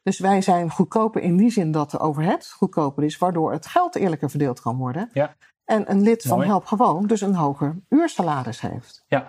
Dus 0.02 0.18
wij 0.18 0.42
zijn 0.42 0.70
goedkoper 0.70 1.22
in 1.22 1.36
die 1.36 1.50
zin 1.50 1.70
dat 1.70 1.90
de 1.90 1.98
overhead 1.98 2.50
goedkoper 2.50 3.04
is, 3.04 3.18
waardoor 3.18 3.52
het 3.52 3.66
geld 3.66 3.94
eerlijker 3.94 4.30
verdeeld 4.30 4.60
kan 4.60 4.76
worden. 4.76 5.10
Ja. 5.12 5.34
En 5.64 5.90
een 5.90 6.02
lid 6.02 6.22
van. 6.22 6.42
Help 6.42 6.64
Gewoon 6.64 7.06
dus 7.06 7.20
een 7.20 7.34
hoger 7.34 7.82
uursalaris 7.88 8.60
heeft. 8.60 9.04
ja. 9.06 9.26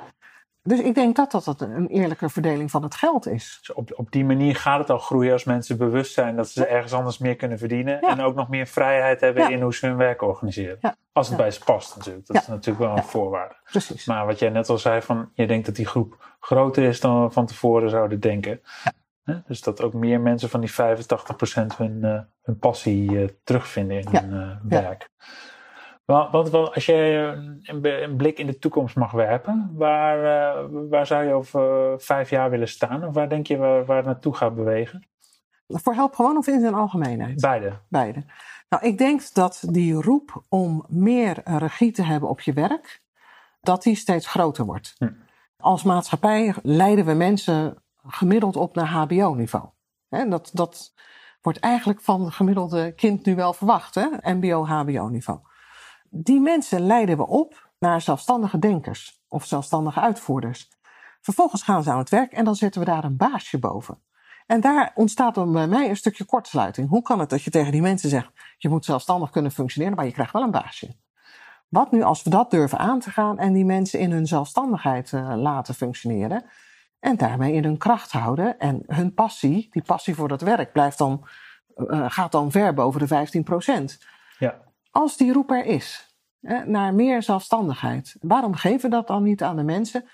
Dus 0.68 0.80
ik 0.80 0.96
denk 0.96 1.16
dat 1.16 1.32
dat, 1.32 1.62
een 1.62 1.88
eerlijke 1.88 2.30
verdeling 2.30 2.72
van 2.72 2.84
het 2.84 2.96
geld 2.96 3.28
is. 3.28 3.58
Dus 3.60 3.74
op, 3.76 3.92
op 3.96 4.12
die 4.12 4.26
manier 4.26 4.56
gaat 4.56 4.80
het 4.80 4.90
al 4.90 4.98
groeien 4.98 5.32
als 5.32 5.44
mensen 5.44 5.78
bewust 5.78 6.14
zijn 6.14 6.36
dat 6.36 6.50
ze 6.50 6.66
ergens 6.66 6.94
anders 6.94 7.18
meer 7.18 7.36
kunnen 7.36 7.58
verdienen. 7.58 7.98
Ja. 8.02 8.10
En 8.10 8.22
ook 8.22 8.36
nog 8.36 8.50
meer 8.50 8.68
vrijheid 8.68 9.22
hebben 9.22 9.44
Ja. 9.44 9.50
in 9.50 9.62
hoe 9.62 9.74
ze 9.74 9.86
hun 9.88 9.98
werk 9.98 10.22
organiseren. 10.22 10.78
Ja. 10.82 10.96
Als 11.12 11.28
het 11.28 11.38
Ja. 11.38 11.42
bij 11.44 11.52
ze 11.52 11.64
past 11.64 11.96
natuurlijk. 11.98 12.28
Dat 12.28 12.36
Ja. 12.36 12.42
is 12.42 12.48
natuurlijk 12.48 12.80
wel 12.80 12.90
een 12.90 12.96
Ja. 12.96 13.04
voorwaarde. 13.04 13.56
Precies. 13.64 14.06
Maar 14.06 14.26
wat 14.26 14.40
jij 14.40 14.50
net 14.50 14.70
al 14.70 14.78
zei, 14.78 15.02
van, 15.02 15.30
je 15.34 15.48
denkt 15.48 15.66
dat 15.66 15.76
die 15.76 15.86
groep 15.88 16.36
groter 16.40 16.84
is 16.84 17.00
dan 17.00 17.24
we 17.24 17.30
van 17.30 17.46
tevoren 17.46 17.90
zouden 17.90 18.20
denken. 18.20 18.62
Dus 19.48 19.62
dat 19.62 19.82
ook 19.82 19.94
meer 19.94 20.22
mensen 20.22 20.50
van 20.50 20.60
die 20.60 20.72
85% 20.72 21.78
hun, 21.78 22.04
eh, 22.04 22.20
hun 22.44 22.58
passie 22.58 23.22
eh, 23.22 23.28
terugvinden 23.44 23.98
in 24.00 24.08
Ja. 24.12 24.22
hun 24.22 24.32
eh, 24.34 24.48
Ja. 24.48 24.60
werk. 24.82 25.10
Wel, 25.18 25.28
want 26.06 26.50
wel, 26.50 26.74
als 26.74 26.86
jij 26.86 27.28
een, 27.28 27.62
een 27.82 28.16
blik 28.16 28.40
in 28.40 28.46
de 28.46 28.58
toekomst 28.58 28.96
mag 28.96 29.12
werpen, 29.12 29.72
waar, 29.74 30.18
eh, 30.24 30.66
waar 30.90 31.08
zou 31.08 31.26
je 31.26 31.34
over 31.34 31.92
eh, 31.92 32.00
vijf 32.00 32.30
jaar 32.30 32.50
willen 32.50 32.68
staan? 32.68 33.04
Of 33.04 33.14
waar 33.14 33.30
denk 33.30 33.48
je 33.48 33.58
waar, 33.58 33.86
waar 33.86 33.98
het 33.98 34.06
naartoe 34.06 34.36
gaat 34.36 34.56
bewegen? 34.56 35.08
Voor 35.68 35.94
Help 35.94 36.16
Gewoon 36.16 36.38
of 36.38 36.48
in 36.48 36.60
zijn 36.60 36.74
algemeenheid? 36.74 37.42
Beide. 37.42 37.80
Beide. 37.90 38.24
Nou, 38.70 38.86
ik 38.86 38.98
denk 38.98 39.34
dat 39.34 39.64
die 39.70 39.94
roep 39.94 40.44
om 40.50 40.86
meer 40.88 41.42
regie 41.44 41.92
te 41.92 42.04
hebben 42.04 42.30
op 42.30 42.42
je 42.42 42.54
werk, 42.54 43.02
dat 43.62 43.84
die 43.84 43.96
steeds 43.96 44.28
groter 44.28 44.66
wordt. 44.66 44.96
Hm. 44.98 45.10
Als 45.58 45.84
maatschappij 45.84 46.54
leiden 46.64 47.06
we 47.06 47.14
mensen 47.14 47.84
gemiddeld 48.08 48.56
op 48.56 48.76
naar 48.76 48.88
HBO-niveau. 48.88 49.66
Dat, 50.10 50.50
dat 50.54 50.94
wordt 51.42 51.60
eigenlijk 51.60 52.02
van 52.02 52.26
het 52.26 52.34
gemiddelde 52.34 52.92
kind 52.92 53.26
nu 53.26 53.36
wel 53.36 53.54
verwacht, 53.54 53.96
hè? 53.96 54.34
MBO-HBO-niveau. 54.34 55.40
Die 56.18 56.40
mensen 56.40 56.86
leiden 56.86 57.18
we 57.18 57.28
op 57.28 57.70
naar 57.80 58.02
zelfstandige 58.02 58.60
denkers 58.60 59.24
of 59.28 59.46
zelfstandige 59.46 60.00
uitvoerders. 60.00 60.70
Vervolgens 61.22 61.64
gaan 61.64 61.84
ze 61.84 61.92
aan 61.92 61.98
het 61.98 62.10
werk 62.10 62.32
en 62.32 62.46
dan 62.46 62.56
zetten 62.56 62.82
we 62.82 62.88
daar 62.88 63.04
een 63.04 63.18
baasje 63.18 63.60
boven. 63.60 64.02
En 64.46 64.62
daar 64.62 64.92
ontstaat 64.96 65.36
dan 65.36 65.52
bij 65.52 65.68
mij 65.68 65.90
een 65.90 65.98
stukje 65.98 66.26
kortsluiting. 66.26 66.90
Hoe 66.90 67.02
kan 67.02 67.20
het 67.20 67.30
dat 67.30 67.44
je 67.44 67.50
tegen 67.50 67.72
die 67.72 67.82
mensen 67.82 68.10
zegt: 68.10 68.32
je 68.58 68.70
moet 68.70 68.86
zelfstandig 68.86 69.30
kunnen 69.30 69.52
functioneren, 69.52 69.96
maar 69.96 70.06
je 70.06 70.12
krijgt 70.12 70.34
wel 70.34 70.42
een 70.42 70.52
baasje? 70.52 70.96
Wat 71.68 71.92
nu 71.92 72.02
als 72.02 72.24
we 72.24 72.30
dat 72.30 72.52
durven 72.52 72.78
aan 72.78 73.00
te 73.00 73.12
gaan 73.12 73.40
en 73.40 73.54
die 73.54 73.66
mensen 73.66 74.00
in 74.00 74.12
hun 74.12 74.28
zelfstandigheid 74.28 75.14
eh, 75.14 75.34
laten 75.36 75.74
functioneren 75.74 76.46
en 77.00 77.18
daarmee 77.18 77.54
in 77.54 77.64
hun 77.64 77.78
kracht 77.78 78.12
houden 78.12 78.60
en 78.60 78.84
hun 78.88 79.14
passie, 79.14 79.68
die 79.72 79.84
passie 79.84 80.16
voor 80.16 80.28
dat 80.28 80.42
werk, 80.42 80.72
blijft 80.72 80.98
dan, 80.98 81.28
eh, 81.76 82.06
gaat 82.08 82.32
dan 82.32 82.52
ver 82.52 82.74
boven 82.74 83.00
de 83.00 83.08
15 83.08 83.44
procent. 83.44 84.00
Ja. 84.38 84.64
Als 84.92 85.18
die 85.18 85.34
roep 85.34 85.52
er 85.52 85.66
is 85.66 86.05
naar 86.66 86.94
meer 86.94 87.24
zelfstandigheid, 87.24 88.16
waarom 88.22 88.54
geven 88.54 88.90
we 88.90 88.96
dat 88.96 89.08
dan 89.08 89.24
niet 89.24 89.44
aan 89.44 89.56
de 89.56 89.64
mensen? 89.64 90.10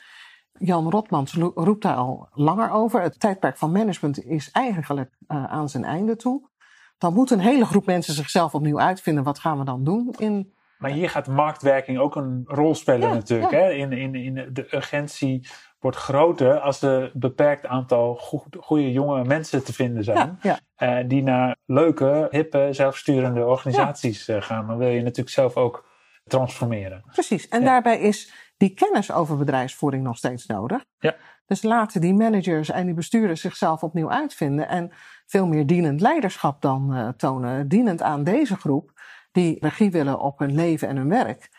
Jan 0.58 0.90
Rotmans 0.90 1.34
roept 1.34 1.84
daar 1.84 1.96
al 1.96 2.28
langer 2.32 2.72
over. 2.72 3.02
Het 3.02 3.20
tijdperk 3.20 3.58
van 3.58 3.72
management 3.72 4.26
is 4.26 4.52
eigenlijk 4.52 5.18
eh, 5.28 5.44
aan 5.44 5.70
zijn 5.70 5.84
einde 5.84 6.16
toe. 6.16 6.50
Dan 6.98 7.14
moet 7.14 7.32
een 7.32 7.40
hele 7.40 7.66
groep 7.66 7.86
mensen 7.86 8.14
zichzelf 8.14 8.56
opnieuw 8.56 8.80
uitvinden. 8.80 9.24
Wat 9.24 9.40
gaan 9.40 9.58
we 9.58 9.66
dan 9.66 9.84
doen 9.84 10.16
in 10.18 10.54
Maar 10.78 10.92
hier 10.92 11.10
gaat 11.10 11.28
marktwerking 11.28 12.00
ook 12.00 12.16
een 12.16 12.44
rol 12.48 12.76
spelen 12.76 13.08
Ja, 13.08 13.14
natuurlijk. 13.14 13.52
ja. 13.52 13.58
Hè? 13.58 13.72
In, 13.72 13.92
in, 13.92 14.16
in 14.16 14.50
de 14.54 14.76
urgentie 14.76 15.48
wordt 15.80 15.98
groter 15.98 16.60
als 16.60 16.82
er 16.82 17.04
een 17.04 17.12
beperkt 17.14 17.66
aantal 17.66 18.16
goede 18.60 18.92
jonge 18.92 19.24
mensen 19.24 19.64
te 19.64 19.74
vinden 19.74 20.04
zijn. 20.04 20.40
Ja, 20.42 20.60
eh, 20.76 20.98
die 21.08 21.24
naar 21.24 21.56
leuke, 21.66 22.28
hippe, 22.30 22.68
zelfsturende 22.72 23.46
organisaties 23.46 24.28
eh, 24.28 24.42
gaan. 24.42 24.68
Dan 24.68 24.78
wil 24.78 24.88
je 24.88 25.02
natuurlijk 25.02 25.30
zelf 25.30 25.56
ook 25.56 25.91
transformeren. 26.32 27.04
Precies. 27.12 27.48
En 27.48 27.60
Ja. 27.60 27.66
daarbij 27.66 28.00
is 28.00 28.34
die 28.58 28.74
kennis 28.74 29.12
over 29.12 29.38
bedrijfsvoering 29.38 30.04
nog 30.04 30.18
steeds 30.18 30.46
nodig. 30.46 30.86
Ja. 31.00 31.16
Dus 31.46 31.62
laten 31.62 32.02
die 32.02 32.14
managers 32.14 32.70
en 32.70 32.86
die 32.86 32.94
bestuurders 32.94 33.42
zichzelf 33.42 33.84
opnieuw 33.84 34.12
uitvinden 34.12 34.68
en 34.68 34.92
veel 35.26 35.48
meer 35.48 35.66
dienend 35.66 36.02
leiderschap 36.02 36.62
dan 36.62 36.94
eh, 36.94 37.08
tonen. 37.10 37.68
Dienend 37.68 38.02
aan 38.02 38.24
deze 38.24 38.56
groep 38.56 38.92
die 39.32 39.58
regie 39.60 39.92
willen 39.92 40.20
op 40.20 40.40
hun 40.40 40.56
leven 40.56 40.88
en 40.88 40.96
hun 40.96 41.10
werk. 41.10 41.50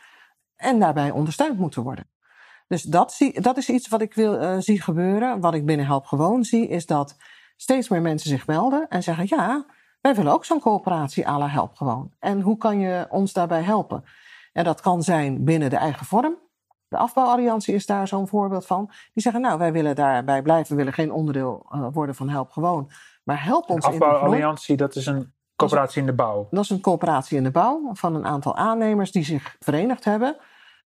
En 0.57 0.79
daarbij 0.79 1.11
ondersteund 1.11 1.59
moeten 1.59 1.83
worden. 1.83 2.11
Dus 2.69 2.83
dat, 2.83 3.13
zie, 3.13 3.41
dat 3.41 3.57
is 3.57 3.69
iets 3.69 3.89
wat 3.89 4.01
ik 4.01 4.15
wil 4.15 4.39
eh, 4.39 4.57
zie 4.59 4.83
gebeuren. 4.83 5.41
Wat 5.41 5.55
ik 5.55 5.67
binnen 5.67 5.87
Help 5.87 6.07
Gewoon 6.07 6.45
zie, 6.45 6.69
is 6.69 6.87
dat 6.87 7.17
steeds 7.57 7.89
meer 7.89 8.03
mensen 8.03 8.31
zich 8.31 8.47
melden 8.47 8.89
en 8.89 9.03
zeggen: 9.03 9.25
Ja, 9.29 9.67
wij 10.01 10.15
willen 10.15 10.33
ook 10.33 10.45
zo'n 10.45 10.61
coöperatie 10.61 11.29
à 11.29 11.39
la 11.39 11.49
Help 11.49 11.77
Gewoon. 11.77 12.13
En 12.19 12.41
hoe 12.41 12.57
kan 12.57 12.79
je 12.79 13.07
ons 13.11 13.33
daarbij 13.33 13.63
helpen? 13.63 14.05
En 14.53 14.65
dat 14.65 14.81
kan 14.81 15.03
zijn 15.03 15.45
binnen 15.45 15.71
de 15.71 15.77
eigen 15.77 16.07
vorm. 16.07 16.37
De 16.89 16.97
afbouwalliantie 16.97 17.75
is 17.75 17.87
daar 17.87 18.09
zo'n 18.09 18.29
voorbeeld 18.29 18.67
van. 18.67 18.87
Die 19.13 19.23
zeggen: 19.23 19.41
Nou, 19.41 19.59
wij 19.59 19.73
willen 19.73 19.95
daarbij 19.95 20.43
blijven, 20.43 20.71
we 20.71 20.77
willen 20.77 20.93
geen 20.93 21.13
onderdeel 21.13 21.67
uh, 21.75 21.87
worden 21.93 22.15
van 22.15 22.29
Help 22.29 22.51
Gewoon. 22.51 22.91
Maar 23.25 23.45
help 23.45 23.71
ons 23.71 23.87
in 23.87 23.99
de 23.99 24.05
afbouwalliantie, 24.05 24.77
dat 24.77 24.95
is 24.97 25.07
een 25.07 25.33
coöperatie 25.57 26.01
in 26.01 26.07
de 26.07 26.15
bouw. 26.15 26.47
Dat 26.51 26.65
is 26.65 26.71
een 26.71 26.81
coöperatie 26.81 27.37
in 27.37 27.43
de 27.43 27.51
bouw 27.51 27.91
van 27.93 28.15
een 28.15 28.27
aantal 28.27 28.57
aannemers 28.57 29.13
die 29.13 29.25
zich 29.25 29.57
verenigd 29.61 30.05
hebben. 30.05 30.37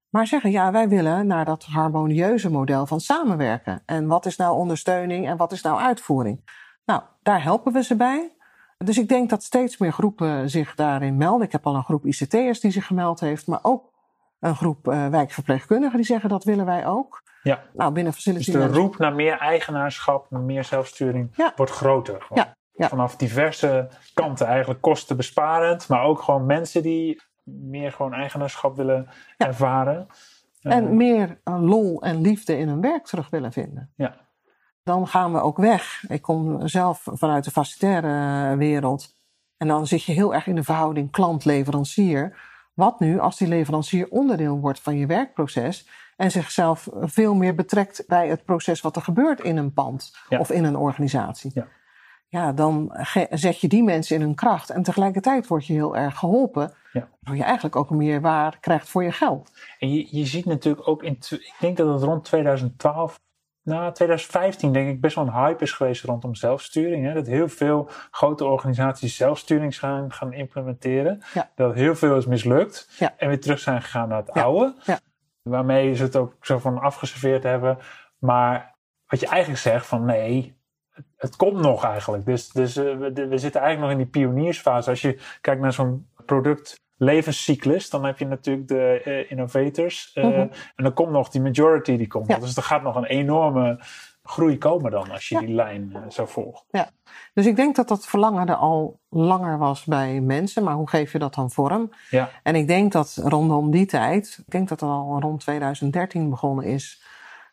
Maar 0.10 0.28
zeggen, 0.28 0.52
ja, 0.52 0.72
wij 0.72 0.90
willen 0.90 1.28
naar 1.28 1.46
dat 1.46 1.64
harmonieuze 1.64 2.50
model 2.50 2.86
van 2.86 3.00
samenwerken. 3.00 3.82
En 3.86 4.08
wat 4.08 4.26
is 4.26 4.36
nou 4.36 4.58
ondersteuning 4.58 5.28
en 5.28 5.38
wat 5.38 5.52
is 5.52 5.62
nou 5.62 5.80
uitvoering? 5.80 6.50
Nou, 6.86 7.02
daar 7.22 7.44
helpen 7.44 7.74
we 7.74 7.84
ze 7.84 7.96
bij. 7.96 8.35
Dus 8.78 8.98
ik 8.98 9.08
denk 9.08 9.30
dat 9.30 9.44
steeds 9.44 9.78
meer 9.78 9.92
groepen 9.94 10.50
zich 10.50 10.76
daarin 10.76 11.18
melden. 11.18 11.46
Ik 11.46 11.52
heb 11.52 11.66
al 11.68 11.76
een 11.76 11.84
groep 11.84 12.06
ICT'ers 12.06 12.60
die 12.60 12.72
zich 12.72 12.86
gemeld 12.86 13.20
heeft, 13.20 13.48
maar 13.48 13.60
ook 13.62 13.94
een 14.40 14.56
groep 14.56 14.88
uh, 14.88 15.08
wijkverpleegkundigen 15.08 15.96
die 15.98 16.06
zeggen 16.06 16.30
dat 16.30 16.44
willen 16.44 16.66
wij 16.66 16.86
ook. 16.88 17.24
Ja. 17.44 17.64
Nou, 17.74 17.92
binnen 17.94 18.14
facility 18.14 18.52
dus 18.52 18.62
de 18.62 18.68
roep 18.68 18.98
naar 18.98 19.14
meer 19.16 19.38
eigenaarschap, 19.38 20.26
naar 20.30 20.42
meer 20.42 20.64
zelfsturing 20.64 21.30
Ja. 21.36 21.54
wordt 21.56 21.72
groter. 21.72 22.22
Gewoon. 22.22 22.44
Ja. 22.44 22.56
Ja. 22.74 22.88
Vanaf 22.90 23.16
diverse 23.16 23.90
kanten 24.14 24.48
eigenlijk 24.48 24.82
kostenbesparend, 24.82 25.88
maar 25.88 26.04
ook 26.04 26.22
gewoon 26.22 26.46
mensen 26.46 26.82
die 26.84 27.22
meer 27.44 27.92
gewoon 27.92 28.14
eigenaarschap 28.14 28.76
willen 28.76 29.08
Ja. 29.38 29.48
ervaren. 29.48 30.08
En 30.62 30.86
Eh, 30.86 30.92
meer 30.92 31.38
uh, 31.46 31.62
lol 31.62 32.02
en 32.02 32.22
liefde 32.22 32.58
in 32.58 32.68
hun 32.68 32.82
werk 32.82 33.06
terug 33.06 33.30
willen 33.30 33.52
vinden. 33.52 33.92
Ja. 33.96 34.16
Dan 34.86 35.08
gaan 35.08 35.34
we 35.34 35.40
ook 35.40 35.58
weg. 35.58 36.04
Ik 36.08 36.22
kom 36.22 36.68
zelf 36.68 37.08
vanuit 37.12 37.44
de 37.44 37.52
facilitaire 37.52 38.58
wereld. 38.58 39.16
En 39.58 39.68
dan 39.68 39.88
zit 39.88 40.04
je 40.04 40.12
heel 40.12 40.34
erg 40.34 40.48
in 40.48 40.56
de 40.56 40.64
verhouding 40.64 41.12
klant-leverancier. 41.12 42.38
Wat 42.74 43.00
nu 43.00 43.20
als 43.20 43.38
die 43.38 43.48
leverancier 43.48 44.08
onderdeel 44.10 44.60
wordt 44.60 44.80
van 44.80 44.98
je 44.98 45.06
werkproces 45.06 45.88
en 46.18 46.32
zichzelf 46.32 46.88
veel 47.02 47.36
meer 47.36 47.56
betrekt 47.56 48.04
bij 48.08 48.28
het 48.28 48.46
proces 48.46 48.82
wat 48.82 48.96
er 48.96 49.02
gebeurt 49.02 49.40
in 49.42 49.58
een 49.58 49.74
pand 49.74 50.16
Ja. 50.30 50.40
of 50.40 50.52
in 50.52 50.64
een 50.64 50.76
organisatie? 50.78 51.52
Ja. 51.54 51.68
Ja, 52.28 52.52
dan 52.54 52.92
zet 53.30 53.60
je 53.62 53.68
die 53.68 53.84
mensen 53.84 54.16
in 54.16 54.22
hun 54.22 54.36
kracht 54.36 54.70
en 54.70 54.84
tegelijkertijd 54.84 55.48
word 55.48 55.66
je 55.66 55.74
heel 55.74 55.98
erg 55.98 56.18
geholpen. 56.18 56.74
Ja. 56.92 57.00
Waardoor 57.20 57.36
je 57.36 57.44
eigenlijk 57.44 57.76
ook 57.76 57.90
meer 57.90 58.22
waar 58.22 58.60
krijgt 58.60 58.90
voor 58.90 59.04
je 59.04 59.12
geld. 59.12 59.52
En 59.80 59.94
je, 59.94 60.08
je 60.18 60.26
ziet 60.26 60.46
natuurlijk 60.46 60.88
ook 60.88 61.04
in, 61.04 61.18
ik 61.30 61.56
denk 61.60 61.78
dat 61.78 61.94
het 61.94 62.04
rond 62.04 62.24
2012, 62.24 63.20
na 63.66 63.92
2015 63.92 64.74
denk 64.74 64.90
ik 64.90 65.02
best 65.02 65.16
wel 65.16 65.26
een 65.28 65.34
hype 65.34 65.64
is 65.64 65.72
geweest 65.72 66.04
rondom 66.04 66.36
zelfsturing. 66.36 67.06
Hè? 67.06 67.14
Dat 67.14 67.28
heel 67.28 67.48
veel 67.50 67.90
grote 68.12 68.46
organisaties 68.46 69.16
zelfsturing 69.16 69.80
gaan, 69.80 70.12
gaan 70.12 70.34
implementeren. 70.34 71.22
Ja. 71.34 71.50
Dat 71.56 71.74
heel 71.74 71.96
veel 71.96 72.18
is 72.18 72.26
mislukt 72.26 72.90
Ja. 73.00 73.14
en 73.18 73.28
weer 73.28 73.40
terug 73.40 73.60
zijn 73.60 73.82
gegaan 73.82 74.08
naar 74.10 74.18
het 74.18 74.32
Ja. 74.34 74.42
oude. 74.42 74.76
Ja. 74.84 75.00
Waarmee 75.42 75.96
ze 75.96 76.04
het 76.04 76.16
ook 76.16 76.34
zo 76.42 76.60
van 76.60 76.80
afgeserveerd 76.80 77.44
hebben. 77.44 77.78
Maar 78.20 78.76
wat 79.08 79.20
je 79.20 79.28
eigenlijk 79.28 79.62
zegt 79.62 79.86
van 79.86 80.06
nee, 80.06 80.56
het, 81.18 81.36
komt 81.36 81.60
nog 81.62 81.84
eigenlijk. 81.84 82.26
Dus, 82.26 82.50
dus 82.50 82.76
eh, 82.76 82.84
we 83.14 83.38
zitten 83.38 83.62
eigenlijk 83.62 83.80
nog 83.80 83.92
in 83.92 83.98
die 83.98 84.06
pioniersfase. 84.06 84.90
Als 84.90 85.02
je 85.02 85.20
kijkt 85.42 85.62
naar 85.62 85.74
zo'n 85.74 86.08
product 86.26 86.84
levenscyclus, 86.98 87.90
dan 87.90 88.06
heb 88.06 88.18
je 88.20 88.26
natuurlijk 88.26 88.68
de 88.68 89.02
eh, 89.04 89.32
innovators. 89.32 90.12
eh, 90.14 90.24
Mhm. 90.24 90.34
En 90.76 90.84
dan 90.84 90.94
komt 90.94 91.12
nog 91.12 91.30
die 91.30 91.42
majority 91.42 91.98
die 91.98 92.08
komt. 92.08 92.28
Ja. 92.28 92.38
Dus 92.38 92.56
er 92.58 92.64
gaat 92.64 92.84
nog 92.84 92.96
een 92.96 93.06
enorme 93.06 93.80
groei 94.24 94.58
komen 94.58 94.92
dan 94.92 95.12
als 95.12 95.30
je 95.30 95.36
Ja. 95.36 95.42
die 95.42 95.56
lijn 95.56 95.92
eh, 95.94 96.02
zo 96.10 96.26
volgt. 96.26 96.64
Dus 97.34 97.46
ik 97.46 97.56
denk 97.56 97.76
dat 97.76 97.88
dat 97.88 98.06
verlangen 98.08 98.48
er 98.48 98.56
al 98.56 99.00
langer 99.10 99.58
was 99.58 99.84
bij 99.86 100.20
mensen. 100.22 100.64
Maar 100.64 100.74
hoe 100.74 100.90
geef 100.90 101.12
je 101.12 101.20
dat 101.20 101.34
dan 101.34 101.52
vorm? 101.52 101.90
Ja, 102.10 102.30
En 102.44 102.56
ik 102.56 102.68
denk 102.68 102.92
dat 102.92 103.20
rondom 103.24 103.72
die 103.72 103.86
tijd, 103.86 104.38
ik 104.46 104.52
denk 104.52 104.70
dat 104.70 104.80
het 104.80 104.90
al 104.90 105.20
rond 105.20 105.40
2013 105.40 106.30
begonnen 106.30 106.66
is, 106.66 107.04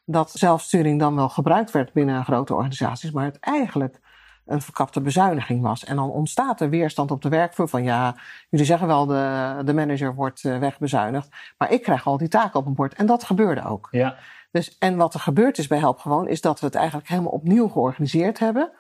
dat 0.05 0.31
zelfsturing 0.31 1.01
dan 1.01 1.17
wel 1.17 1.29
gebruikt 1.29 1.71
werd 1.71 1.93
binnen 1.93 2.25
grote 2.25 2.55
organisaties, 2.55 3.11
maar 3.11 3.25
het 3.25 3.39
eigenlijk 3.41 4.01
een 4.47 4.61
verkapte 4.61 5.01
bezuiniging 5.01 5.63
was. 5.63 5.85
En 5.85 5.97
dan 5.97 6.11
ontstaat 6.11 6.61
er 6.61 6.71
weerstand 6.71 7.11
op 7.11 7.23
de 7.23 7.29
werkvloer 7.29 7.69
van 7.69 7.85
ja, 7.85 8.15
jullie 8.51 8.67
zeggen 8.67 8.87
wel 8.87 9.07
de, 9.07 9.63
de 9.65 9.75
manager 9.75 10.15
wordt 10.15 10.45
eh, 10.45 10.59
wegbezuinigd, 10.59 11.29
maar 11.59 11.73
ik 11.73 11.83
krijg 11.83 12.07
al 12.07 12.17
die 12.19 12.29
taken 12.29 12.59
op 12.59 12.65
mijn 12.65 12.77
bord. 12.77 12.95
En 12.95 13.07
dat 13.07 13.25
gebeurde 13.25 13.65
ook. 13.65 13.89
ja, 13.91 14.17
Dus, 14.51 14.79
en 14.79 14.97
wat 14.97 15.15
er 15.15 15.21
gebeurd 15.21 15.59
is 15.59 15.67
bij 15.67 15.79
Help 15.79 15.99
Gewoon, 15.99 16.29
is 16.29 16.41
dat 16.41 16.61
we 16.61 16.67
het 16.67 16.75
eigenlijk 16.75 17.09
helemaal 17.09 17.31
opnieuw 17.33 17.69
georganiseerd 17.69 18.39
hebben. 18.39 18.71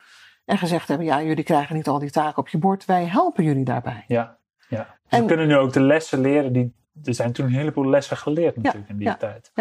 En 0.44 0.58
gezegd 0.58 0.88
hebben, 0.88 1.06
ja, 1.06 1.22
jullie 1.22 1.44
krijgen 1.44 1.76
niet 1.76 1.88
al 1.88 1.98
die 1.98 2.10
taken 2.10 2.38
op 2.38 2.48
je 2.48 2.58
bord, 2.58 2.84
wij 2.84 3.04
helpen 3.04 3.44
jullie 3.44 3.64
daarbij. 3.64 4.04
ja. 4.06 4.36
ja. 4.68 4.78
Dus 4.78 4.86
En- 5.08 5.20
we 5.20 5.26
kunnen 5.26 5.46
nu 5.46 5.56
ook 5.56 5.72
de 5.72 5.80
lessen 5.82 6.20
leren. 6.20 6.52
Die, 6.52 6.74
er 7.04 7.14
zijn 7.14 7.32
toen 7.32 7.46
een 7.46 7.52
heleboel 7.52 7.88
lessen 7.88 8.16
geleerd 8.16 8.56
natuurlijk 8.56 8.88
in 8.88 8.96
die 8.96 9.06
ja, 9.06 9.16
tijd. 9.16 9.52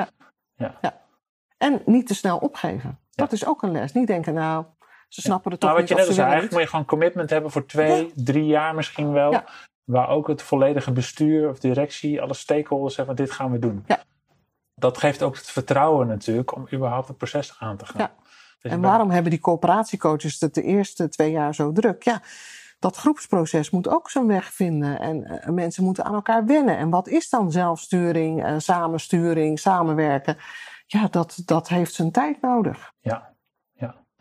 En 1.58 1.82
niet 1.86 2.08
te 2.08 2.16
snel 2.16 2.38
opgeven. 2.38 3.00
Dat 3.12 3.32
is 3.32 3.46
ook 3.46 3.64
een 3.64 3.72
les. 3.72 3.94
Niet 3.94 4.08
denken, 4.08 4.34
nou, 4.34 4.66
ze 5.14 5.22
snappen 5.22 5.52
het 5.52 5.60
toch 5.60 5.70
Nou, 5.70 5.82
wat 5.82 5.90
niet 5.90 5.90
je 5.90 5.96
of 5.96 6.00
net 6.00 6.08
ze 6.08 6.14
zei, 6.14 6.28
willen 6.28 6.42
eigenlijk 6.42 6.52
moet 6.52 6.62
je 6.62 6.70
gewoon 6.70 6.86
commitment 6.86 7.30
hebben 7.30 7.52
voor 7.52 7.66
twee, 7.66 8.12
drie 8.16 8.46
jaar 8.46 8.76
misschien 8.76 9.12
wel. 9.12 9.44
Waar 9.84 10.10
ook 10.10 10.28
het 10.28 10.42
volledige 10.42 10.92
bestuur 10.92 11.50
of 11.50 11.60
directie, 11.60 12.22
alle 12.22 12.34
stakeholders 12.34 12.96
zeggen, 12.96 13.16
dit 13.16 13.32
gaan 13.32 13.52
we 13.52 13.60
doen. 13.60 13.84
Ja. 13.88 14.04
Dat 14.76 14.98
geeft 14.98 15.24
ook 15.24 15.36
het 15.36 15.52
vertrouwen 15.52 16.08
natuurlijk 16.08 16.56
om 16.56 16.68
überhaupt 16.74 17.08
het 17.08 17.18
proces 17.18 17.56
aan 17.60 17.78
te 17.78 17.86
gaan. 17.86 18.02
Ja. 18.02 18.14
Dus 18.62 18.72
En 18.72 18.82
waarom 18.82 19.10
hebben 19.10 19.32
die 19.32 19.40
coöperatiecoaches 19.40 20.40
het 20.40 20.54
de 20.54 20.64
eerste 20.64 21.10
twee 21.10 21.32
jaar 21.32 21.56
zo 21.56 21.72
druk? 21.72 22.04
Ja, 22.04 22.22
dat 22.80 22.96
groepsproces 22.96 23.70
moet 23.70 23.88
ook 23.88 24.10
zijn 24.10 24.28
weg 24.28 24.54
vinden. 24.54 25.00
En 25.00 25.24
eh, 25.26 25.50
mensen 25.50 25.84
moeten 25.84 26.04
aan 26.04 26.14
elkaar 26.14 26.46
wennen. 26.46 26.78
En 26.78 26.90
wat 26.90 27.08
is 27.08 27.30
dan 27.30 27.52
zelfsturing, 27.52 28.44
eh, 28.44 28.54
samensturing, 28.58 29.60
samenwerken? 29.60 30.38
Ja, 30.86 31.08
dat, 31.08 31.42
dat 31.46 31.68
heeft 31.68 31.94
zijn 31.94 32.12
tijd 32.12 32.42
nodig. 32.42 32.92
Ja. 33.00 33.31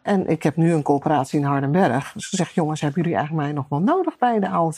En 0.02 0.26
ik 0.26 0.42
heb 0.42 0.56
nu 0.56 0.72
een 0.72 0.82
coöperatie 0.82 1.38
in 1.38 1.44
Hardenberg. 1.44 2.12
Dus 2.12 2.30
ik 2.32 2.38
zeg, 2.38 2.50
jongens, 2.50 2.80
hebben 2.80 3.02
jullie 3.02 3.16
eigenlijk 3.18 3.46
mij 3.46 3.56
nog 3.56 3.68
wel 3.68 3.80
nodig 3.80 4.18
bij 4.18 4.38
de 4.40 4.48
ALV? 4.48 4.76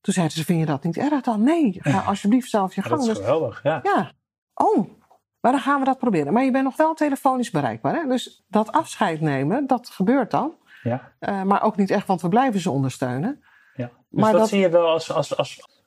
Toen 0.00 0.14
zeiden 0.14 0.36
ze, 0.36 0.44
vind 0.44 0.60
je 0.60 0.66
dat 0.66 0.82
niet 0.84 0.96
erg 0.96 1.20
dan? 1.20 1.42
Nee, 1.42 1.76
ga 1.80 1.98
alsjeblieft 2.10 2.50
zelf 2.50 2.74
je 2.74 2.80
Maar 2.80 2.90
dat 2.90 2.98
gang. 2.98 3.10
is 3.10 3.16
Dus 3.16 3.24
geweldig, 3.26 3.62
ja. 3.62 3.80
ja, 3.82 4.12
oh, 4.54 4.88
maar 5.40 5.52
dan 5.52 5.60
gaan 5.60 5.78
we 5.78 5.84
dat 5.84 5.98
proberen. 5.98 6.32
Maar 6.32 6.44
je 6.44 6.50
bent 6.50 6.64
nog 6.64 6.76
wel 6.76 6.94
telefonisch 6.94 7.50
bereikbaar. 7.50 7.94
Hè? 7.94 8.06
Dus 8.08 8.44
dat 8.48 8.72
afscheid 8.72 9.20
nemen, 9.20 9.66
dat 9.66 9.88
gebeurt 9.88 10.30
dan. 10.30 10.54
ja. 10.82 11.12
Eh, 11.18 11.42
maar 11.42 11.62
ook 11.62 11.76
niet 11.76 11.90
echt, 11.90 12.06
want 12.06 12.20
we 12.22 12.28
blijven 12.28 12.60
ze 12.60 12.70
ondersteunen. 12.70 13.42
Ja. 13.74 13.86
Dus 13.86 14.20
Maar 14.22 14.30
dat, 14.30 14.40
dat- 14.40 14.48
zie 14.48 14.60
je 14.60 14.68
wel 14.70 14.86
als, 14.88 15.12
als, 15.12 15.36
als 15.36 15.79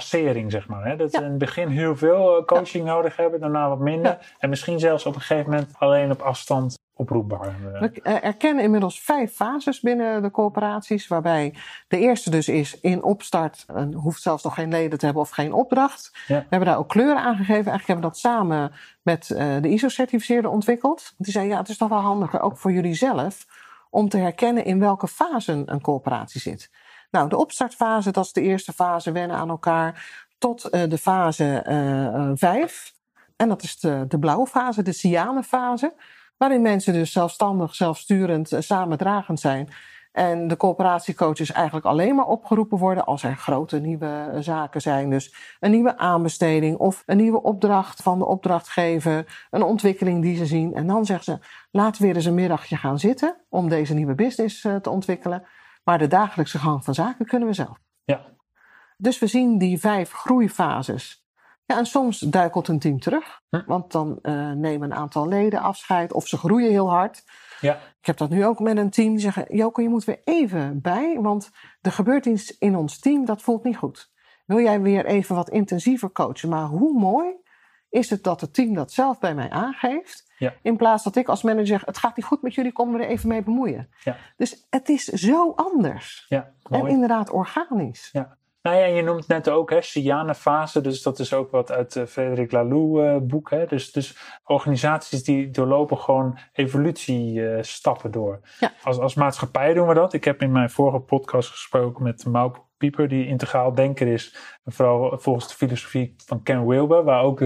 facering, 0.00 0.50
zeg 0.50 0.68
maar. 0.68 0.84
Hè? 0.84 0.96
Dat 0.96 1.12
Ja. 1.12 1.18
in 1.18 1.24
het 1.28 1.38
begin 1.38 1.68
heel 1.68 1.96
veel 1.96 2.36
eh, 2.38 2.44
coaching 2.44 2.84
nodig 2.84 3.16
hebben, 3.16 3.40
daarna 3.40 3.68
wat 3.68 3.78
minder. 3.78 4.10
Ja. 4.10 4.18
En 4.38 4.48
misschien 4.48 4.78
zelfs 4.78 5.06
op 5.06 5.14
een 5.14 5.20
gegeven 5.20 5.50
moment 5.50 5.70
alleen 5.78 6.10
op 6.10 6.20
afstand 6.20 6.78
oproepbaar. 6.94 7.46
eh. 7.46 7.80
We 7.80 8.00
eh, 8.02 8.24
erkennen 8.24 8.64
inmiddels 8.64 9.00
vijf 9.00 9.32
fases 9.34 9.80
binnen 9.80 10.22
de 10.22 10.30
coöperaties. 10.30 11.08
Waarbij 11.08 11.54
de 11.88 11.98
eerste 11.98 12.30
dus 12.30 12.48
is 12.48 12.80
in 12.80 13.02
opstart. 13.02 13.64
En 13.74 13.92
hoeft 13.92 14.22
zelfs 14.22 14.42
nog 14.42 14.54
geen 14.54 14.70
leden 14.70 14.98
te 14.98 15.04
hebben 15.04 15.22
of 15.22 15.30
geen 15.30 15.52
opdracht. 15.52 16.10
Ja. 16.26 16.38
We 16.38 16.46
hebben 16.48 16.68
daar 16.68 16.78
ook 16.78 16.88
kleuren 16.88 17.22
aan 17.22 17.36
gegeven. 17.36 17.70
Eigenlijk 17.70 17.86
hebben 17.86 18.04
we 18.04 18.10
dat 18.10 18.18
samen 18.18 18.72
met 19.02 19.26
de 19.62 19.68
ISO-certificeerder 19.68 20.50
ontwikkeld. 20.50 21.14
Die 21.18 21.32
zei 21.32 21.48
ja, 21.48 21.58
het 21.58 21.68
is 21.68 21.76
toch 21.76 21.88
wel 21.88 21.98
handiger, 22.00 22.40
ook 22.40 22.56
voor 22.58 22.72
jullie 22.72 22.94
zelf. 22.94 23.46
Om 23.90 24.08
te 24.08 24.18
herkennen 24.18 24.64
in 24.64 24.78
welke 24.78 25.08
fase 25.08 25.62
een 25.66 25.80
coöperatie 25.80 26.40
zit. 26.40 26.70
Nou, 27.12 27.28
de 27.28 27.36
opstartfase, 27.36 28.10
dat 28.10 28.24
is 28.24 28.32
de 28.32 28.40
eerste 28.40 28.72
fase, 28.72 29.12
wennen 29.12 29.36
aan 29.36 29.48
elkaar. 29.48 30.06
Tot 30.38 30.64
eh, 30.64 30.88
de 30.88 30.98
fase 30.98 31.58
eh, 31.58 32.06
eh, 32.06 32.30
vijf. 32.34 32.92
En 33.36 33.48
dat 33.48 33.62
is 33.62 33.80
de, 33.80 34.04
de 34.08 34.18
blauwe 34.18 34.46
fase, 34.46 34.82
de 34.82 34.92
cyanenfase. 34.92 35.94
Waarin 36.36 36.62
mensen 36.62 36.92
dus 36.92 37.12
zelfstandig, 37.12 37.74
zelfsturend, 37.74 38.52
eh, 38.52 38.60
samendragend 38.60 39.40
zijn. 39.40 39.68
En 40.12 40.48
de 40.48 40.56
coöperatiecoaches 40.56 41.52
eigenlijk 41.52 41.86
alleen 41.86 42.14
maar 42.14 42.26
opgeroepen 42.26 42.78
worden 42.78 43.04
als 43.04 43.22
er 43.22 43.36
grote 43.36 43.78
nieuwe 43.78 44.36
zaken 44.40 44.80
zijn. 44.80 45.10
Dus 45.10 45.34
een 45.60 45.70
nieuwe 45.70 45.98
aanbesteding 45.98 46.76
of 46.76 47.02
een 47.06 47.16
nieuwe 47.16 47.42
opdracht 47.42 48.02
van 48.02 48.18
de 48.18 48.24
opdrachtgever, 48.24 49.46
een 49.50 49.62
ontwikkeling 49.62 50.22
die 50.22 50.36
ze 50.36 50.46
zien. 50.46 50.74
En 50.74 50.86
dan 50.86 51.04
zeggen 51.04 51.24
ze, 51.24 51.38
we 51.70 51.92
weer 51.98 52.14
eens 52.14 52.24
een 52.24 52.34
middagje 52.34 52.76
gaan 52.76 52.98
zitten 52.98 53.36
om 53.48 53.68
deze 53.68 53.94
nieuwe 53.94 54.14
business 54.14 54.60
te 54.60 54.90
ontwikkelen. 54.90 55.44
Maar 55.84 55.98
de 55.98 56.06
dagelijkse 56.06 56.58
gang 56.58 56.84
van 56.84 56.94
zaken 56.94 57.26
kunnen 57.26 57.48
we 57.48 57.54
zelf. 57.54 57.78
Ja. 58.04 58.20
Dus 58.96 59.18
we 59.18 59.26
zien 59.26 59.58
die 59.58 59.80
vijf 59.80 60.12
groeifases 60.12 61.22
ja, 61.64 61.78
en 61.78 61.86
soms 61.86 62.18
duikelt 62.18 62.68
een 62.68 62.78
team 62.78 63.00
terug. 63.00 63.40
Hm. 63.48 63.62
Want 63.66 63.92
dan 63.92 64.18
uh, 64.22 64.50
nemen 64.50 64.90
een 64.90 64.96
aantal 64.96 65.28
leden 65.28 65.60
afscheid 65.60 66.12
of 66.12 66.26
ze 66.28 66.36
groeien 66.36 66.70
heel 66.70 66.90
hard. 66.90 67.24
Ja. 67.60 67.74
Ik 67.74 68.06
heb 68.06 68.16
dat 68.16 68.30
nu 68.30 68.44
ook 68.46 68.58
met 68.58 68.76
een 68.76 68.90
team 68.90 69.10
die 69.10 69.20
zeggen: 69.20 69.56
Joko, 69.56 69.82
je 69.82 69.88
moet 69.88 70.04
weer 70.04 70.20
even 70.24 70.80
bij, 70.80 71.18
want 71.20 71.50
er 71.80 71.92
gebeurt 71.92 72.26
iets 72.26 72.58
in 72.58 72.76
ons 72.76 72.98
team 72.98 73.24
dat 73.24 73.42
voelt 73.42 73.64
niet 73.64 73.76
goed. 73.76 74.10
Wil 74.46 74.60
jij 74.60 74.80
weer 74.80 75.06
even 75.06 75.34
wat 75.34 75.50
intensiever 75.50 76.12
coachen? 76.12 76.48
Maar 76.48 76.66
hoe 76.66 76.98
mooi 76.98 77.34
is 77.92 78.10
het 78.10 78.24
dat 78.24 78.40
het 78.40 78.54
team 78.54 78.74
dat 78.74 78.92
zelf 78.92 79.18
bij 79.18 79.34
mij 79.34 79.50
aangeeft? 79.50 80.30
Ja. 80.38 80.54
In 80.62 80.76
plaats 80.76 81.04
dat 81.04 81.16
ik 81.16 81.28
als 81.28 81.42
manager 81.42 81.66
zeg: 81.66 81.84
Het 81.84 81.98
gaat 81.98 82.16
niet 82.16 82.26
goed 82.26 82.42
met 82.42 82.54
jullie, 82.54 82.72
kom 82.72 82.94
er 82.94 83.08
even 83.08 83.28
mee 83.28 83.42
bemoeien. 83.42 83.88
Ja. 84.04 84.16
Dus 84.36 84.66
het 84.70 84.88
is 84.88 85.04
zo 85.04 85.52
anders. 85.56 86.26
Ja, 86.28 86.52
En 86.70 86.86
inderdaad 86.86 87.30
organisch. 87.30 88.08
Ja. 88.12 88.36
Nou 88.62 88.76
ja, 88.76 88.84
je 88.84 89.02
noemt 89.02 89.28
net 89.28 89.48
ook, 89.48 89.70
hè, 89.70 89.80
Siana-fase. 89.80 90.80
Dus 90.80 91.02
dat 91.02 91.18
is 91.18 91.32
ook 91.32 91.50
wat 91.50 91.72
uit 91.72 91.94
uh, 91.94 92.04
Frederik 92.04 92.52
Laloux 92.52 93.00
uh, 93.00 93.16
boek. 93.22 93.50
Hè? 93.50 93.66
Dus, 93.66 93.92
dus 93.92 94.16
organisaties 94.44 95.24
die 95.24 95.50
doorlopen 95.50 95.98
gewoon 95.98 96.38
evolutiestappen 96.52 98.08
uh, 98.08 98.14
door. 98.14 98.40
Ja. 98.60 98.72
Als, 98.82 98.98
als 98.98 99.14
maatschappij 99.14 99.74
doen 99.74 99.88
we 99.88 99.94
dat. 99.94 100.12
Ik 100.12 100.24
heb 100.24 100.42
in 100.42 100.52
mijn 100.52 100.70
vorige 100.70 100.98
podcast 100.98 101.50
gesproken 101.50 102.02
met 102.02 102.24
Mauke 102.26 102.60
Pieper, 102.76 103.08
die 103.08 103.26
integraal 103.26 103.74
denker 103.74 104.06
is. 104.06 104.36
En 104.64 104.72
vooral 104.72 105.18
volgens 105.18 105.48
de 105.48 105.54
filosofie 105.54 106.14
van 106.26 106.42
Ken 106.42 106.66
Wilber, 106.66 107.04
waar 107.04 107.22
ook 107.22 107.40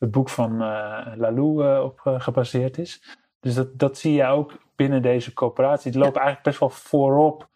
het 0.00 0.10
boek 0.10 0.28
van 0.28 0.62
uh, 0.62 1.06
Laloux 1.14 1.82
op 1.84 2.00
gebaseerd 2.04 2.78
is. 2.78 3.18
Dus 3.40 3.54
dat, 3.54 3.78
dat 3.78 3.98
zie 3.98 4.12
je 4.12 4.24
ook 4.26 4.58
binnen 4.76 5.02
deze 5.02 5.32
coöperatie. 5.32 5.90
Die 5.90 6.00
lopen 6.00 6.20
ja. 6.20 6.26
eigenlijk 6.26 6.48
best 6.48 6.60
wel 6.60 6.80
voorop 6.90 7.48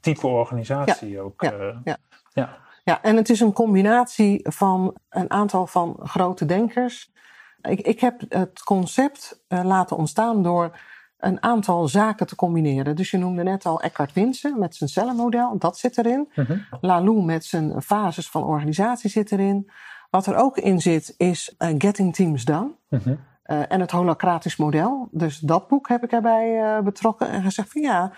type 0.00 0.26
organisatie 0.26 1.10
ja. 1.10 1.20
ook. 1.20 1.42
Ja. 1.42 1.52
Uh, 1.52 1.76
ja. 1.84 1.96
ja. 2.32 2.60
Ja, 2.84 3.02
en 3.02 3.16
het 3.16 3.30
is 3.30 3.40
een 3.40 3.52
combinatie 3.52 4.40
van 4.50 4.96
een 5.08 5.30
aantal 5.30 5.66
van 5.66 5.96
grote 6.02 6.44
denkers. 6.44 7.12
Ik, 7.60 7.80
ik 7.80 8.00
heb 8.00 8.20
het 8.28 8.62
concept 8.62 9.44
uh, 9.48 9.64
laten 9.64 9.96
ontstaan 9.96 10.42
door 10.42 10.78
een 11.18 11.42
aantal 11.42 11.88
zaken 11.88 12.26
te 12.26 12.36
combineren. 12.36 12.96
Dus 12.96 13.10
je 13.10 13.18
noemde 13.18 13.42
net 13.42 13.66
al 13.66 13.80
Eckhart 13.80 14.12
Winsen 14.12 14.58
met 14.58 14.74
zijn 14.74 14.90
cellenmodel, 14.90 15.58
dat 15.58 15.78
zit 15.78 15.98
erin. 15.98 16.28
-hmm. 16.32 16.66
Laloux 16.80 17.24
met 17.24 17.44
zijn 17.44 17.82
fases 17.82 18.28
van 18.30 18.44
organisatie 18.44 19.10
zit 19.10 19.32
erin. 19.32 19.70
Wat 20.12 20.26
er 20.26 20.36
ook 20.36 20.58
in 20.58 20.80
zit 20.80 21.14
is 21.16 21.54
uh, 21.58 21.68
Getting 21.78 22.14
Teams 22.14 22.44
Done. 22.44 22.70
Mm 22.88 23.00
-hmm. 23.04 23.18
en 23.44 23.80
het 23.80 23.90
holacratisch 23.90 24.56
model. 24.56 25.08
Dus 25.10 25.38
dat 25.38 25.68
boek 25.68 25.88
heb 25.88 26.04
ik 26.04 26.12
erbij 26.12 26.60
uh, 26.60 26.84
betrokken 26.84 27.28
en 27.28 27.42
gezegd 27.42 27.72
van 27.72 27.82
ja, 27.82 28.12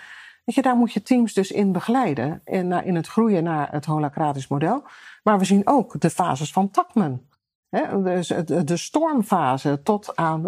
Weet 0.45 0.55
je, 0.55 0.63
daar 0.63 0.77
moet 0.77 0.93
je 0.93 1.03
teams 1.03 1.35
dus 1.35 1.51
in 1.51 1.73
begeleiden. 1.73 2.41
In, 2.45 2.73
in 2.73 2.95
het 2.95 3.07
groeien 3.07 3.45
naar 3.45 3.71
het 3.71 3.85
holacratisch 3.85 4.49
model. 4.49 4.83
Maar 5.23 5.39
we 5.39 5.45
zien 5.45 5.63
ook 5.65 6.01
de 6.01 6.11
fases 6.11 6.53
van 6.53 6.71
Takman. 6.71 7.23
He, 7.69 8.03
dus 8.03 8.27
de, 8.65 8.77
stormfase 8.77 9.81
tot 9.83 10.17
aan 10.17 10.43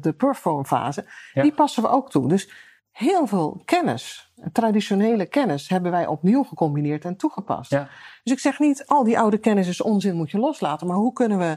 de 0.00 0.14
performfase. 0.16 1.04
Ja. 1.32 1.42
Die 1.42 1.52
passen 1.52 1.82
we 1.82 1.88
ook 1.88 2.10
toe. 2.10 2.28
Dus 2.28 2.50
heel 2.92 3.26
veel 3.26 3.62
kennis, 3.64 4.32
traditionele 4.52 5.26
kennis, 5.26 5.68
hebben 5.68 5.90
wij 5.90 6.06
opnieuw 6.06 6.42
gecombineerd 6.42 7.04
en 7.04 7.16
toegepast. 7.16 7.70
Ja. 7.70 7.88
Dus 8.22 8.32
ik 8.32 8.38
zeg 8.38 8.58
niet, 8.58 8.86
al 8.86 9.04
die 9.04 9.18
oude 9.18 9.38
kennis 9.38 9.68
is 9.68 9.82
onzin, 9.82 10.16
moet 10.16 10.30
je 10.30 10.38
loslaten. 10.38 10.86
Maar 10.86 10.96
hoe 10.96 11.12
kunnen 11.12 11.38
we 11.38 11.56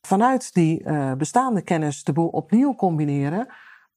vanuit 0.00 0.54
die 0.54 0.82
uh, 0.82 1.12
bestaande 1.12 1.62
kennis 1.62 2.04
de 2.04 2.12
boel 2.12 2.28
opnieuw 2.28 2.74
combineren 2.74 3.48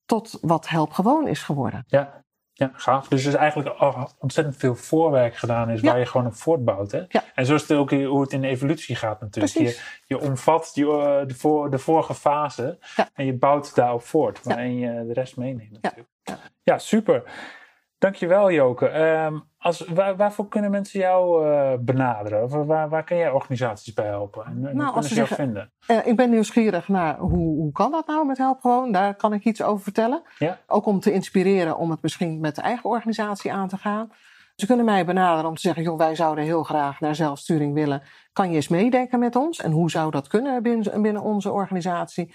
tot 0.06 0.38
wat 0.42 0.70
help 0.70 0.92
gewoon 0.92 1.28
is 1.28 1.44
geworden? 1.44 1.84
Ja. 1.88 2.24
Ja, 2.60 2.72
gaaf. 2.74 3.08
Dus 3.08 3.22
er 3.24 3.30
is 3.30 3.36
eigenlijk 3.36 3.80
ontzettend 4.20 4.58
veel 4.58 4.76
voorwerk 4.76 5.36
gedaan 5.36 5.70
is 5.70 5.82
Ja. 5.82 5.92
waar 5.92 6.00
je 6.00 6.06
gewoon 6.06 6.28
op 6.28 6.36
voortbouwt. 6.36 6.92
Hè? 6.92 7.02
Ja. 7.08 7.24
En 7.36 7.46
zo 7.46 7.56
is 7.56 7.62
het 7.62 7.72
ook 7.78 7.92
hoe 7.92 8.22
het 8.22 8.34
in 8.34 8.42
de 8.42 8.48
evolutie 8.48 8.96
gaat 8.96 9.22
natuurlijk. 9.22 9.54
Je, 9.54 9.60
Precies. 9.64 10.02
je 10.06 10.20
omvat 10.20 10.72
die, 10.74 10.86
eh, 10.86 11.26
de, 11.28 11.34
voor, 11.36 11.70
de 11.72 11.78
vorige 11.78 12.14
fase 12.16 12.78
Ja. 12.96 13.10
en 13.14 13.26
je 13.26 13.34
bouwt 13.34 13.76
daarop 13.76 14.02
voort. 14.04 14.44
Waarin 14.44 14.78
je 14.78 15.06
de 15.08 15.14
rest 15.14 15.38
meeneemt 15.38 15.72
natuurlijk. 15.82 16.10
Ja, 16.64 16.78
super. 16.78 17.24
Dankjewel 18.00 18.52
Joke. 18.52 18.88
Ehm, 18.88 19.38
als, 19.58 19.88
waar, 19.88 20.16
waarvoor 20.16 20.48
kunnen 20.48 20.72
mensen 20.72 21.00
jou 21.00 21.48
eh, 21.52 21.72
benaderen? 21.80 22.44
Of 22.44 22.52
waar, 22.52 22.90
waar 22.90 23.04
kun 23.04 23.18
jij 23.18 23.32
organisaties 23.32 23.94
bij 23.94 24.06
helpen? 24.06 24.46
En, 24.46 24.52
en 24.52 24.64
hoe 24.64 24.74
Nou, 24.74 24.96
als 24.96 25.08
ze 25.08 25.16
jou 25.16 25.28
zeggen- 25.28 25.46
vinden? 25.46 25.72
Eh, 25.88 26.08
ik 26.08 26.16
ben 26.16 26.30
nieuwsgierig 26.30 26.88
naar 26.88 27.18
hoe, 27.18 27.56
hoe 27.58 27.72
kan 27.72 27.92
dat 27.92 28.08
nou 28.08 28.26
met 28.26 28.38
Help 28.38 28.60
Gewoon? 28.62 28.92
Daar 28.92 29.16
kan 29.16 29.34
ik 29.34 29.44
iets 29.44 29.62
over 29.62 29.84
vertellen. 29.84 30.22
Ja. 30.38 30.58
Ook 30.68 30.86
om 30.86 31.00
te 31.00 31.12
inspireren 31.12 31.78
om 31.78 31.90
het 31.92 32.02
misschien 32.02 32.40
met 32.40 32.56
de 32.56 32.62
eigen 32.62 32.90
organisatie 32.90 33.54
aan 33.54 33.68
te 33.68 33.78
gaan. 33.78 34.12
Ze 34.56 34.66
kunnen 34.66 34.86
mij 34.86 35.06
benaderen 35.06 35.50
om 35.50 35.56
te 35.56 35.62
zeggen, 35.62 35.84
joh, 35.84 35.98
wij 35.98 36.16
zouden 36.16 36.44
heel 36.44 36.64
graag 36.64 37.00
naar 37.00 37.16
zelfsturing 37.16 37.74
willen. 37.74 38.02
Kan 38.34 38.50
je 38.50 38.56
eens 38.56 38.68
meedenken 38.68 39.20
met 39.20 39.36
ons? 39.36 39.60
En 39.62 39.72
hoe 39.72 39.90
zou 39.92 40.12
dat 40.12 40.28
kunnen 40.28 40.64
binnen, 40.64 41.02
binnen 41.02 41.22
onze 41.22 41.52
organisatie? 41.52 42.34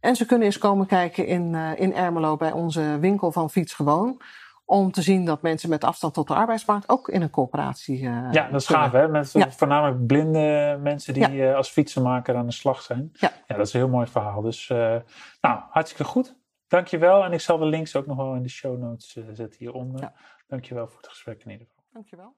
En 0.00 0.16
ze 0.16 0.26
kunnen 0.26 0.46
eens 0.46 0.58
komen 0.58 0.86
kijken 0.86 1.26
in, 1.26 1.54
eh, 1.54 1.80
in 1.80 1.94
Ermelo 1.94 2.36
bij 2.36 2.52
onze 2.52 2.98
winkel 3.00 3.32
van 3.32 3.50
Fiets 3.50 3.74
Gewoon. 3.74 4.20
Om 4.66 4.90
te 4.92 5.02
zien 5.02 5.24
dat 5.24 5.42
mensen 5.42 5.68
met 5.68 5.84
afstand 5.84 6.14
tot 6.14 6.28
de 6.28 6.34
arbeidsmarkt 6.34 6.88
ook 6.88 7.08
in 7.08 7.22
een 7.22 7.30
coöperatie. 7.30 7.96
eh, 7.96 8.28
Ja, 8.32 8.48
dat 8.50 8.60
is 8.60 8.66
gaaf 8.66 8.92
hè. 8.92 9.08
Met 9.08 9.32
Ja. 9.32 9.50
voornamelijk 9.50 10.06
blinde 10.06 10.78
mensen 10.82 11.14
die 11.14 11.30
Ja. 11.30 11.48
eh, 11.50 11.56
als 11.56 11.68
fietsenmaker 11.70 12.36
aan 12.36 12.46
de 12.46 12.52
slag 12.52 12.82
zijn. 12.82 13.10
Ja. 13.12 13.32
ja, 13.46 13.56
dat 13.56 13.66
is 13.66 13.72
een 13.72 13.80
heel 13.80 13.88
mooi 13.88 14.06
verhaal. 14.06 14.40
Dus 14.42 14.70
eh, 14.70 14.96
nou, 15.40 15.60
hartstikke 15.70 16.04
goed. 16.04 16.36
Dankjewel. 16.68 17.24
En 17.24 17.32
ik 17.32 17.40
zal 17.40 17.58
de 17.58 17.64
links 17.66 17.96
ook 17.96 18.06
nog 18.06 18.16
wel 18.16 18.34
in 18.34 18.42
de 18.42 18.48
show 18.48 18.78
notes 18.78 19.10
zetten 19.12 19.58
hieronder. 19.58 20.00
Ja. 20.00 20.12
Dankjewel 20.46 20.86
voor 20.86 20.96
het 20.96 21.08
gesprek 21.08 21.44
in 21.44 21.50
ieder 21.50 21.66
geval. 21.66 21.84
Dankjewel. 21.92 22.34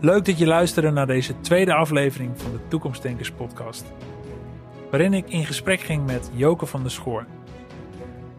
Leuk 0.00 0.24
dat 0.24 0.38
je 0.38 0.46
luisterde 0.46 0.90
naar 0.90 1.06
deze 1.06 1.40
tweede 1.40 1.74
aflevering 1.74 2.40
van 2.40 2.52
de 2.52 2.68
Toekomstdenkers 2.68 3.30
podcast. 3.30 3.84
Waarin 4.92 5.14
ik 5.14 5.28
in 5.28 5.44
gesprek 5.44 5.80
ging 5.80 6.06
met 6.06 6.30
Joke 6.34 6.66
van 6.66 6.82
der 6.82 6.90
Schoor. 6.90 7.26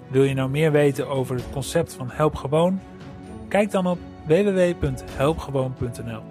Wil 0.07 0.23
je 0.23 0.33
nou 0.33 0.49
meer 0.49 0.71
weten 0.71 1.07
over 1.07 1.35
het 1.35 1.49
concept 1.51 1.93
van 1.93 2.09
Help 2.11 2.35
Gewoon? 2.35 2.79
Kijk 3.47 3.71
dan 3.71 3.87
op 3.87 3.97
www.helpgewoon.nl 4.25 6.21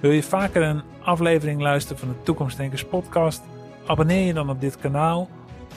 Wil 0.00 0.10
je 0.10 0.22
vaker 0.22 0.62
een 0.62 0.82
aflevering 1.00 1.60
luisteren 1.60 1.98
van 1.98 2.08
de 2.08 2.14
Toekomstdenkers 2.22 2.84
podcast? 2.84 3.42
Abonneer 3.86 4.26
je 4.26 4.34
dan 4.34 4.50
op 4.50 4.60
dit 4.60 4.78
kanaal 4.78 5.28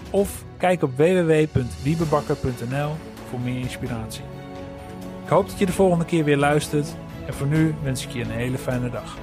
of 0.09 0.43
kijk 0.57 0.83
op 0.83 0.97
www.wiebebakker.nl 0.97 2.91
voor 3.29 3.39
meer 3.39 3.59
inspiratie. 3.59 4.23
Ik 5.23 5.29
hoop 5.29 5.47
dat 5.49 5.59
je 5.59 5.65
de 5.65 5.71
volgende 5.71 6.05
keer 6.05 6.23
weer 6.23 6.37
luistert 6.37 6.95
en 7.25 7.33
voor 7.33 7.47
nu 7.47 7.75
wens 7.83 8.05
ik 8.05 8.11
je 8.11 8.21
een 8.21 8.31
hele 8.31 8.57
fijne 8.57 8.89
dag. 8.89 9.17